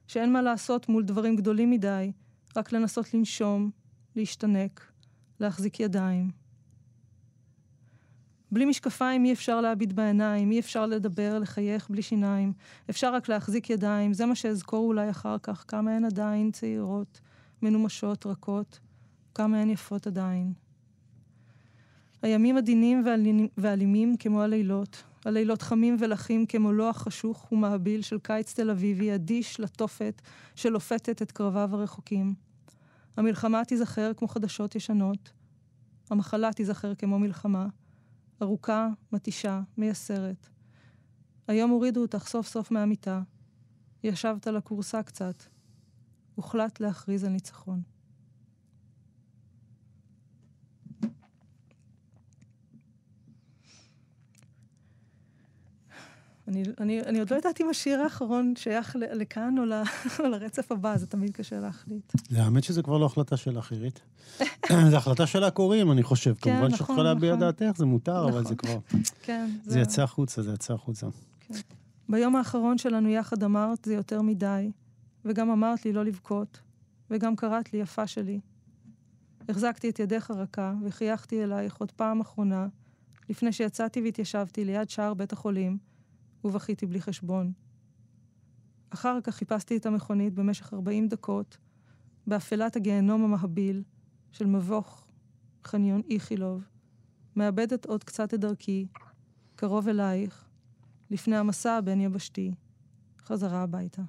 שאין 0.06 0.32
מה 0.32 0.42
לעשות 0.42 0.88
מול 0.88 1.02
דברים 1.02 1.36
גדולים 1.36 1.70
מדי, 1.70 2.12
רק 2.56 2.72
לנסות 2.72 3.14
לנשום, 3.14 3.70
להשתנק, 4.16 4.92
להחזיק 5.40 5.80
ידיים. 5.80 6.30
בלי 8.52 8.64
משקפיים 8.64 9.24
אי 9.24 9.32
אפשר 9.32 9.60
להביט 9.60 9.92
בעיניים, 9.92 10.50
אי 10.50 10.60
אפשר 10.60 10.86
לדבר, 10.86 11.38
לחייך 11.38 11.90
בלי 11.90 12.02
שיניים. 12.02 12.52
אפשר 12.90 13.14
רק 13.14 13.28
להחזיק 13.28 13.70
ידיים, 13.70 14.12
זה 14.12 14.26
מה 14.26 14.34
שאזכור 14.34 14.86
אולי 14.86 15.10
אחר 15.10 15.36
כך, 15.42 15.64
כמה 15.68 15.96
הן 15.96 16.04
עדיין 16.04 16.50
צעירות, 16.50 17.20
מנומשות, 17.62 18.26
רכות, 18.26 18.80
כמה 19.34 19.60
הן 19.60 19.70
יפות 19.70 20.06
עדיין. 20.06 20.65
הימים 22.26 22.56
עדינים 22.56 23.04
ואלימים 23.56 24.16
כמו 24.16 24.42
הלילות, 24.42 25.02
הלילות 25.24 25.62
חמים 25.62 25.96
ולחים 26.00 26.46
כמו 26.46 26.72
לוח 26.72 26.96
חשוך 26.96 27.52
ומעביל 27.52 28.02
של 28.02 28.18
קיץ 28.18 28.54
תל 28.54 28.70
אביבי, 28.70 29.14
אדיש 29.14 29.60
לתופת 29.60 30.22
שלופתת 30.54 31.22
את 31.22 31.32
קרביו 31.32 31.70
הרחוקים. 31.72 32.34
המלחמה 33.16 33.64
תיזכר 33.64 34.12
כמו 34.16 34.28
חדשות 34.28 34.74
ישנות. 34.74 35.32
המחלה 36.10 36.52
תיזכר 36.52 36.94
כמו 36.94 37.18
מלחמה. 37.18 37.66
ארוכה, 38.42 38.88
מתישה, 39.12 39.60
מייסרת. 39.78 40.48
היום 41.48 41.70
הורידו 41.70 42.02
אותך 42.02 42.26
סוף 42.26 42.46
סוף 42.46 42.70
מהמיטה. 42.70 43.22
ישבת 44.04 44.46
לכורסה 44.46 45.02
קצת. 45.02 45.42
הוחלט 46.34 46.80
להכריז 46.80 47.24
על 47.24 47.30
ניצחון. 47.30 47.82
אני, 56.48 56.62
אני, 56.80 57.00
אני 57.00 57.18
עוד 57.18 57.30
לא 57.30 57.36
יודעת 57.36 57.60
אם 57.60 57.68
השיר 57.68 58.00
האחרון 58.00 58.54
שייך 58.56 58.96
לכאן 59.12 59.58
או, 59.58 59.64
ל, 59.64 59.72
או 60.20 60.28
לרצף 60.28 60.72
הבא, 60.72 60.96
זה 60.96 61.06
תמיד 61.06 61.30
קשה 61.30 61.60
להחליט. 61.60 62.12
זה 62.28 62.42
האמת 62.42 62.64
שזה 62.64 62.82
כבר 62.82 62.98
לא 62.98 63.06
החלטה 63.06 63.36
שלך, 63.36 63.72
עירית. 63.72 64.00
זו 64.90 64.96
החלטה 64.96 65.26
של 65.26 65.44
הקוראים, 65.44 65.92
אני 65.92 66.02
חושב. 66.02 66.34
כן, 66.34 66.50
כמובן 66.50 66.66
נכון, 66.66 66.70
שאת 66.70 66.80
יכולה 66.80 67.02
להביע 67.02 67.36
נכון. 67.36 67.40
דעתך, 67.40 67.78
זה 67.78 67.86
מותר, 67.86 68.26
נכון. 68.26 68.32
אבל 68.32 68.44
זה 68.44 68.54
כבר... 68.54 68.78
כן. 69.26 69.50
זה, 69.64 69.72
זה 69.72 69.80
יצא 69.80 70.02
החוצה, 70.02 70.42
זה 70.42 70.52
יצא 70.52 70.74
החוצה. 70.74 71.06
כן. 71.40 71.54
ביום 72.08 72.36
האחרון 72.36 72.78
שלנו 72.78 73.08
יחד 73.08 73.42
אמרת, 73.42 73.84
זה 73.84 73.94
יותר 73.94 74.22
מדי, 74.22 74.70
וגם 75.24 75.50
אמרת 75.50 75.84
לי 75.84 75.92
לא 75.92 76.04
לבכות, 76.04 76.60
וגם 77.10 77.36
קראת 77.36 77.72
לי 77.72 77.78
יפה 77.78 78.06
שלי. 78.06 78.40
החזקתי 79.48 79.88
את 79.88 79.98
ידך 79.98 80.30
הרכה, 80.30 80.74
וחייכתי 80.84 81.44
אלייך 81.44 81.76
עוד 81.76 81.92
פעם 81.92 82.20
אחרונה, 82.20 82.66
לפני 83.28 83.52
שיצאתי 83.52 84.00
והתיישבתי 84.02 84.64
ליד 84.64 84.90
שער 84.90 85.14
בית 85.14 85.32
החולים, 85.32 85.78
ובכיתי 86.46 86.86
בלי 86.86 87.00
חשבון. 87.00 87.52
אחר 88.90 89.20
כך 89.20 89.34
חיפשתי 89.34 89.76
את 89.76 89.86
המכונית 89.86 90.34
במשך 90.34 90.72
40 90.74 91.08
דקות, 91.08 91.58
באפלת 92.26 92.76
הגיהנום 92.76 93.24
המהביל 93.24 93.82
של 94.32 94.46
מבוך 94.46 95.06
חניון 95.64 96.02
איכילוב, 96.10 96.68
מאבדת 97.36 97.86
עוד 97.86 98.04
קצת 98.04 98.34
את 98.34 98.40
דרכי, 98.40 98.86
קרוב 99.56 99.88
אלייך, 99.88 100.44
לפני 101.10 101.36
המסע 101.36 101.76
הבין-יבשתי, 101.76 102.54
חזרה 103.18 103.62
הביתה. 103.62 104.02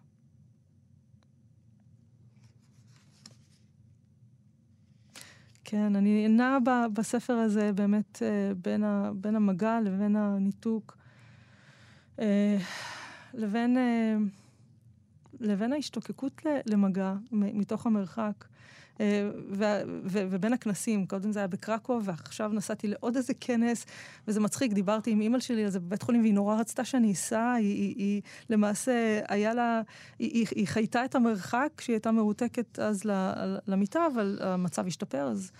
כן, 5.63 5.95
אני 5.95 6.27
נעה 6.27 6.57
בספר 6.93 7.33
הזה 7.33 7.71
באמת 7.73 8.21
אה, 8.21 8.53
בין, 8.61 8.83
ה, 8.83 9.11
בין 9.15 9.35
המגע 9.35 9.79
לבין 9.81 10.15
הניתוק, 10.15 10.97
לבין, 13.33 13.77
אה, 13.77 14.15
לבין 15.39 15.73
ההשתוקקות 15.73 16.41
למגע 16.65 17.13
מתוך 17.31 17.85
המרחק. 17.85 18.45
אה, 18.99 19.29
ו- 19.51 19.81
ו- 20.05 20.25
ובין 20.29 20.53
הכנסים, 20.53 21.05
קודם 21.05 21.31
זה 21.31 21.39
היה 21.39 21.47
בקרקוב, 21.47 22.03
ועכשיו 22.05 22.49
נסעתי 22.53 22.87
לעוד 22.87 23.15
איזה 23.15 23.33
כנס, 23.33 23.85
וזה 24.27 24.39
מצחיק, 24.39 24.73
דיברתי 24.73 25.11
עם 25.11 25.21
אימא 25.21 25.39
שלי 25.39 25.63
על 25.63 25.69
זה 25.69 25.79
בבית 25.79 26.01
חולים, 26.01 26.21
והיא 26.21 26.33
נורא 26.33 26.59
רצתה 26.59 26.85
שאני 26.85 27.11
אסע, 27.11 27.53
היא, 27.53 27.75
היא, 27.75 27.95
היא 27.97 28.21
למעשה, 28.49 29.19
היה 29.27 29.53
לה, 29.53 29.81
היא, 30.19 30.31
היא, 30.33 30.47
היא 30.55 30.67
חייתה 30.67 31.05
את 31.05 31.15
המרחק, 31.15 31.69
שהיא 31.81 31.93
הייתה 31.93 32.11
מרותקת 32.11 32.79
אז 32.79 33.01
למיטה, 33.67 34.07
אבל 34.13 34.39
המצב 34.41 34.87
השתפר, 34.87 35.27
אז 35.27 35.51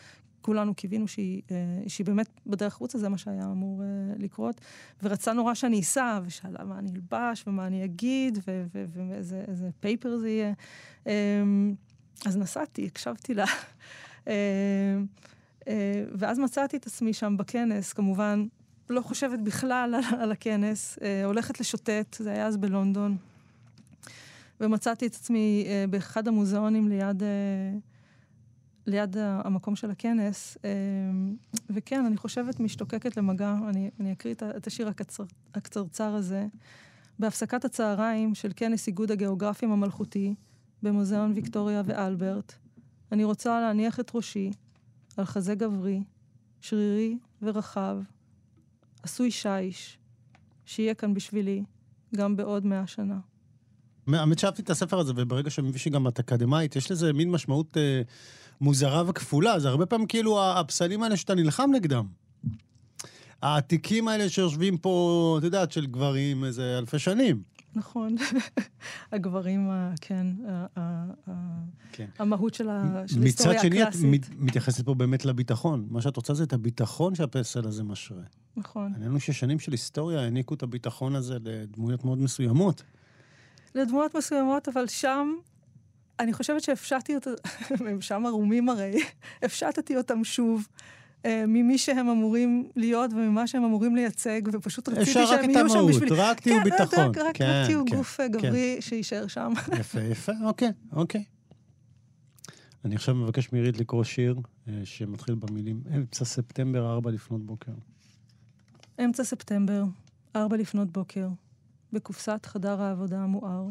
כולנו 0.42 0.76
קיווינו 0.76 1.08
שהיא, 1.08 1.42
אה, 1.52 1.56
שהיא 1.88 2.06
באמת 2.06 2.30
בדרך 2.46 2.74
חוצה, 2.74 2.98
זה 2.98 3.10
מה 3.10 3.18
שהיה 3.18 3.44
אמור 3.44 3.84
אה, 3.84 3.88
לקרות. 4.18 4.62
ורצה 5.04 5.34
נורא 5.34 5.54
שאני 5.54 5.80
אסע, 5.80 6.20
ושאלה 6.26 6.64
מה 6.64 6.80
אני 6.80 6.92
אלבש, 6.96 7.44
ומה 7.48 7.68
אני 7.68 7.86
אגיד, 7.86 8.40
ואיזה 8.48 9.70
פייפר 9.80 10.18
זה 10.18 10.30
יהיה. 10.30 10.54
אמ, 11.06 11.76
אז 12.26 12.38
נסעתי, 12.38 12.86
הקשבתי 12.86 13.34
לה. 13.34 13.46
אה, 14.28 14.34
אה, 15.68 16.04
ואז 16.16 16.40
מצאתי 16.40 16.78
את 16.78 16.88
עצמי 16.88 17.14
שם 17.14 17.38
בכנס, 17.38 17.94
כמובן, 17.94 18.46
לא 18.90 19.02
חושבת 19.02 19.40
בכלל 19.40 19.96
על, 19.96 20.20
על 20.22 20.32
הכנס, 20.32 21.00
הולכת 21.26 21.60
לשוטט, 21.60 22.16
זה 22.20 22.32
היה 22.32 22.48
אז 22.48 22.58
בלונדון. 22.58 23.18
ומצאתי 24.62 25.08
את 25.08 25.16
עצמי 25.16 25.66
באחד 25.90 26.28
המוזיאונים 26.28 26.88
ליד, 26.88 27.24
ליד 28.88 29.18
המקום 29.18 29.76
של 29.76 29.92
הכנס. 29.92 30.58
וכן, 31.70 32.06
אני 32.06 32.18
חושבת 32.18 32.60
משתוקקת 32.60 33.18
למגע, 33.18 33.56
אני, 33.70 33.90
אני 34.00 34.12
אקריא 34.12 34.36
את 34.58 34.68
השיר 34.68 34.88
הקצר, 34.88 35.24
הקצרצר 35.56 36.16
הזה. 36.16 36.48
בהפסקת 37.20 37.66
הצהריים 37.66 38.36
של 38.36 38.52
כנס 38.56 38.88
איגוד 38.88 39.12
הגיאוגרפים 39.12 39.72
המלכותי, 39.72 40.36
במוזיאון 40.84 41.32
ויקטוריה 41.36 41.82
ואלברט, 41.86 42.54
אני 43.12 43.24
רוצה 43.24 43.62
להניח 43.62 44.00
את 44.00 44.12
ראשי 44.16 44.52
על 45.18 45.26
חזה 45.26 45.56
גברי, 45.56 46.04
שרירי 46.62 47.18
ורחב, 47.42 47.98
עשוי 49.04 49.32
שיש, 49.32 49.98
שיהיה 50.66 50.94
כאן 50.94 51.14
בשבילי 51.14 51.64
גם 52.16 52.36
בעוד 52.36 52.66
מאה 52.66 52.88
שנה. 52.88 53.20
האמת 54.08 54.40
שאהבתי 54.40 54.62
את 54.62 54.70
הספר 54.70 55.00
הזה, 55.00 55.14
וברגע 55.16 55.50
מבין 55.64 55.78
שגם 55.78 56.08
את 56.08 56.20
אקדמאית, 56.20 56.76
יש 56.76 56.92
לזה 56.92 57.14
מין 57.14 57.32
משמעות 57.32 57.78
אה, 57.78 58.02
מוזרה 58.62 59.04
וכפולה. 59.08 59.60
זה 59.60 59.70
הרבה 59.70 59.86
פעמים 59.86 60.08
כאילו 60.08 60.44
הפסלים 60.44 61.04
האלה 61.04 61.18
שאתה 61.18 61.36
נלחם 61.36 61.70
נגדם. 61.74 62.06
העתיקים 63.42 64.08
האלה 64.08 64.30
שיושבים 64.30 64.78
פה, 64.78 65.36
את 65.40 65.44
יודעת, 65.44 65.72
של 65.72 65.86
גברים 65.86 66.44
איזה 66.44 66.78
אלפי 66.78 67.00
שנים. 67.00 67.42
נכון. 67.76 68.16
הגברים, 69.12 69.70
כן, 70.02 70.28
כן. 71.92 72.06
המהות 72.20 72.54
של 72.54 72.70
ההיסטוריה 72.70 73.60
הקלאסית. 73.60 73.86
מצד 73.90 73.94
שני, 74.00 74.18
את 74.18 74.26
מתייחסת 74.38 74.86
פה 74.86 74.94
באמת 74.94 75.26
לביטחון. 75.26 75.88
מה 75.90 76.02
שאת 76.02 76.16
רוצה 76.16 76.34
זה 76.34 76.44
את 76.44 76.54
הביטחון 76.54 77.16
שהפסל 77.16 77.68
הזה 77.68 77.84
משרה. 77.84 78.24
נכון. 78.58 78.92
העניין 78.94 79.12
הוא 79.12 79.20
ששנים 79.20 79.60
של 79.60 79.72
היסטוריה 79.72 80.20
העניקו 80.20 80.54
את 80.54 80.64
הביטחון 80.64 81.16
הזה 81.16 81.38
לדמויות 81.44 82.06
מאוד 82.06 82.18
מסוימות. 82.18 82.84
לדמויות 83.76 84.16
מסוימות, 84.16 84.68
אבל 84.68 84.88
שם 84.88 85.34
אני 86.20 86.34
חושבת 86.34 86.64
שהפשטתי 86.64 87.16
אותם, 87.16 87.32
הם 87.88 88.02
שם 88.02 88.26
ערומים 88.26 88.70
הרי, 88.70 88.96
הפשטתי 89.44 89.98
אותם 89.98 90.24
שוב. 90.24 90.68
אה, 91.26 91.44
ממי 91.48 91.78
שהם 91.78 92.10
אמורים 92.10 92.70
להיות 92.76 93.14
וממה 93.14 93.48
שהם 93.48 93.64
אמורים 93.64 93.96
לייצג, 93.96 94.42
ופשוט 94.54 94.90
רציתי 94.90 95.12
שהם 95.28 95.50
יהיו 95.50 95.70
שם 95.70 95.88
בשבילי. 95.90 96.12
אפשר 96.12 96.24
רק 96.24 96.40
את 96.40 96.40
המהות, 96.40 96.40
רק 96.40 96.40
תהיו 96.40 96.58
כן, 96.58 96.64
ביטחון. 96.64 97.00
רק, 97.00 97.18
רק, 97.18 97.38
כן, 97.38 97.62
רק 97.62 97.66
תהיו 97.66 97.86
כן, 97.86 97.96
גוף 97.96 98.18
כן. 98.18 98.32
גברי 98.32 98.78
שיישאר 98.80 99.28
שם. 99.28 99.54
יפה, 99.80 100.02
יפה, 100.02 100.32
אוקיי, 100.44 100.72
אוקיי. 100.92 101.24
אני 102.86 102.96
עכשיו 102.96 103.16
מבקש 103.16 103.54
מעירית 103.54 103.78
לקרוא 103.78 104.04
שיר 104.04 104.36
אה, 104.68 104.82
שמתחיל 104.84 105.36
במילים 105.36 105.82
אמצע 105.96 106.26
ספטמבר, 106.26 106.92
ארבע 106.94 107.12
לפנות 107.12 107.46
בוקר. 107.46 107.72
אמצע 109.04 109.24
ספטמבר, 109.24 109.84
ארבע 110.36 110.58
לפנות 110.58 110.92
בוקר, 110.92 111.28
בקופסת 111.94 112.46
חדר 112.46 112.82
העבודה 112.82 113.20
המואר. 113.20 113.66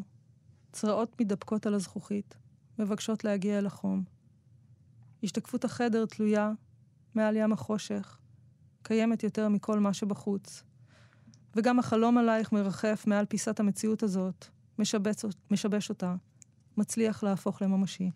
צרעות 0.76 1.20
מתדפקות 1.20 1.66
על 1.66 1.74
הזכוכית, 1.74 2.34
מבקשות 2.78 3.24
להגיע 3.24 3.58
אל 3.58 3.66
החום. 3.66 4.04
השתקפות 5.22 5.64
החדר 5.64 6.06
תלויה 6.06 6.52
מעל 7.14 7.36
ים 7.36 7.52
החושך, 7.52 8.18
קיימת 8.82 9.22
יותר 9.22 9.48
מכל 9.48 9.80
מה 9.80 9.94
שבחוץ. 9.94 10.62
וגם 11.54 11.78
החלום 11.78 12.18
עלייך 12.18 12.52
מרחף 12.52 13.04
מעל 13.06 13.24
פיסת 13.26 13.60
המציאות 13.60 14.02
הזאת, 14.02 14.46
משבץ, 14.78 15.24
משבש 15.50 15.88
אותה, 15.88 16.14
מצליח 16.76 17.22
להפוך 17.22 17.62
לממשי. 17.62 18.10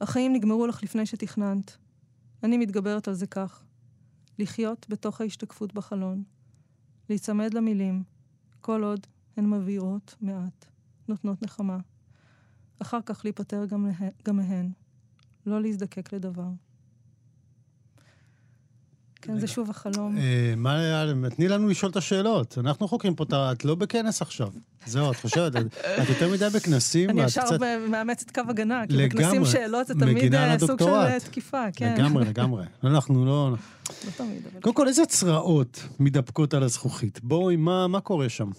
החיים 0.00 0.32
נגמרו 0.32 0.66
לך 0.66 0.82
לפני 0.82 1.06
שתכננת. 1.06 1.76
אני 2.42 2.58
מתגברת 2.58 3.08
על 3.08 3.14
זה 3.14 3.26
כך. 3.26 3.64
לחיות 4.38 4.86
בתוך 4.88 5.20
ההשתקפות 5.20 5.74
בחלון. 5.74 6.22
להיצמד 7.08 7.54
למילים, 7.54 8.02
כל 8.60 8.82
עוד 8.82 9.06
הן 9.36 9.50
מבהירות 9.50 10.14
מעט, 10.20 10.71
נותנות 11.08 11.42
נחמה. 11.42 11.78
אחר 12.78 12.98
כך 13.06 13.20
להיפטר 13.24 13.64
גם, 13.64 13.86
לה... 13.86 14.08
גם 14.24 14.36
מהן. 14.36 14.70
לא 15.46 15.62
להזדקק 15.62 16.12
לדבר. 16.12 16.48
כן, 19.22 19.38
זה 19.38 19.46
שוב 19.46 19.70
החלום. 19.70 20.16
אה, 20.18 20.54
מה, 20.56 20.78
היה, 20.78 21.04
תני 21.36 21.48
לנו 21.48 21.68
לשאול 21.68 21.90
את 21.90 21.96
השאלות. 21.96 22.58
אנחנו 22.58 22.88
חוקרים 22.88 23.14
פה, 23.14 23.24
את 23.52 23.64
לא 23.64 23.74
בכנס 23.74 24.22
עכשיו. 24.22 24.48
זהו, 24.86 25.10
את 25.10 25.16
חושבת, 25.16 25.56
את 25.56 26.08
יותר 26.08 26.30
מדי 26.32 26.48
בכנסים, 26.54 27.10
אני 27.10 27.24
ישר 27.24 27.44
מאמצת 27.88 28.30
קו 28.30 28.40
הגנה, 28.48 28.82
כי 28.88 28.96
בכנסים 28.96 29.44
שאלות 29.44 29.86
זה 29.86 29.94
תמיד 29.94 30.34
אה, 30.34 30.58
סוג 30.58 30.78
של 30.78 30.88
אה, 30.88 31.20
תקיפה, 31.20 31.64
כן. 31.76 31.94
לגמרי, 31.98 32.24
לגמרי. 32.24 32.64
אנחנו 32.84 33.24
לא... 33.24 33.50
לא 34.04 34.10
תמיד, 34.16 34.42
אבל... 34.52 34.60
קודם 34.60 34.74
כל, 34.74 34.88
איזה 34.88 35.06
צרעות 35.06 35.86
מתדפקות 36.00 36.54
על 36.54 36.62
הזכוכית? 36.62 37.20
בואי, 37.22 37.56
מה 37.56 38.00
קורה 38.02 38.28
שם? 38.28 38.50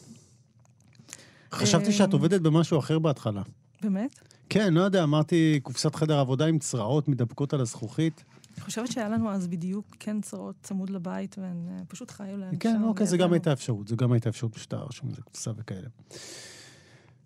חשבתי 1.54 1.92
שאת 1.92 2.14
עובדת 2.14 2.42
במשהו 2.42 2.80
אחר 2.80 3.00
בהתחלה. 3.00 3.42
באמת? 3.82 4.20
כן, 4.50 4.74
לא 4.74 4.82
יודע, 4.82 5.04
אמרתי, 5.04 5.60
קופסת 5.64 5.96
חדר 5.96 6.20
עבודה 6.20 6.46
עם 6.46 6.60
צרעות 6.60 7.08
מתדפקות 7.08 7.54
על 7.54 7.62
הזכוכית. 7.62 8.24
אני 8.54 8.62
חושבת 8.62 8.92
שהיה 8.92 9.10
לנו 9.10 9.32
אז 9.32 9.48
בדיוק 9.48 9.96
כן 10.00 10.22
צרות 10.22 10.56
צמוד 10.64 10.90
לבית, 10.90 11.36
והן 11.40 11.68
אה, 11.70 11.86
פשוט 11.88 12.12
חיו 12.12 12.38
להם 12.38 12.56
כן, 12.56 12.74
שם. 12.74 12.80
כן, 12.80 12.84
אוקיי, 12.84 13.08
זה 13.08 13.18
גם 13.18 13.34
הייתה 13.34 13.54
אפשרות, 13.54 13.88
זה 13.88 13.96
גם 13.96 14.12
הייתה 14.12 14.30
אפשרות 14.30 14.54
שאתה 14.54 14.78
רשום 14.78 15.10
לזה 15.10 15.22
קופסה 15.22 15.52
וכאלה. 15.58 15.88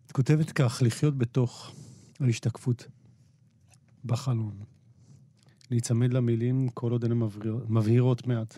את 0.08 0.12
כותבת 0.12 0.52
כך, 0.52 0.82
לחיות 0.86 1.18
בתוך 1.18 1.72
ההשתקפות 2.20 2.88
בחלון. 4.06 4.60
להיצמד 5.72 6.14
למילים 6.14 6.70
כל 6.74 6.92
עוד 6.92 7.04
הן 7.04 7.20
מבהירות 7.70 8.28
מעט. 8.28 8.58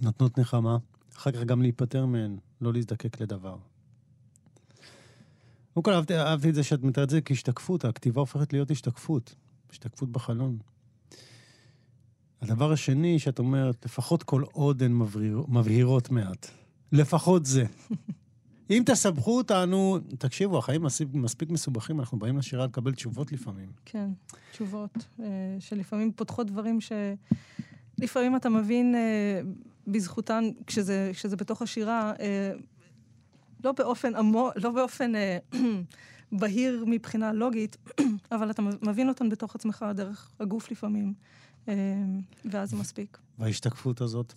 נותנות 0.00 0.38
נחמה, 0.38 0.76
אחר 1.16 1.30
כך 1.30 1.42
גם 1.42 1.62
להיפטר 1.62 2.06
מהן, 2.06 2.36
לא 2.60 2.72
להזדקק 2.72 3.20
לדבר. 3.20 3.56
קודם 5.78 5.84
כל 5.84 5.92
אהבתי, 5.92 6.18
אהבתי 6.18 6.50
את 6.50 6.54
זה 6.54 6.62
שאת 6.62 6.82
מתארת 6.82 7.04
את 7.04 7.10
זה 7.10 7.20
כהשתקפות, 7.20 7.84
הכתיבה 7.84 8.20
הופכת 8.20 8.52
להיות 8.52 8.70
השתקפות. 8.70 9.34
השתקפות 9.70 10.12
בחלון. 10.12 10.58
הדבר 12.42 12.72
השני, 12.72 13.18
שאת 13.18 13.38
אומרת, 13.38 13.84
לפחות 13.84 14.22
כל 14.22 14.42
עוד 14.52 14.82
הן 14.82 14.98
מבהיר, 14.98 15.44
מבהירות 15.48 16.10
מעט. 16.10 16.46
לפחות 16.92 17.46
זה. 17.46 17.64
אם 18.70 18.82
תסבכו 18.86 19.36
אותנו, 19.36 19.98
תקשיבו, 20.18 20.58
החיים 20.58 20.82
מספיק, 20.82 21.08
מספיק 21.12 21.50
מסובכים, 21.50 22.00
אנחנו 22.00 22.18
באים 22.18 22.38
לשירה 22.38 22.64
לקבל 22.64 22.94
תשובות 22.94 23.32
לפעמים. 23.32 23.72
כן, 23.84 24.10
תשובות, 24.52 25.06
אה, 25.20 25.26
שלפעמים 25.58 26.12
פותחות 26.12 26.46
דברים 26.46 26.78
שלפעמים 26.80 28.36
אתה 28.36 28.48
מבין 28.48 28.94
אה, 28.94 29.40
בזכותן, 29.86 30.44
כשזה, 30.66 31.10
כשזה 31.14 31.36
בתוך 31.36 31.62
השירה, 31.62 32.12
אה, 32.20 32.52
לא 33.64 33.72
באופן 33.72 34.16
עמו, 34.16 34.50
לא 34.56 34.70
באופן 34.70 35.12
בהיר 36.32 36.84
מבחינה 36.86 37.32
לוגית, 37.32 37.76
אבל 38.32 38.50
אתה 38.50 38.62
מבין 38.62 39.08
אותן 39.08 39.28
בתוך 39.28 39.54
עצמך 39.54 39.86
דרך 39.94 40.30
הגוף 40.40 40.70
לפעמים. 40.70 41.14
אמ, 41.68 42.20
ואז 42.44 42.70
זה 42.70 42.76
מספיק. 42.76 43.18
וההשתקפות 43.38 44.00
הזאת 44.00 44.32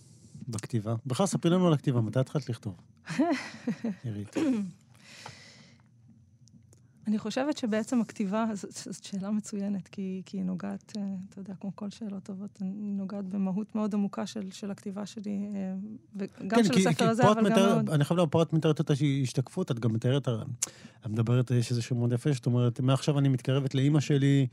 בכתיבה? 0.48 0.96
בכלל, 1.06 1.26
ספרי 1.26 1.52
לנו 1.52 1.68
על 1.68 1.74
הכתיבה, 1.74 2.02
מתי 2.02 2.20
התחלת 2.20 2.50
לכתוב? 2.50 2.76
עירית. 4.04 4.36
אני 7.08 7.20
חושבת 7.20 7.58
שבעצם 7.58 8.02
הכתיבה, 8.02 8.46
זאת 8.54 9.04
שאלה 9.04 9.32
מצוינת, 9.32 9.88
כי, 9.88 10.22
כי 10.26 10.38
היא 10.38 10.46
נוגעת, 10.46 10.94
אה, 10.98 11.04
אתה 11.30 11.40
יודע, 11.40 11.54
כמו 11.62 11.72
כל 11.76 11.90
שאלות 11.90 12.24
טובות, 12.24 12.58
היא 12.62 12.94
נוגעת 12.94 13.26
במהות 13.26 13.76
מאוד 13.76 13.94
עמוקה 13.94 14.26
של, 14.26 14.52
של 14.52 14.72
הכתיבה 14.72 15.06
שלי, 15.06 15.48
אה, 15.56 15.74
וגם 16.16 16.50
כן, 16.50 16.64
של 16.64 16.74
כי, 16.74 16.80
הספר 16.80 16.94
כי 16.94 17.04
הזה, 17.04 17.32
אבל 17.32 17.42
מתאר, 17.42 17.70
גם 17.70 17.76
מאוד... 17.76 17.90
אני 17.90 18.06
חייב 18.06 18.18
לומר, 18.18 18.30
פה 18.32 18.42
את 18.42 18.54
מתארת 18.54 18.82
את 18.82 18.92
השתקפות, 18.92 19.72
את 19.72 19.80
גם 19.80 19.94
מתארת, 19.94 20.28
את 21.02 21.08
מדברת, 21.08 21.52
יש 21.52 21.72
איזשהו 21.72 21.96
מאוד 21.96 22.14
יפה, 22.14 22.34
שאת 22.34 22.46
אומרת, 22.46 22.80
מעכשיו 22.80 23.20
אני 23.20 23.30
מתקרבת 23.30 23.76
לאימא 23.76 24.00
שלי 24.00 24.48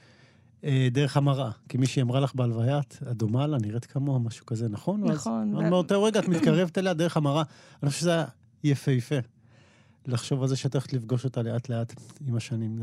אה, 0.64 0.88
דרך 0.92 1.16
המראה, 1.16 1.50
כי 1.68 1.78
מישהי 1.78 2.02
אמרה 2.02 2.20
לך 2.20 2.34
בהלוויה, 2.34 2.78
את 2.78 3.02
דומה 3.02 3.46
לה, 3.46 3.58
נראית 3.58 3.84
כמוה, 3.84 4.18
משהו 4.18 4.46
כזה, 4.46 4.68
נכון? 4.68 5.04
נכון. 5.04 5.54
אז, 5.56 5.66
ו... 5.66 5.70
מאותו 5.70 6.02
רגע 6.02 6.20
את 6.20 6.28
מתקרבת 6.28 6.78
אליה 6.78 6.94
דרך 6.94 7.16
המראה. 7.16 7.42
אני 7.82 7.90
חושב 7.90 8.00
שזה 8.00 8.14
היה 8.14 8.26
יפהפה. 8.64 9.16
לחשוב 10.08 10.42
על 10.42 10.48
זה 10.48 10.56
שאת 10.56 10.74
הולכת 10.74 10.92
לפגוש 10.92 11.24
אותה 11.24 11.42
לאט-לאט 11.42 11.94
עם 12.26 12.36
השנים. 12.36 12.82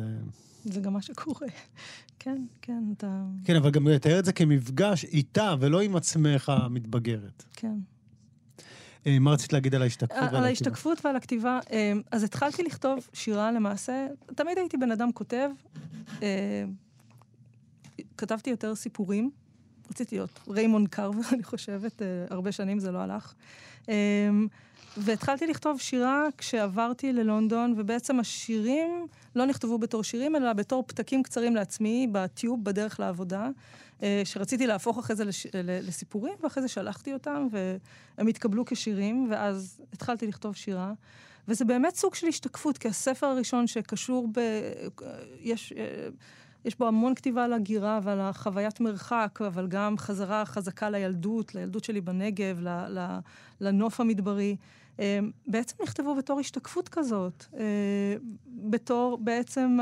זה... 0.64 0.82
גם 0.82 0.94
מה 0.94 1.02
שקורה. 1.02 1.48
כן, 2.20 2.46
כן, 2.62 2.84
אתה... 2.98 3.24
כן, 3.44 3.56
אבל 3.56 3.72
גם 3.72 3.88
לתאר 3.88 4.20
את 4.20 4.26
זה 4.26 4.34
כמפגש 4.34 5.04
איתה, 5.04 5.56
ולא 5.60 5.82
עם 5.82 5.96
עצמך 5.96 6.50
המתבגרת. 6.50 7.44
כן. 7.54 7.78
אה, 9.08 9.20
מה 9.20 9.32
רצית 9.32 9.54
להגיד 9.54 9.76
על 9.76 9.82
ההשתקפות 9.82 10.18
ועל 10.18 10.26
הכתיבה? 10.26 10.38
על 10.38 10.46
ההשתקפות 10.46 11.06
ועל 11.06 11.16
הכתיבה. 11.16 11.60
אה, 11.72 11.94
אז 12.12 12.24
התחלתי 12.24 12.64
לכתוב 12.64 13.08
שירה 13.14 13.52
למעשה. 13.52 14.08
תמיד 14.36 14.58
הייתי 14.58 14.78
בן 14.78 14.92
אדם 14.92 15.12
כותב. 15.12 15.50
אה, 16.24 16.64
כתבתי 18.18 18.50
יותר 18.50 18.76
סיפורים. 18.76 19.32
רציתי 19.92 20.16
להיות 20.16 20.40
ריימון 20.50 20.88
קרבר, 20.88 21.22
אני 21.34 21.44
חושבת, 21.44 22.02
הרבה 22.30 22.52
שנים 22.52 22.80
זה 22.80 22.92
לא 22.92 23.00
הלך. 23.00 23.34
והתחלתי 24.98 25.48
לכתוב 25.48 25.80
שירה 25.80 26.28
כשעברתי 26.38 27.14
ללונדון, 27.14 27.74
ובעצם 27.78 28.20
השירים 28.20 29.08
לא 29.36 29.46
נכתבו 29.46 29.78
בתור 29.78 30.04
שירים, 30.04 30.36
אלא 30.36 30.54
בתור 30.54 30.84
פתקים 30.88 31.24
קצרים 31.24 31.56
לעצמי, 31.56 32.08
בטיוב 32.12 32.64
בדרך 32.64 33.00
לעבודה, 33.00 33.50
אה, 34.04 34.22
שרציתי 34.26 34.68
להפוך 34.68 34.98
אחרי 34.98 35.16
זה 35.16 35.26
לש... 35.26 35.48
לסיפורים, 35.64 36.34
ואחרי 36.44 36.62
זה 36.62 36.68
שלחתי 36.68 37.14
אותם, 37.14 37.48
והם 37.52 38.28
התקבלו 38.28 38.66
כשירים, 38.66 39.28
ואז 39.32 39.82
התחלתי 39.94 40.28
לכתוב 40.28 40.56
שירה. 40.56 40.94
וזה 41.48 41.66
באמת 41.66 41.96
סוג 41.96 42.16
של 42.16 42.28
השתקפות, 42.28 42.78
כי 42.78 42.88
הספר 42.88 43.28
הראשון 43.28 43.68
שקשור 43.68 44.28
ב... 44.34 44.40
יש... 45.42 45.74
אה, 46.66 46.68
יש 46.68 46.78
בו 46.78 46.88
המון 46.88 47.16
כתיבה 47.16 47.44
על 47.44 47.54
הגירה 47.54 48.00
ועל 48.04 48.20
החוויית 48.20 48.80
מרחק, 48.80 49.40
אבל 49.48 49.68
גם 49.68 49.98
חזרה 49.98 50.46
חזקה 50.46 50.90
לילדות, 50.90 51.56
לילדות 51.56 51.84
שלי 51.84 52.02
בנגב, 52.02 52.60
לנוף 53.62 54.00
המדברי. 54.00 54.56
אה, 55.00 55.20
בעצם 55.48 55.84
נכתבו 55.84 56.16
בתור 56.16 56.40
השתקפות 56.40 56.90
כזאת, 56.90 57.46
אה, 57.58 58.16
בתור 58.48 59.18
בעצם 59.18 59.78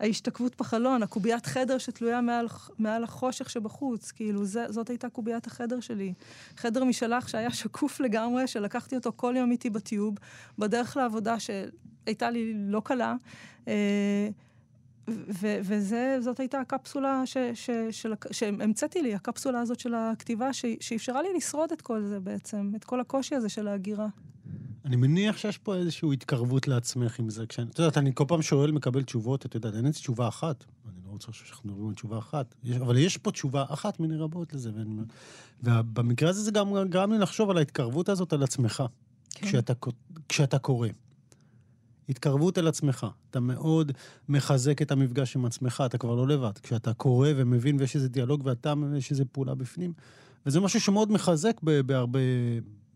ההשתקפות 0.00 0.56
בחלון, 0.58 1.02
הקוביית 1.02 1.46
חדר 1.46 1.78
שתלויה 1.78 2.20
מעל, 2.20 2.46
מעל 2.78 3.04
החושך 3.04 3.50
שבחוץ, 3.50 4.10
כאילו 4.10 4.44
זה, 4.44 4.66
זאת 4.68 4.90
הייתה 4.90 5.08
קוביית 5.08 5.46
החדר 5.46 5.80
שלי. 5.80 6.14
חדר 6.56 6.84
משלח 6.84 7.28
שהיה 7.28 7.50
שקוף 7.50 8.00
לגמרי, 8.00 8.46
שלקחתי 8.46 8.96
אותו 8.96 9.12
כל 9.16 9.34
יום 9.36 9.50
איתי 9.50 9.70
בטיוב, 9.70 10.14
בדרך 10.58 10.96
לעבודה 10.96 11.36
שהייתה 11.40 12.30
לי 12.30 12.52
לא 12.54 12.82
קלה. 12.84 13.14
וזאת 15.38 16.40
הייתה 16.40 16.60
הקפסולה 16.60 17.22
שהמצאתי 18.30 19.02
לי, 19.02 19.14
הקפסולה 19.14 19.60
הזאת 19.60 19.80
של 19.80 19.94
הכתיבה, 19.94 20.52
שאפשרה 20.80 21.22
לי 21.22 21.28
לשרוד 21.36 21.72
את 21.72 21.82
כל 21.82 22.02
זה 22.02 22.20
בעצם, 22.20 22.72
את 22.76 22.84
כל 22.84 23.00
הקושי 23.00 23.34
הזה 23.34 23.48
של 23.48 23.68
ההגירה. 23.68 24.06
אני 24.84 24.96
מניח 24.96 25.36
שיש 25.36 25.58
פה 25.58 25.74
איזושהי 25.74 26.12
התקרבות 26.12 26.68
לעצמך 26.68 27.18
עם 27.18 27.30
זה. 27.30 27.46
כשאני, 27.46 27.70
את 27.70 27.78
יודעת, 27.78 27.98
אני 27.98 28.10
כל 28.14 28.24
פעם 28.28 28.42
שואל, 28.42 28.70
מקבל 28.72 29.02
תשובות, 29.02 29.46
את 29.46 29.54
יודעת, 29.54 29.74
אין 29.74 29.86
איזה 29.86 29.98
תשובה 29.98 30.28
אחת. 30.28 30.64
אני 30.88 30.94
לא 31.06 31.10
רוצה 31.10 31.32
שאנחנו 31.32 31.68
מדברים 31.68 31.88
על 31.88 31.94
תשובה 31.94 32.18
אחת. 32.18 32.54
יש, 32.64 32.76
אבל 32.76 32.98
יש 32.98 33.16
פה 33.16 33.30
תשובה 33.30 33.64
אחת 33.68 34.00
מיני 34.00 34.16
רבות 34.16 34.54
לזה. 34.54 34.70
ואני, 34.76 34.96
ובמקרה 35.62 36.30
הזה 36.30 36.42
זה 36.42 36.50
גם 36.50 36.88
גרם 36.88 37.12
לי 37.12 37.18
לחשוב 37.18 37.50
על 37.50 37.58
ההתקרבות 37.58 38.08
הזאת 38.08 38.32
על 38.32 38.42
עצמך. 38.42 38.82
כן. 39.30 39.46
כשאתה, 39.46 39.72
כשאתה 40.28 40.58
קורא. 40.58 40.88
התקרבות 42.08 42.58
אל 42.58 42.68
עצמך. 42.68 43.06
אתה 43.30 43.40
מאוד 43.40 43.92
מחזק 44.28 44.82
את 44.82 44.92
המפגש 44.92 45.36
עם 45.36 45.44
עצמך, 45.44 45.82
אתה 45.86 45.98
כבר 45.98 46.14
לא 46.14 46.28
לבד. 46.28 46.58
כשאתה 46.62 46.94
קורא 46.94 47.28
ומבין 47.36 47.76
ויש 47.80 47.96
איזה 47.96 48.08
דיאלוג 48.08 48.40
ואתה, 48.44 48.74
יש 48.96 49.10
איזה 49.10 49.24
פעולה 49.24 49.54
בפנים. 49.54 49.92
וזה 50.46 50.60
משהו 50.60 50.80
שמאוד 50.80 51.12
מחזק 51.12 51.60
בהרבה, 51.62 52.18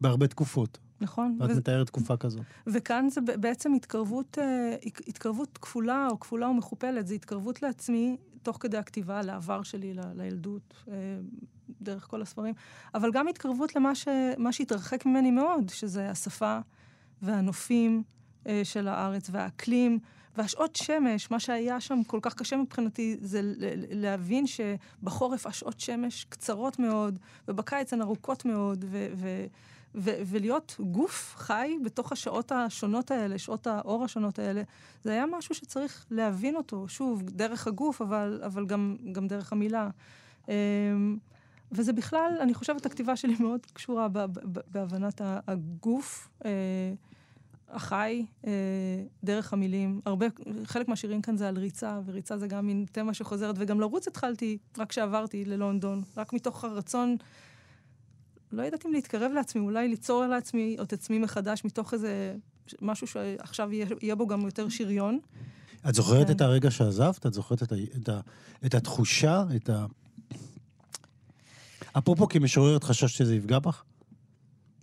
בהרבה 0.01 0.27
תקופות. 0.27 0.79
נכון. 1.01 1.37
ואת 1.41 1.51
ו... 1.51 1.57
מתארת 1.57 1.87
תקופה 1.87 2.17
כזאת. 2.17 2.43
וכאן 2.67 3.09
זה 3.11 3.21
בעצם 3.21 3.73
התקרבות, 3.75 4.39
אה, 4.39 4.77
התקרבות 5.09 5.59
כפולה 5.63 6.09
או 6.11 6.21
כפולה 6.21 6.49
ומכופלת. 6.49 7.07
זה 7.07 7.15
התקרבות 7.15 7.63
לעצמי 7.63 8.17
תוך 8.43 8.57
כדי 8.61 8.77
הכתיבה, 8.77 9.23
לעבר 9.23 9.63
שלי, 9.63 9.95
ל... 9.95 10.01
לילדות, 10.15 10.75
אה, 10.89 10.95
דרך 11.81 12.07
כל 12.11 12.23
הספרים, 12.23 12.55
אבל 12.95 13.11
גם 13.13 13.29
התקרבות 13.29 13.77
למה 13.77 13.95
ש... 13.95 14.09
שהתרחק 14.51 15.07
ממני 15.07 15.31
מאוד, 15.31 15.69
שזה 15.69 16.11
השפה 16.11 16.59
והנופים 17.23 18.03
של 18.65 18.89
הארץ 18.89 19.31
והאקלים. 19.33 19.99
והשעות 20.39 20.77
שמש, 20.77 21.31
מה 21.31 21.41
שהיה 21.41 21.81
שם 21.81 22.01
כל 22.07 22.19
כך 22.23 22.35
קשה 22.35 22.57
מבחינתי, 22.57 23.17
זה 23.21 23.41
להבין 23.91 24.45
שבחורף 24.47 25.47
השעות 25.47 25.81
שמש 25.81 26.27
קצרות 26.29 26.79
מאוד, 26.79 27.19
ובקיץ 27.49 27.93
הן 27.93 28.03
ארוכות 28.03 28.45
מאוד, 28.45 28.85
ולהיות 29.95 30.77
גוף 30.81 31.35
חי 31.37 31.77
בתוך 31.85 32.13
השעות 32.13 32.53
השונות 32.53 33.11
האלה, 33.11 33.39
שעות 33.39 33.67
האור 33.67 34.05
השונות 34.05 34.39
האלה, 34.39 34.63
זה 35.05 35.13
היה 35.13 35.25
משהו 35.27 35.55
שצריך 35.55 36.07
להבין 36.11 36.57
אותו, 36.57 36.89
שוב, 36.89 37.23
דרך 37.23 37.67
הגוף, 37.67 38.03
אבל, 38.03 38.41
אבל 38.47 38.67
גם, 38.67 38.97
גם 39.13 39.29
דרך 39.29 39.53
המילה. 39.53 39.91
אמ, 40.49 40.53
וזה 41.73 41.93
בכלל, 41.93 42.37
אני 42.41 42.55
חושבת, 42.55 42.87
הכתיבה 42.87 43.17
שלי 43.17 43.37
מאוד 43.41 43.61
קשורה 43.73 44.09
בהבנת 44.45 45.21
הגוף. 45.25 46.29
החי 47.71 48.25
אה, 48.47 48.53
דרך 49.25 49.53
המילים. 49.53 50.01
הרבה, 50.07 50.27
חלק 50.65 50.89
מהשירים 50.89 51.23
כאן 51.23 51.37
זה 51.37 51.49
על 51.49 51.59
ריצה, 51.59 52.01
וריצה 52.07 52.39
זה 52.39 52.47
גם 52.47 52.67
מין 52.67 52.87
תמה 52.93 53.15
שחוזרת, 53.15 53.55
וגם 53.59 53.81
לרוץ 53.81 54.09
התחלתי 54.09 54.59
רק 54.79 54.89
כשעברתי 54.89 55.45
ללונדון, 55.45 56.03
רק 56.17 56.33
מתוך 56.33 56.65
הרצון, 56.65 57.17
לא 58.53 58.63
יודעת 58.63 58.87
אם 58.87 58.93
להתקרב 58.93 59.33
לעצמי, 59.33 59.61
אולי 59.63 59.89
ליצור 59.89 60.27
לעצמי 60.27 60.77
או 60.79 60.85
את 60.85 60.93
עצמי 60.93 61.19
מחדש, 61.19 61.65
מתוך 61.65 61.95
איזה 61.95 62.35
משהו 62.83 63.07
שעכשיו 63.07 63.73
יהיה, 63.73 63.87
יהיה 64.03 64.15
בו 64.15 64.27
גם 64.27 64.41
יותר 64.41 64.69
שריון. 64.69 65.19
את 65.89 65.95
זוכרת 65.95 66.27
כן. 66.27 66.33
את 66.33 66.41
הרגע 66.41 66.71
שעזבת? 66.71 67.27
את 67.27 67.35
זוכרת 67.35 67.63
את, 67.63 67.73
ה, 67.73 67.77
את, 67.97 68.09
ה, 68.09 68.21
את 68.67 68.75
התחושה, 68.75 69.45
את 69.57 69.71
ה... 69.71 69.87
אפרופו 71.99 72.29
כמשוררת 72.29 72.85
חששת 72.85 73.09
שזה 73.09 73.37
יפגע 73.37 73.59
בך? 73.59 73.85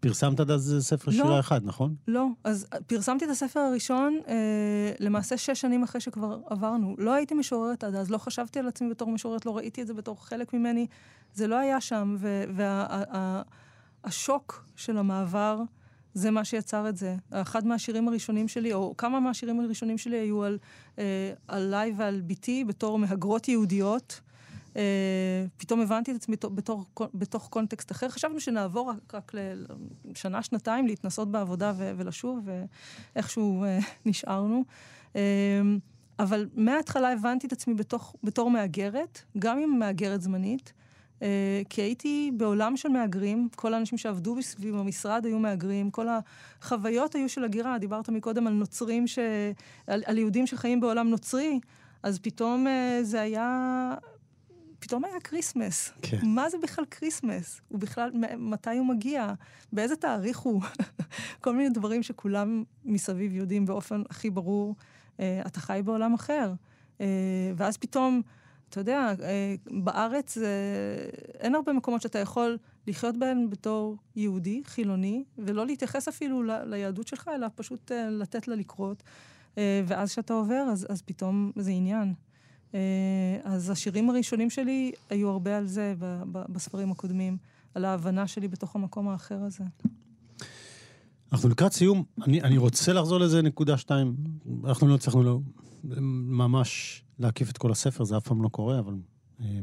פרסמת 0.07 0.39
עד 0.39 0.51
אז 0.51 0.75
ספר 0.79 1.11
לא, 1.11 1.17
שירה 1.17 1.39
אחד, 1.39 1.61
נכון? 1.65 1.95
לא. 2.07 2.27
אז 2.43 2.67
פרסמתי 2.87 3.25
את 3.25 3.29
הספר 3.29 3.59
הראשון 3.59 4.19
אה, 4.27 4.91
למעשה 4.99 5.37
שש 5.37 5.61
שנים 5.61 5.83
אחרי 5.83 6.01
שכבר 6.01 6.39
עברנו. 6.45 6.95
לא 6.97 7.13
הייתי 7.13 7.33
משוררת 7.33 7.83
עד 7.83 7.95
אז, 7.95 8.11
לא 8.11 8.17
חשבתי 8.17 8.59
על 8.59 8.67
עצמי 8.67 8.89
בתור 8.89 9.11
משוררת, 9.11 9.45
לא 9.45 9.57
ראיתי 9.57 9.81
את 9.81 9.87
זה 9.87 9.93
בתור 9.93 10.25
חלק 10.25 10.53
ממני. 10.53 10.87
זה 11.33 11.47
לא 11.47 11.55
היה 11.55 11.81
שם, 11.81 12.17
והשוק 14.03 14.63
וה, 14.65 14.73
של 14.75 14.97
המעבר, 14.97 15.61
זה 16.13 16.31
מה 16.31 16.45
שיצר 16.45 16.89
את 16.89 16.97
זה. 16.97 17.15
אחד 17.31 17.67
מהשירים 17.67 18.07
הראשונים 18.07 18.47
שלי, 18.47 18.73
או 18.73 18.93
כמה 18.97 19.19
מהשירים 19.19 19.59
הראשונים 19.59 19.97
שלי 19.97 20.17
היו 20.17 20.43
על, 20.43 20.57
אה, 20.99 21.33
עליי 21.47 21.93
ועל 21.97 22.21
בתי 22.27 22.63
בתור 22.65 22.99
מהגרות 22.99 23.47
יהודיות. 23.47 24.21
אה, 24.75 25.45
פתאום 25.57 25.81
הבנתי 25.81 26.11
את 26.11 26.15
עצמי 26.15 26.35
בתור, 26.55 26.85
בתוך 27.13 27.47
קונטקסט 27.49 27.91
אחר. 27.91 28.09
חשבנו 28.09 28.39
שנעבור 28.39 28.89
רק, 28.89 29.15
רק 29.15 29.31
לשנה, 30.05 30.43
שנתיים 30.43 30.87
להתנסות 30.87 31.31
בעבודה 31.31 31.73
ו, 31.77 31.91
ולשוב, 31.97 32.47
ואיכשהו 33.15 33.63
אה, 33.63 33.79
נשארנו. 34.05 34.63
אה, 35.15 35.21
אבל 36.19 36.49
מההתחלה 36.55 37.11
הבנתי 37.11 37.47
את 37.47 37.51
עצמי 37.51 37.73
בתוך, 37.73 38.15
בתור 38.23 38.49
מהגרת, 38.49 39.21
גם 39.39 39.59
אם 39.59 39.79
מהגרת 39.79 40.21
זמנית, 40.21 40.73
כי 41.69 41.81
הייתי 41.81 42.31
בעולם 42.37 42.77
של 42.77 42.89
מהגרים, 42.89 43.49
כל 43.55 43.73
האנשים 43.73 43.97
שעבדו 43.97 44.41
סביב 44.41 44.75
המשרד 44.75 45.25
היו 45.25 45.39
מהגרים, 45.39 45.91
כל 45.91 46.07
החוויות 46.61 47.15
היו 47.15 47.29
של 47.29 47.43
הגירה. 47.43 47.77
דיברת 47.77 48.09
מקודם 48.09 48.47
על 48.47 48.53
נוצרים, 48.53 49.07
ש... 49.07 49.19
על, 49.87 50.03
על 50.05 50.17
יהודים 50.17 50.47
שחיים 50.47 50.79
בעולם 50.79 51.09
נוצרי, 51.09 51.59
אז 52.03 52.19
פתאום 52.19 52.67
זה 53.01 53.21
היה 53.21 53.95
פתאום 54.85 55.05
היה 55.05 55.19
כריסמס. 55.19 55.91
כן. 56.01 56.17
מה 56.23 56.49
זה 56.49 56.57
בכלל 56.63 56.85
כריסמס? 56.85 57.61
הוא 57.67 57.79
בכלל, 57.79 58.11
מתי 58.37 58.77
הוא 58.77 58.85
מגיע? 58.85 59.33
באיזה 59.73 59.95
תאריך 59.95 60.37
הוא? 60.37 60.61
כל 61.43 61.55
מיני 61.55 61.69
דברים 61.69 62.03
שכולם 62.03 62.63
מסביב 62.85 63.33
יודעים 63.33 63.65
באופן 63.65 64.01
הכי 64.09 64.29
ברור, 64.29 64.75
אה, 65.19 65.41
אתה 65.47 65.59
חי 65.59 65.81
בעולם 65.85 66.13
אחר. 66.13 66.53
אה, 67.01 67.05
ואז 67.55 67.77
פתאום, 67.77 68.21
אתה 68.69 68.79
יודע, 68.79 69.13
אה, 69.23 69.55
בארץ 69.71 70.37
אה, 70.37 70.43
אין 71.39 71.55
הרבה 71.55 71.73
מקומות 71.73 72.01
שאתה 72.01 72.19
יכול 72.19 72.57
לחיות 72.87 73.17
בהם 73.17 73.49
בתור 73.49 73.97
יהודי, 74.15 74.61
חילוני, 74.65 75.23
ולא 75.37 75.65
להתייחס 75.65 76.07
אפילו 76.07 76.43
ל, 76.43 76.51
ליהדות 76.65 77.07
שלך, 77.07 77.29
אלא 77.35 77.47
פשוט 77.55 77.91
אה, 77.91 78.09
לתת 78.09 78.47
לה 78.47 78.55
לקרות. 78.55 79.03
אה, 79.57 79.81
ואז 79.87 80.11
כשאתה 80.11 80.33
עובר, 80.33 80.67
אז, 80.71 80.87
אז 80.89 81.01
פתאום 81.01 81.51
זה 81.55 81.71
עניין. 81.71 82.13
אה, 82.75 83.39
אז 83.43 83.69
השירים 83.69 84.09
הראשונים 84.09 84.49
שלי 84.49 84.91
היו 85.09 85.29
הרבה 85.29 85.57
על 85.57 85.67
זה 85.67 85.93
בספרים 86.29 86.91
הקודמים, 86.91 87.37
על 87.73 87.85
ההבנה 87.85 88.27
שלי 88.27 88.47
בתוך 88.47 88.75
המקום 88.75 89.07
האחר 89.07 89.37
הזה. 89.43 89.63
אנחנו 91.31 91.49
לקראת 91.49 91.73
סיום, 91.73 92.03
אני, 92.27 92.41
אני 92.41 92.57
רוצה 92.57 92.93
לחזור 92.93 93.19
לזה 93.19 93.41
נקודה 93.41 93.77
שתיים. 93.77 94.15
אנחנו 94.63 94.87
לא 94.87 94.95
הצלחנו 94.95 95.23
לא, 95.23 95.39
ממש 96.27 97.01
להקיף 97.19 97.49
את 97.49 97.57
כל 97.57 97.71
הספר, 97.71 98.03
זה 98.03 98.17
אף 98.17 98.27
פעם 98.27 98.43
לא 98.43 98.49
קורה, 98.49 98.79
אבל 98.79 98.93
אה, 99.41 99.59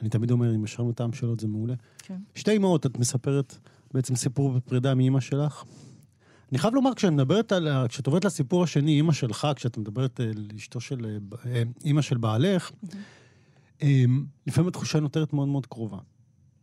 אני 0.00 0.08
תמיד 0.08 0.30
אומר, 0.30 0.54
אם 0.54 0.64
השארנו 0.64 0.92
טעם 0.92 1.12
שאלות 1.12 1.40
זה 1.40 1.48
מעולה. 1.48 1.74
כן. 1.98 2.16
שתי 2.34 2.56
אמהות, 2.56 2.86
את 2.86 2.98
מספרת 2.98 3.56
בעצם 3.94 4.16
סיפור 4.16 4.52
בפרידה 4.52 4.94
מאימא 4.94 5.20
שלך. 5.20 5.64
אני 6.52 6.58
חייב 6.58 6.74
לומר, 6.74 6.94
כשאת 6.94 7.12
מדברת 7.12 7.52
על, 7.52 7.68
כשאת 7.88 8.06
עוברת 8.06 8.24
לסיפור 8.24 8.64
השני, 8.64 8.90
אימא 8.90 9.12
שלך, 9.12 9.46
כשאת 9.56 9.78
מדברת 9.78 10.20
על 10.20 10.48
אשתו 10.56 10.80
של, 10.80 11.06
אה, 11.06 11.16
אה, 11.52 11.62
אימא 11.84 12.02
של 12.02 12.16
בעלך, 12.16 12.70
אה, 13.82 14.04
לפעמים 14.46 14.68
התחושה 14.68 15.00
נותרת 15.00 15.32
מאוד 15.32 15.48
מאוד 15.48 15.66
קרובה. 15.66 15.98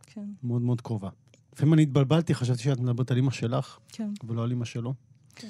כן, 0.06 0.24
מאוד 0.42 0.62
מאוד 0.62 0.80
קרובה. 0.80 1.08
לפעמים 1.52 1.74
אני 1.74 1.82
התבלבלתי, 1.82 2.34
חשבתי 2.34 2.62
שאת 2.62 2.80
מדברת 2.80 3.10
על 3.10 3.16
אימא 3.16 3.30
שלך, 3.30 3.78
כן, 3.88 4.10
ולא 4.24 4.44
על 4.44 4.50
אימא 4.50 4.64
שלו. 4.64 4.94
כן. 5.34 5.48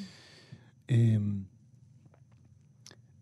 אמ, 0.90 1.42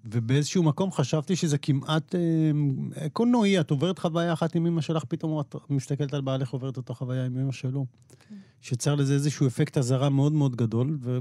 ובאיזשהו 0.05 0.63
מקום 0.63 0.93
חשבתי 0.93 1.37
שזה 1.37 1.59
כמעט 1.59 2.15
אמ, 2.15 2.91
קולנועי, 3.13 3.61
את 3.61 3.71
עוברת 3.71 3.99
חוויה 3.99 4.33
אחת 4.33 4.55
עם 4.55 4.67
אמא 4.67 4.81
שלך, 4.81 5.05
פתאום 5.05 5.41
את 5.41 5.55
מסתכלת 5.71 6.15
על 6.15 6.21
בעלך, 6.21 6.51
עוברת 6.51 6.77
אותה 6.77 6.95
חוויה 6.95 7.27
עם 7.27 7.39
אמא 7.39 7.53
שלו. 7.53 7.87
כן. 8.29 8.35
שיצר 8.61 8.95
לזה 8.95 9.15
איזשהו 9.15 9.47
אפקט 9.47 9.79
אזהרה 9.79 10.09
מאוד 10.09 10.33
מאוד 10.33 10.57
גדול, 10.57 10.99
ו... 11.01 11.19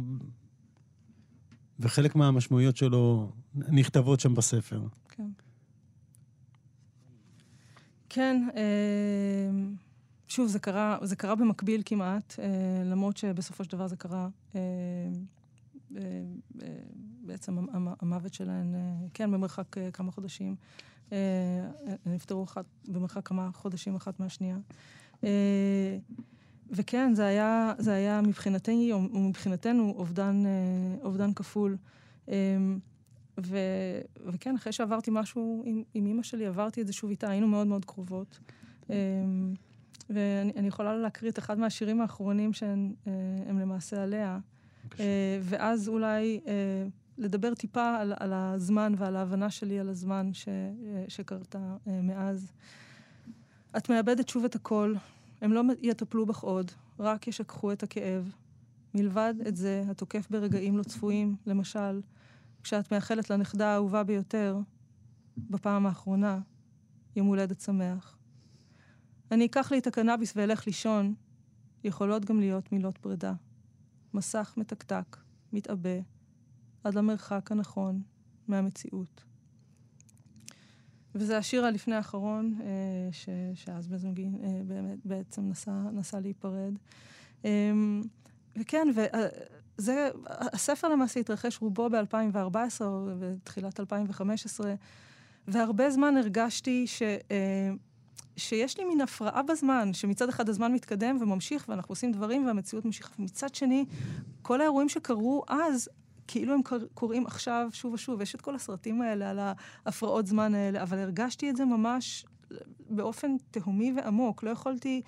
וחלק 1.79 2.15
מהמשמעויות 2.15 2.77
שלו 2.77 3.31
נכתבות 3.55 4.19
שם 4.19 4.33
בספר. 4.35 4.81
כן. 5.09 5.29
כן, 8.09 8.47
אה, 8.55 9.49
שוב, 10.27 10.47
זה 10.47 10.59
קרה, 10.59 10.97
זה 11.03 11.15
קרה 11.15 11.35
במקביל 11.35 11.81
כמעט, 11.85 12.35
אה, 12.39 12.45
למרות 12.85 13.17
שבסופו 13.17 13.63
של 13.63 13.71
דבר 13.71 13.87
זה 13.87 13.95
קרה, 13.95 14.29
אה, 14.55 14.59
בעצם 17.25 17.57
המ- 17.57 17.93
המוות 17.99 18.33
שלהן, 18.33 18.75
כן, 19.13 19.31
במרחק 19.31 19.75
כמה 19.93 20.11
חודשים. 20.11 20.55
נפטרו 22.05 22.43
אחת, 22.43 22.65
במרחק 22.87 23.27
כמה 23.27 23.49
חודשים 23.53 23.95
אחת 23.95 24.19
מהשנייה. 24.19 24.57
וכן, 26.71 27.15
זה 27.15 27.25
היה, 27.25 27.73
זה 27.77 27.93
היה 27.93 28.21
מבחינתי, 28.21 28.91
או 28.91 29.01
מבחינתנו, 29.01 29.93
אובדן, 29.97 30.43
אה, 30.45 31.03
אובדן 31.03 31.33
כפול. 31.33 31.77
אה, 32.29 32.35
ו, 33.43 33.57
וכן, 34.25 34.55
אחרי 34.55 34.73
שעברתי 34.73 35.11
משהו 35.13 35.63
עם, 35.65 35.83
עם 35.93 36.05
אימא 36.05 36.23
שלי, 36.23 36.45
עברתי 36.45 36.81
את 36.81 36.87
זה 36.87 36.93
שוב 36.93 37.09
איתה, 37.09 37.29
היינו 37.29 37.47
מאוד 37.47 37.67
מאוד 37.67 37.85
קרובות. 37.85 38.39
אמ, 38.89 39.53
ואני 40.09 40.51
אני 40.55 40.67
יכולה 40.67 40.97
להקריא 40.97 41.31
את 41.31 41.39
אחד 41.39 41.59
מהשירים 41.59 42.01
האחרונים 42.01 42.53
שהם 42.53 42.93
אה, 43.07 43.13
למעשה 43.47 44.03
עליה. 44.03 44.39
אה, 44.99 45.39
ואז 45.41 45.87
אולי 45.87 46.39
לדבר 47.17 47.53
טיפה 47.53 47.95
על, 47.95 48.13
על 48.19 48.33
הזמן 48.33 48.93
ועל 48.97 49.15
ההבנה 49.15 49.49
שלי 49.49 49.79
על 49.79 49.89
הזמן 49.89 50.29
ש, 50.33 50.47
שקרתה 51.07 51.75
מאז. 51.87 52.51
את 53.77 53.89
מאבדת 53.89 54.29
שוב 54.29 54.45
את 54.45 54.55
הכל, 54.55 54.93
הם 55.41 55.53
לא 55.53 55.61
יטפלו 55.81 56.25
בך 56.25 56.39
עוד, 56.39 56.71
רק 56.99 57.27
ישככו 57.27 57.71
את 57.71 57.83
הכאב. 57.83 58.31
מלבד 58.93 59.33
את 59.47 59.55
זה, 59.55 59.83
התוקף 59.89 60.27
ברגעים 60.31 60.77
לא 60.77 60.83
צפויים, 60.83 61.35
למשל, 61.45 62.01
כשאת 62.63 62.93
מאחלת 62.93 63.29
לנכדה 63.29 63.67
האהובה 63.67 64.03
ביותר, 64.03 64.59
בפעם 65.37 65.85
האחרונה, 65.85 66.39
יום 67.15 67.27
הולדת 67.27 67.61
שמח. 67.61 68.17
אני 69.31 69.45
אקח 69.45 69.71
לי 69.71 69.77
את 69.77 69.87
הקנאביס 69.87 70.33
ואלך 70.35 70.67
לישון, 70.67 71.13
יכולות 71.83 72.25
גם 72.25 72.39
להיות 72.39 72.71
מילות 72.71 72.97
פרידה. 72.97 73.33
מסך 74.13 74.53
מתקתק, 74.57 75.17
מתעבה, 75.53 75.99
עד 76.83 76.95
למרחק 76.95 77.51
הנכון 77.51 78.01
מהמציאות. 78.47 79.23
וזה 81.19 81.37
השיר 81.37 81.65
הלפני 81.65 81.95
האחרון, 81.95 82.55
אה, 82.61 82.67
ש, 83.11 83.29
שאז 83.53 83.87
בן 83.87 83.97
זוגי 83.97 84.29
אה, 84.43 84.61
באמת 84.67 85.05
בעצם 85.05 85.41
נסע, 85.49 85.71
נסע 85.71 86.19
להיפרד. 86.19 86.73
אה, 87.45 87.71
וכן, 88.59 88.87
וזה, 88.95 90.09
הספר 90.27 90.87
למעשה 90.89 91.19
התרחש 91.19 91.61
רובו 91.61 91.89
ב-2014 91.89 92.81
או 92.81 93.07
בתחילת 93.19 93.79
2015, 93.79 94.73
והרבה 95.47 95.89
זמן 95.89 96.17
הרגשתי 96.17 96.87
ש... 96.87 97.01
אה, 97.01 97.71
שיש 98.37 98.77
לי 98.77 98.85
מין 98.85 99.01
הפרעה 99.01 99.43
בזמן, 99.43 99.93
שמצד 99.93 100.29
אחד 100.29 100.49
הזמן 100.49 100.73
מתקדם 100.73 101.17
וממשיך 101.21 101.65
ואנחנו 101.69 101.91
עושים 101.91 102.11
דברים 102.11 102.47
והמציאות 102.47 102.85
ממשיכה, 102.85 103.09
ומצד 103.19 103.55
שני, 103.55 103.85
כל 104.41 104.61
האירועים 104.61 104.89
שקרו 104.89 105.43
אז, 105.47 105.89
כאילו 106.27 106.53
הם 106.53 106.61
קורים 106.93 107.25
עכשיו 107.25 107.69
שוב 107.71 107.93
ושוב. 107.93 108.21
יש 108.21 108.35
את 108.35 108.41
כל 108.41 108.55
הסרטים 108.55 109.01
האלה 109.01 109.29
על 109.29 109.39
ההפרעות 109.85 110.27
זמן 110.27 110.55
האלה, 110.55 110.83
אבל 110.83 110.99
הרגשתי 110.99 111.49
את 111.49 111.55
זה 111.55 111.65
ממש 111.65 112.25
באופן 112.89 113.35
תהומי 113.51 113.93
ועמוק. 113.95 114.43
לא 114.43 114.49
יכולתי, 114.49 115.01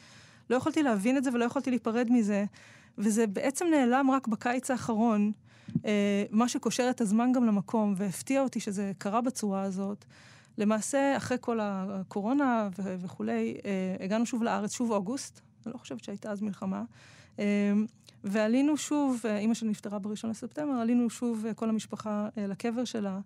לא 0.49 0.55
יכולתי 0.55 0.83
להבין 0.83 1.17
את 1.17 1.23
זה 1.23 1.29
ולא 1.33 1.45
יכולתי 1.45 1.69
להיפרד 1.69 2.07
מזה. 2.11 2.45
וזה 2.97 3.27
בעצם 3.27 3.65
נעלם 3.71 4.11
רק 4.11 4.27
בקיץ 4.27 4.71
האחרון, 4.71 5.31
אה, 5.85 6.23
מה 6.31 6.49
שקושר 6.49 6.87
את 6.89 7.01
הזמן 7.01 7.31
גם 7.31 7.45
למקום, 7.45 7.93
והפתיע 7.97 8.41
אותי 8.41 8.59
שזה 8.59 8.91
קרה 8.97 9.21
בצורה 9.21 9.61
הזאת. 9.61 10.05
למעשה, 10.57 11.17
אחרי 11.17 11.37
כל 11.41 11.59
הקורונה 11.61 12.69
ו- 12.79 12.95
וכולי, 12.99 13.57
אה, 13.65 14.05
הגענו 14.05 14.25
שוב 14.25 14.43
לארץ, 14.43 14.73
שוב 14.73 14.91
אוגוסט, 14.91 15.41
אני 15.65 15.73
לא 15.73 15.77
חושבת 15.77 16.03
שהייתה 16.03 16.31
אז 16.31 16.41
מלחמה. 16.41 16.83
אה, 17.39 17.73
ועלינו 18.23 18.77
שוב, 18.77 19.21
אה, 19.25 19.37
אימא 19.37 19.53
שלי 19.53 19.69
נפטרה 19.69 19.99
בראשון 19.99 20.29
לספטמבר, 20.29 20.73
עלינו 20.73 21.09
שוב 21.09 21.45
אה, 21.45 21.53
כל 21.53 21.69
המשפחה 21.69 22.29
אה, 22.37 22.47
לקבר 22.47 22.85
שלה. 22.85 23.19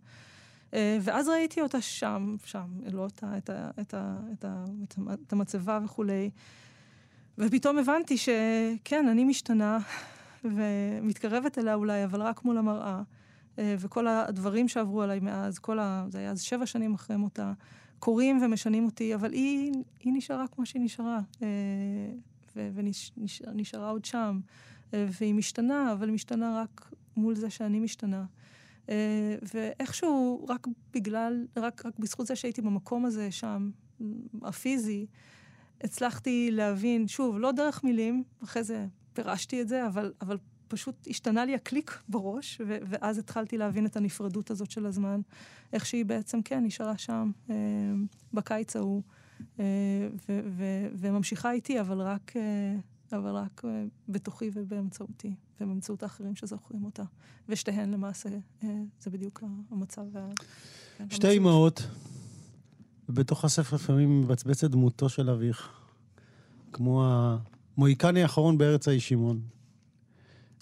ואז 1.01 1.27
ראיתי 1.27 1.61
אותה 1.61 1.81
שם, 1.81 2.35
שם, 2.45 2.65
לא 2.91 3.01
אותה, 3.01 3.37
את, 3.37 3.49
ה, 3.49 3.69
את, 3.81 3.93
ה, 3.93 4.17
את, 4.33 4.45
ה, 4.45 4.65
את, 4.83 4.95
ה, 4.97 5.13
את 5.27 5.33
המצבה 5.33 5.79
וכולי. 5.85 6.29
ופתאום 7.37 7.77
הבנתי 7.77 8.17
שכן, 8.17 9.07
אני 9.07 9.23
משתנה 9.23 9.77
ומתקרבת 10.43 11.57
אליה 11.57 11.73
אולי, 11.73 12.03
אבל 12.03 12.21
רק 12.21 12.45
מול 12.45 12.57
המראה. 12.57 13.01
אה, 13.59 13.75
וכל 13.79 14.07
הדברים 14.07 14.67
שעברו 14.67 15.01
עליי 15.01 15.19
מאז, 15.19 15.59
כל 15.59 15.79
ה... 15.79 16.05
זה 16.09 16.19
היה 16.19 16.31
אז 16.31 16.41
שבע 16.41 16.65
שנים 16.65 16.93
אחרי 16.93 17.17
מותה, 17.17 17.53
קורים 17.99 18.41
ומשנים 18.43 18.85
אותי, 18.85 19.15
אבל 19.15 19.31
היא, 19.31 19.73
היא 19.99 20.13
נשארה 20.15 20.47
כמו 20.47 20.65
שהיא 20.65 20.81
נשארה. 20.81 21.19
ונשארה 22.55 23.89
עוד 23.89 24.05
שם. 24.05 24.39
והיא 24.93 25.33
משתנה, 25.33 25.93
אבל 25.93 26.07
היא 26.07 26.13
משתנה 26.13 26.61
רק 26.61 26.91
מול 27.17 27.35
זה 27.35 27.49
שאני 27.49 27.79
משתנה. 27.79 28.25
אה, 28.89 29.35
ואיכשהו, 29.53 30.45
רק 30.49 30.67
בגלל, 30.93 31.47
רק, 31.57 31.85
רק 31.85 31.99
בזכות 31.99 32.27
זה 32.27 32.35
שהייתי 32.35 32.61
במקום 32.61 33.05
הזה, 33.05 33.31
שם, 33.31 33.71
הפיזי, 34.41 35.05
הצלחתי 35.83 36.49
להבין, 36.51 37.07
שוב, 37.07 37.39
לא 37.39 37.51
דרך 37.51 37.83
מילים, 37.83 38.23
אחרי 38.43 38.63
זה 38.63 38.85
פירשתי 39.13 39.61
את 39.61 39.67
זה, 39.67 39.87
אבל, 39.87 40.13
אבל 40.21 40.37
פשוט 40.67 41.07
השתנה 41.09 41.45
לי 41.45 41.55
הקליק 41.55 41.99
בראש, 42.09 42.61
ו- 42.65 42.77
ואז 42.87 43.17
התחלתי 43.17 43.57
להבין 43.57 43.85
את 43.85 43.97
הנפרדות 43.97 44.51
הזאת 44.51 44.71
של 44.71 44.85
הזמן, 44.85 45.21
איך 45.73 45.85
שהיא 45.85 46.05
בעצם, 46.05 46.41
כן, 46.41 46.63
נשארה 46.65 46.97
שם 46.97 47.31
אה, 47.49 47.55
בקיץ 48.33 48.75
ההוא, 48.75 49.01
אה, 49.59 49.65
ו- 50.29 50.41
ו- 50.45 50.87
וממשיכה 50.93 51.51
איתי, 51.51 51.79
אבל 51.79 52.01
רק, 52.01 52.33
אה, 52.35 52.75
אבל 53.13 53.35
רק 53.35 53.61
אה, 53.65 53.85
בתוכי 54.09 54.51
ובאמצעותי, 54.53 55.35
ובאמצעות 55.61 56.03
האחרים 56.03 56.35
שזוכרים 56.35 56.83
אותה. 56.85 57.03
ושתיהן 57.49 57.91
למעשה, 57.91 58.29
אה, 58.63 58.69
זה 59.01 59.09
בדיוק 59.09 59.43
המצב. 59.71 60.01
כן, 60.13 60.29
שתי 61.09 61.27
המציאות. 61.27 61.37
אמהות, 61.37 61.87
ובתוך 63.09 63.45
הספר 63.45 63.75
לפעמים 63.75 64.21
מבצבצת 64.21 64.71
דמותו 64.71 65.09
של 65.09 65.29
אביך, 65.29 65.69
כמו 66.73 67.05
המוהיקני 67.77 68.21
האחרון 68.23 68.57
בארץ 68.57 68.87
האי 68.87 68.99
שמעון. 68.99 69.41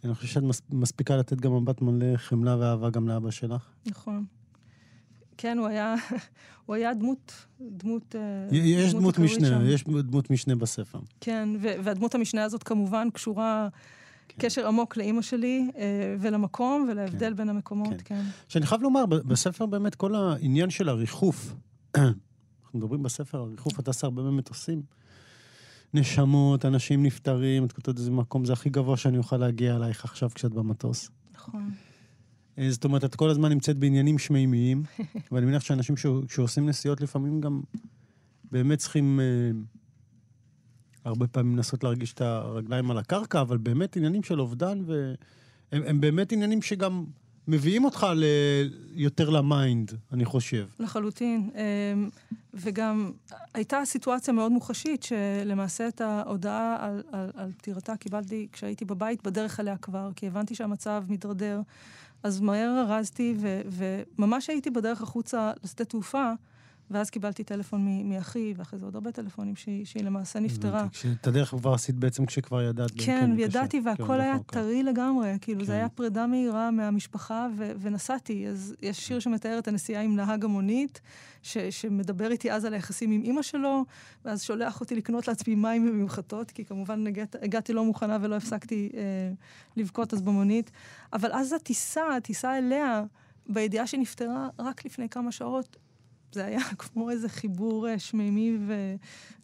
אני 0.03 0.15
חושב 0.15 0.27
שאת 0.27 0.43
מס- 0.43 0.61
מספיקה 0.69 1.17
לתת 1.17 1.37
גם 1.41 1.55
מבט 1.55 1.81
מלא 1.81 2.17
חמלה 2.17 2.57
ואהבה 2.59 2.89
גם 2.89 3.07
לאבא 3.07 3.31
שלך. 3.31 3.69
נכון. 3.85 4.25
כן, 5.41 5.57
הוא 5.57 5.67
היה, 5.67 5.95
הוא 6.65 6.75
היה 6.75 6.93
דמות, 6.93 7.45
דמות... 7.61 8.15
אה, 8.15 8.57
יש 8.57 8.93
דמות 8.93 9.17
עיקרית 9.17 9.37
משנה, 9.37 9.47
שם. 9.47 9.65
יש 9.65 9.83
דמות 9.83 10.29
משנה 10.29 10.55
בספר. 10.55 10.99
כן, 11.21 11.49
והדמות 11.61 12.15
המשנה 12.15 12.43
הזאת 12.43 12.63
כמובן 12.63 13.07
קשורה 13.13 13.67
כן. 14.27 14.41
קשר 14.41 14.67
עמוק 14.67 14.97
לאימא 14.97 15.21
שלי 15.21 15.71
אה, 15.77 16.15
ולמקום 16.19 16.87
ולהבדל 16.91 17.29
כן. 17.29 17.35
בין 17.35 17.49
המקומות, 17.49 18.01
כן. 18.01 18.15
כן. 18.15 18.21
שאני 18.47 18.65
חייב 18.65 18.81
לומר, 18.81 19.05
בספר 19.05 19.65
באמת 19.65 19.95
כל 19.95 20.15
העניין 20.15 20.69
של 20.69 20.89
הריחוף, 20.89 21.53
אנחנו 21.97 22.79
מדברים 22.79 23.03
בספר 23.03 23.41
על 23.41 23.49
ריחוף, 23.49 23.79
אתה 23.79 23.89
עושה 23.89 24.07
הרבה 24.07 24.21
במטוסים. 24.23 24.81
נשמות, 25.93 26.65
אנשים 26.65 27.03
נפטרים, 27.03 27.65
את 27.65 27.71
כותבת 27.71 27.97
איזה 27.97 28.11
מקום, 28.11 28.45
זה 28.45 28.53
הכי 28.53 28.69
גבוה 28.69 28.97
שאני 28.97 29.17
אוכל 29.17 29.37
להגיע 29.37 29.75
אלייך 29.75 30.05
עכשיו 30.05 30.29
כשאת 30.35 30.51
במטוס. 30.51 31.09
נכון. 31.35 31.71
אה, 32.57 32.71
זאת 32.71 32.83
אומרת, 32.83 33.03
את 33.03 33.15
כל 33.15 33.29
הזמן 33.29 33.49
נמצאת 33.49 33.77
בעניינים 33.77 34.17
שמימיים, 34.17 34.83
ואני 35.31 35.45
מניח 35.45 35.63
שאנשים 35.63 35.97
ש... 35.97 36.05
שעושים 36.29 36.65
נסיעות 36.65 37.01
לפעמים 37.01 37.41
גם 37.41 37.61
באמת 38.51 38.77
צריכים 38.77 39.19
אה, 39.19 39.51
הרבה 41.05 41.27
פעמים 41.27 41.55
לנסות 41.57 41.83
להרגיש 41.83 42.13
את 42.13 42.21
הרגליים 42.21 42.91
על 42.91 42.97
הקרקע, 42.97 43.41
אבל 43.41 43.57
באמת 43.57 43.95
עניינים 43.95 44.23
של 44.23 44.41
אובדן, 44.41 44.83
והם 45.71 46.01
באמת 46.01 46.31
עניינים 46.31 46.61
שגם 46.61 47.05
מביאים 47.47 47.85
אותך 47.85 48.07
ל... 48.15 48.23
יותר 48.93 49.29
ל 49.29 49.39
mind, 49.39 49.91
אני 50.11 50.25
חושב. 50.25 50.67
לחלוטין. 50.79 51.49
אמ, 51.55 52.09
וגם 52.53 53.11
הייתה 53.53 53.81
סיטואציה 53.85 54.33
מאוד 54.33 54.51
מוחשית, 54.51 55.03
שלמעשה 55.03 55.87
את 55.87 56.01
ההודעה 56.01 56.77
על, 56.79 57.03
על, 57.11 57.31
על 57.35 57.51
פטירתה 57.57 57.97
קיבלתי 57.97 58.47
כשהייתי 58.51 58.85
בבית, 58.85 59.23
בדרך 59.23 59.59
אליה 59.59 59.77
כבר, 59.77 60.09
כי 60.15 60.27
הבנתי 60.27 60.55
שהמצב 60.55 61.03
מתדרדר. 61.09 61.61
אז 62.23 62.41
מהר 62.41 62.85
ארזתי, 62.87 63.35
וממש 63.65 64.49
הייתי 64.49 64.69
בדרך 64.69 65.01
החוצה 65.01 65.51
לשדה 65.63 65.85
תעופה. 65.85 66.31
ואז 66.91 67.09
קיבלתי 67.09 67.43
טלפון 67.43 68.09
מאחי, 68.09 68.53
ואחרי 68.57 68.79
זה 68.79 68.85
עוד 68.85 68.95
הרבה 68.95 69.11
טלפונים 69.11 69.55
שהיא, 69.55 69.85
שהיא 69.85 70.03
למעשה 70.03 70.39
נפטרה. 70.39 70.87
את 71.21 71.27
הדרך 71.27 71.49
כבר 71.49 71.73
עשית 71.73 71.95
בעצם 71.95 72.25
כשכבר 72.25 72.61
ידעת. 72.61 72.91
כן, 72.91 73.03
כן 73.05 73.39
ידעתי, 73.39 73.81
כן, 73.81 73.87
והכל 73.87 74.03
כן, 74.07 74.19
היה 74.19 74.33
נכון, 74.33 74.43
טרי 74.45 74.83
לגמרי. 74.83 75.37
כאילו, 75.41 75.59
כן. 75.59 75.65
זה 75.65 75.73
היה 75.73 75.89
פרידה 75.89 76.27
מהירה 76.27 76.71
מהמשפחה, 76.71 77.47
ו- 77.57 77.71
ונסעתי. 77.79 78.47
אז 78.47 78.75
יש 78.81 79.07
שיר 79.07 79.19
שמתאר 79.19 79.59
את 79.59 79.67
הנסיעה 79.67 80.01
עם 80.01 80.15
נהג 80.15 80.45
המונית, 80.45 81.01
ש- 81.41 81.57
שמדבר 81.57 82.31
איתי 82.31 82.51
אז 82.51 82.65
על 82.65 82.73
היחסים 82.73 83.11
עם 83.11 83.21
אימא 83.23 83.41
שלו, 83.41 83.85
ואז 84.25 84.43
שולח 84.43 84.81
אותי 84.81 84.95
לקנות 84.95 85.27
לעצמי 85.27 85.55
מים 85.55 85.89
וממחטות, 85.89 86.51
כי 86.51 86.65
כמובן 86.65 87.07
הגעת, 87.07 87.35
הגעתי 87.41 87.73
לא 87.73 87.85
מוכנה 87.85 88.17
ולא 88.21 88.35
הפסקתי 88.35 88.89
אה, 88.93 89.01
לבכות 89.77 90.13
אז 90.13 90.21
במונית. 90.21 90.71
אבל 91.13 91.31
אז 91.33 91.53
הטיסה, 91.53 92.15
הטיסה 92.17 92.57
אליה, 92.57 93.03
בידיעה 93.49 93.87
שנפטרה 93.87 94.49
רק 94.59 94.85
לפני 94.85 95.09
כמה 95.09 95.31
שעות, 95.31 95.77
זה 96.33 96.45
היה 96.45 96.59
כמו 96.77 97.09
איזה 97.09 97.29
חיבור 97.29 97.87
אה, 97.87 97.99
שמימי 97.99 98.57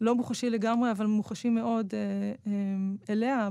ולא 0.01 0.15
מוחשי 0.15 0.49
לגמרי, 0.49 0.91
אבל 0.91 1.05
מוחשי 1.05 1.49
מאוד 1.49 1.93
אה, 1.93 2.31
אה, 2.47 2.53
אליה 3.09 3.49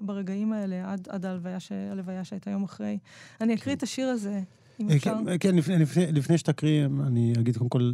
ברגעים 0.00 0.52
האלה, 0.52 0.92
עד, 0.92 1.08
עד 1.10 1.26
ההלוויה, 1.26 1.60
ש, 1.60 1.72
הלוויה 1.72 2.24
שהייתה 2.24 2.50
יום 2.50 2.64
אחרי. 2.64 2.98
אני 3.40 3.54
אקריא 3.54 3.74
כן. 3.74 3.78
את 3.78 3.82
השיר 3.82 4.08
הזה, 4.08 4.40
אם 4.80 4.90
אפשר. 4.90 5.14
כן, 5.26 5.38
כן 5.40 5.56
לפני, 5.56 5.78
לפני, 5.78 6.12
לפני 6.12 6.38
שתקריא, 6.38 6.86
אני 7.06 7.32
אגיד 7.38 7.56
קודם 7.56 7.70
כל, 7.70 7.92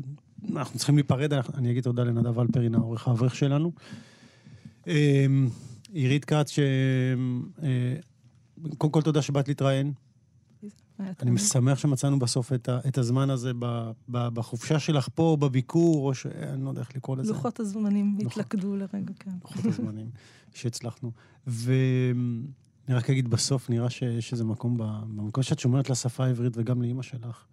אנחנו 0.52 0.78
צריכים 0.78 0.94
להיפרד, 0.94 1.32
אני 1.32 1.70
אגיד 1.70 1.84
תודה 1.84 2.04
לנדב 2.04 2.38
אלפרין, 2.38 2.74
העורך 2.74 3.08
האברך 3.08 3.34
שלנו. 3.36 3.72
עירית 5.92 6.24
כץ, 6.24 6.50
ש... 6.50 6.58
קודם 8.78 8.92
כל 8.92 9.02
תודה 9.02 9.22
שבאת 9.22 9.48
להתראיין. 9.48 9.92
אני 11.00 11.38
שמח 11.38 11.78
שמצאנו 11.78 12.18
בסוף 12.18 12.52
את, 12.52 12.68
ה, 12.68 12.78
את 12.88 12.98
הזמן 12.98 13.30
הזה 13.30 13.52
ב, 13.58 13.90
ב, 14.08 14.28
בחופשה 14.28 14.78
שלך 14.78 15.08
פה, 15.14 15.36
בביקור, 15.40 16.08
או 16.08 16.14
ש... 16.14 16.26
אני 16.26 16.64
לא 16.64 16.68
יודע 16.68 16.80
איך 16.80 16.96
לקרוא 16.96 17.16
לזה. 17.16 17.32
לוחות 17.32 17.60
הזמנים 17.60 18.16
לוחות, 18.20 18.32
התלכדו 18.32 18.76
לרגע, 18.76 19.12
כן. 19.18 19.30
לוחות 19.42 19.64
הזמנים 19.64 20.10
שהצלחנו. 20.54 21.10
ואני 21.46 22.14
רק 22.88 23.10
אגיד 23.10 23.28
בסוף, 23.28 23.70
נראה 23.70 23.90
שיש 23.90 24.32
איזה 24.32 24.44
מקום, 24.44 24.76
במקום 25.16 25.42
שאת 25.42 25.58
שומרת 25.58 25.90
לשפה 25.90 26.24
העברית 26.24 26.52
וגם 26.56 26.82
לאימא 26.82 27.02
שלך. 27.02 27.44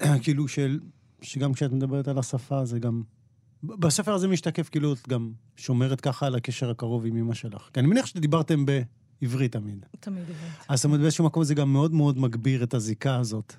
כאילו 0.22 0.48
של, 0.48 0.80
שגם 1.22 1.52
כשאת 1.52 1.72
מדברת 1.72 2.08
על 2.08 2.18
השפה, 2.18 2.64
זה 2.64 2.78
גם... 2.78 3.02
בספר 3.62 4.14
הזה 4.14 4.28
משתקף 4.28 4.68
כאילו 4.68 4.92
את 4.92 5.08
גם 5.08 5.32
שומרת 5.56 6.00
ככה 6.00 6.26
על 6.26 6.34
הקשר 6.34 6.70
הקרוב 6.70 7.06
עם 7.06 7.16
אימא 7.16 7.34
שלך. 7.34 7.70
כי 7.72 7.80
אני 7.80 7.88
מניח 7.88 8.06
שדיברתם 8.06 8.66
ב... 8.66 8.82
עברית 9.22 9.52
תמיד. 9.52 9.86
תמיד 10.00 10.22
עברית. 10.22 10.52
אז 10.68 10.78
זאת 10.78 10.84
אומרת, 10.84 11.00
באיזשהו 11.00 11.24
מקום 11.24 11.44
זה 11.44 11.54
גם 11.54 11.72
מאוד 11.72 11.92
מאוד 11.92 12.18
מגביר 12.18 12.62
את 12.62 12.74
הזיקה 12.74 13.16
הזאת. 13.16 13.54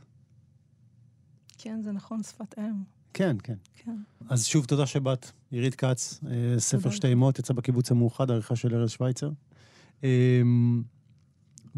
כן, 1.57 1.81
זה 1.81 1.91
נכון, 1.91 2.23
שפת 2.23 2.59
אם. 2.59 2.83
כן, 3.13 3.37
כן. 3.43 3.55
כן. 3.73 3.97
אז 4.29 4.45
שוב, 4.45 4.65
תודה 4.65 4.85
שבאת, 4.85 5.31
עירית 5.51 5.75
כץ, 5.75 6.19
אה, 6.27 6.59
ספר 6.59 6.89
שתי 6.89 7.13
אמות, 7.13 7.39
יצא 7.39 7.53
בקיבוץ 7.53 7.91
המאוחד, 7.91 8.31
עריכה 8.31 8.55
של 8.55 8.75
ארז 8.75 8.89
שווייצר. 8.89 9.31
אמ, 10.03 10.83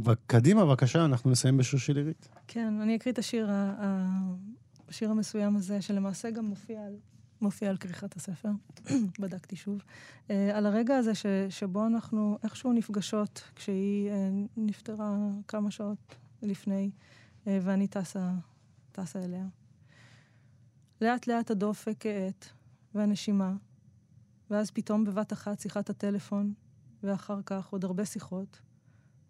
וקדימה, 0.06 0.66
בבקשה, 0.66 1.06
אנחנו 1.06 1.32
נסיים 1.32 1.58
בשיר 1.58 1.80
של 1.80 1.98
עירית. 1.98 2.30
כן, 2.48 2.80
אני 2.82 2.96
אקריא 2.96 3.14
את 3.14 3.20
השיר, 3.20 3.50
השיר 4.90 5.12
המסוים 5.12 5.56
הזה, 5.56 5.82
שלמעשה 5.82 6.32
גם 6.32 6.46
מופיע 6.46 6.86
על 6.86 6.96
מופיע 7.42 7.70
על 7.70 7.78
כריכת 7.78 8.16
הספר, 8.16 8.50
בדקתי 9.22 9.56
שוב, 9.56 9.82
uh, 10.28 10.32
על 10.54 10.66
הרגע 10.66 10.98
הזה 10.98 11.16
ש, 11.16 11.26
שבו 11.50 11.86
אנחנו 11.88 12.38
איכשהו 12.44 12.74
נפגשות, 12.74 13.44
כשהיא 13.56 14.10
uh, 14.10 14.14
נפטרה 14.58 15.18
כמה 15.48 15.72
שעות 15.72 16.16
לפני, 16.42 16.92
uh, 17.44 17.48
ואני 17.62 17.88
טסה, 17.88 18.32
טסה 18.92 19.24
אליה. 19.24 19.46
לאט 21.02 21.28
לאט 21.28 21.52
הדופק 21.52 22.06
האט, 22.06 22.46
והנשימה, 22.96 23.54
ואז 24.50 24.72
פתאום 24.72 25.06
בבת 25.06 25.34
אחת 25.34 25.60
שיחת 25.60 25.90
הטלפון, 25.90 26.54
ואחר 27.04 27.42
כך 27.46 27.68
עוד 27.68 27.84
הרבה 27.84 28.06
שיחות, 28.06 28.60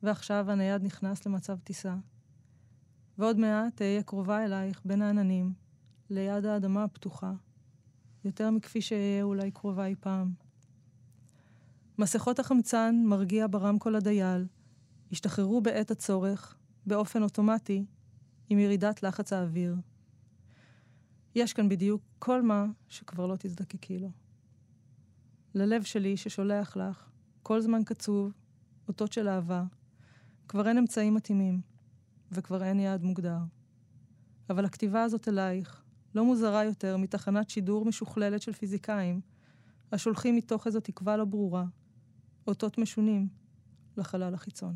ועכשיו 0.04 0.52
הנייד 0.52 0.84
נכנס 0.84 1.26
למצב 1.26 1.60
טיסה. 1.60 1.96
ועוד 3.18 3.38
מעט 3.38 3.76
תהיה 3.76 4.04
קרובה 4.04 4.46
אלייך 4.46 4.82
בין 4.86 5.02
העננים, 5.02 5.54
ליד 6.10 6.46
האדמה 6.46 6.84
הפתוחה, 6.84 7.32
יותר 8.26 8.52
מכפי 8.52 8.82
שאהיה 8.82 9.24
אולי 9.24 9.52
קרובה 9.52 9.86
אי 9.86 9.96
פעם. 10.00 10.34
מסכות 11.98 12.40
החמצן 12.40 13.04
מרגיע 13.06 13.48
ברמקול 13.50 13.96
הדייל, 13.96 14.46
השתחררו 15.12 15.62
בעת 15.62 15.92
הצורך, 15.92 16.56
באופן 16.86 17.24
אוטומטי, 17.24 17.86
עם 18.50 18.60
ירידת 18.60 19.04
לחץ 19.04 19.34
האוויר. 19.34 19.76
יש 21.36 21.54
כאן 21.54 21.70
בדיוק 21.70 22.02
כל 22.20 22.42
מה 22.42 22.66
שכבר 22.88 23.26
לא 23.26 23.36
תזדקקי 23.40 24.00
לו. 24.00 24.12
ללב 25.56 25.84
שלי 25.84 26.18
ששולח 26.18 26.78
לך, 26.78 27.10
כל 27.44 27.62
זמן 27.62 27.84
קצוב, 27.84 28.32
אותות 28.88 29.14
של 29.14 29.28
אהבה, 29.28 29.64
כבר 30.48 30.68
אין 30.68 30.78
אמצעים 30.78 31.14
מתאימים, 31.14 31.62
וכבר 32.32 32.64
אין 32.64 32.80
יעד 32.80 33.04
מוגדר. 33.04 33.40
אבל 34.50 34.66
הכתיבה 34.66 35.04
הזאת 35.04 35.28
אלייך, 35.28 35.85
לא 36.16 36.26
מוזרה 36.26 36.64
יותר 36.64 36.98
מתחנת 36.98 37.50
שידור 37.50 37.86
משוכללת 37.86 38.42
של 38.42 38.54
פיזיקאים, 38.54 39.22
השולחים 39.92 40.36
מתוך 40.36 40.68
איזו 40.68 40.80
תקווה 40.80 41.18
לא 41.18 41.26
ברורה, 41.26 41.64
אותות 42.48 42.78
משונים, 42.78 43.28
לחלל 43.98 44.34
החיצון. 44.34 44.76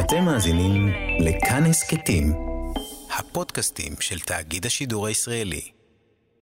אתם 0.00 0.24
מאזינים 0.24 0.88
לכאן 1.20 1.64
הסכתים, 1.64 2.32
הפודקאסטים 3.18 3.92
של 4.00 4.18
תאגיד 4.18 4.66
השידור 4.66 5.06
הישראלי. 5.06 5.77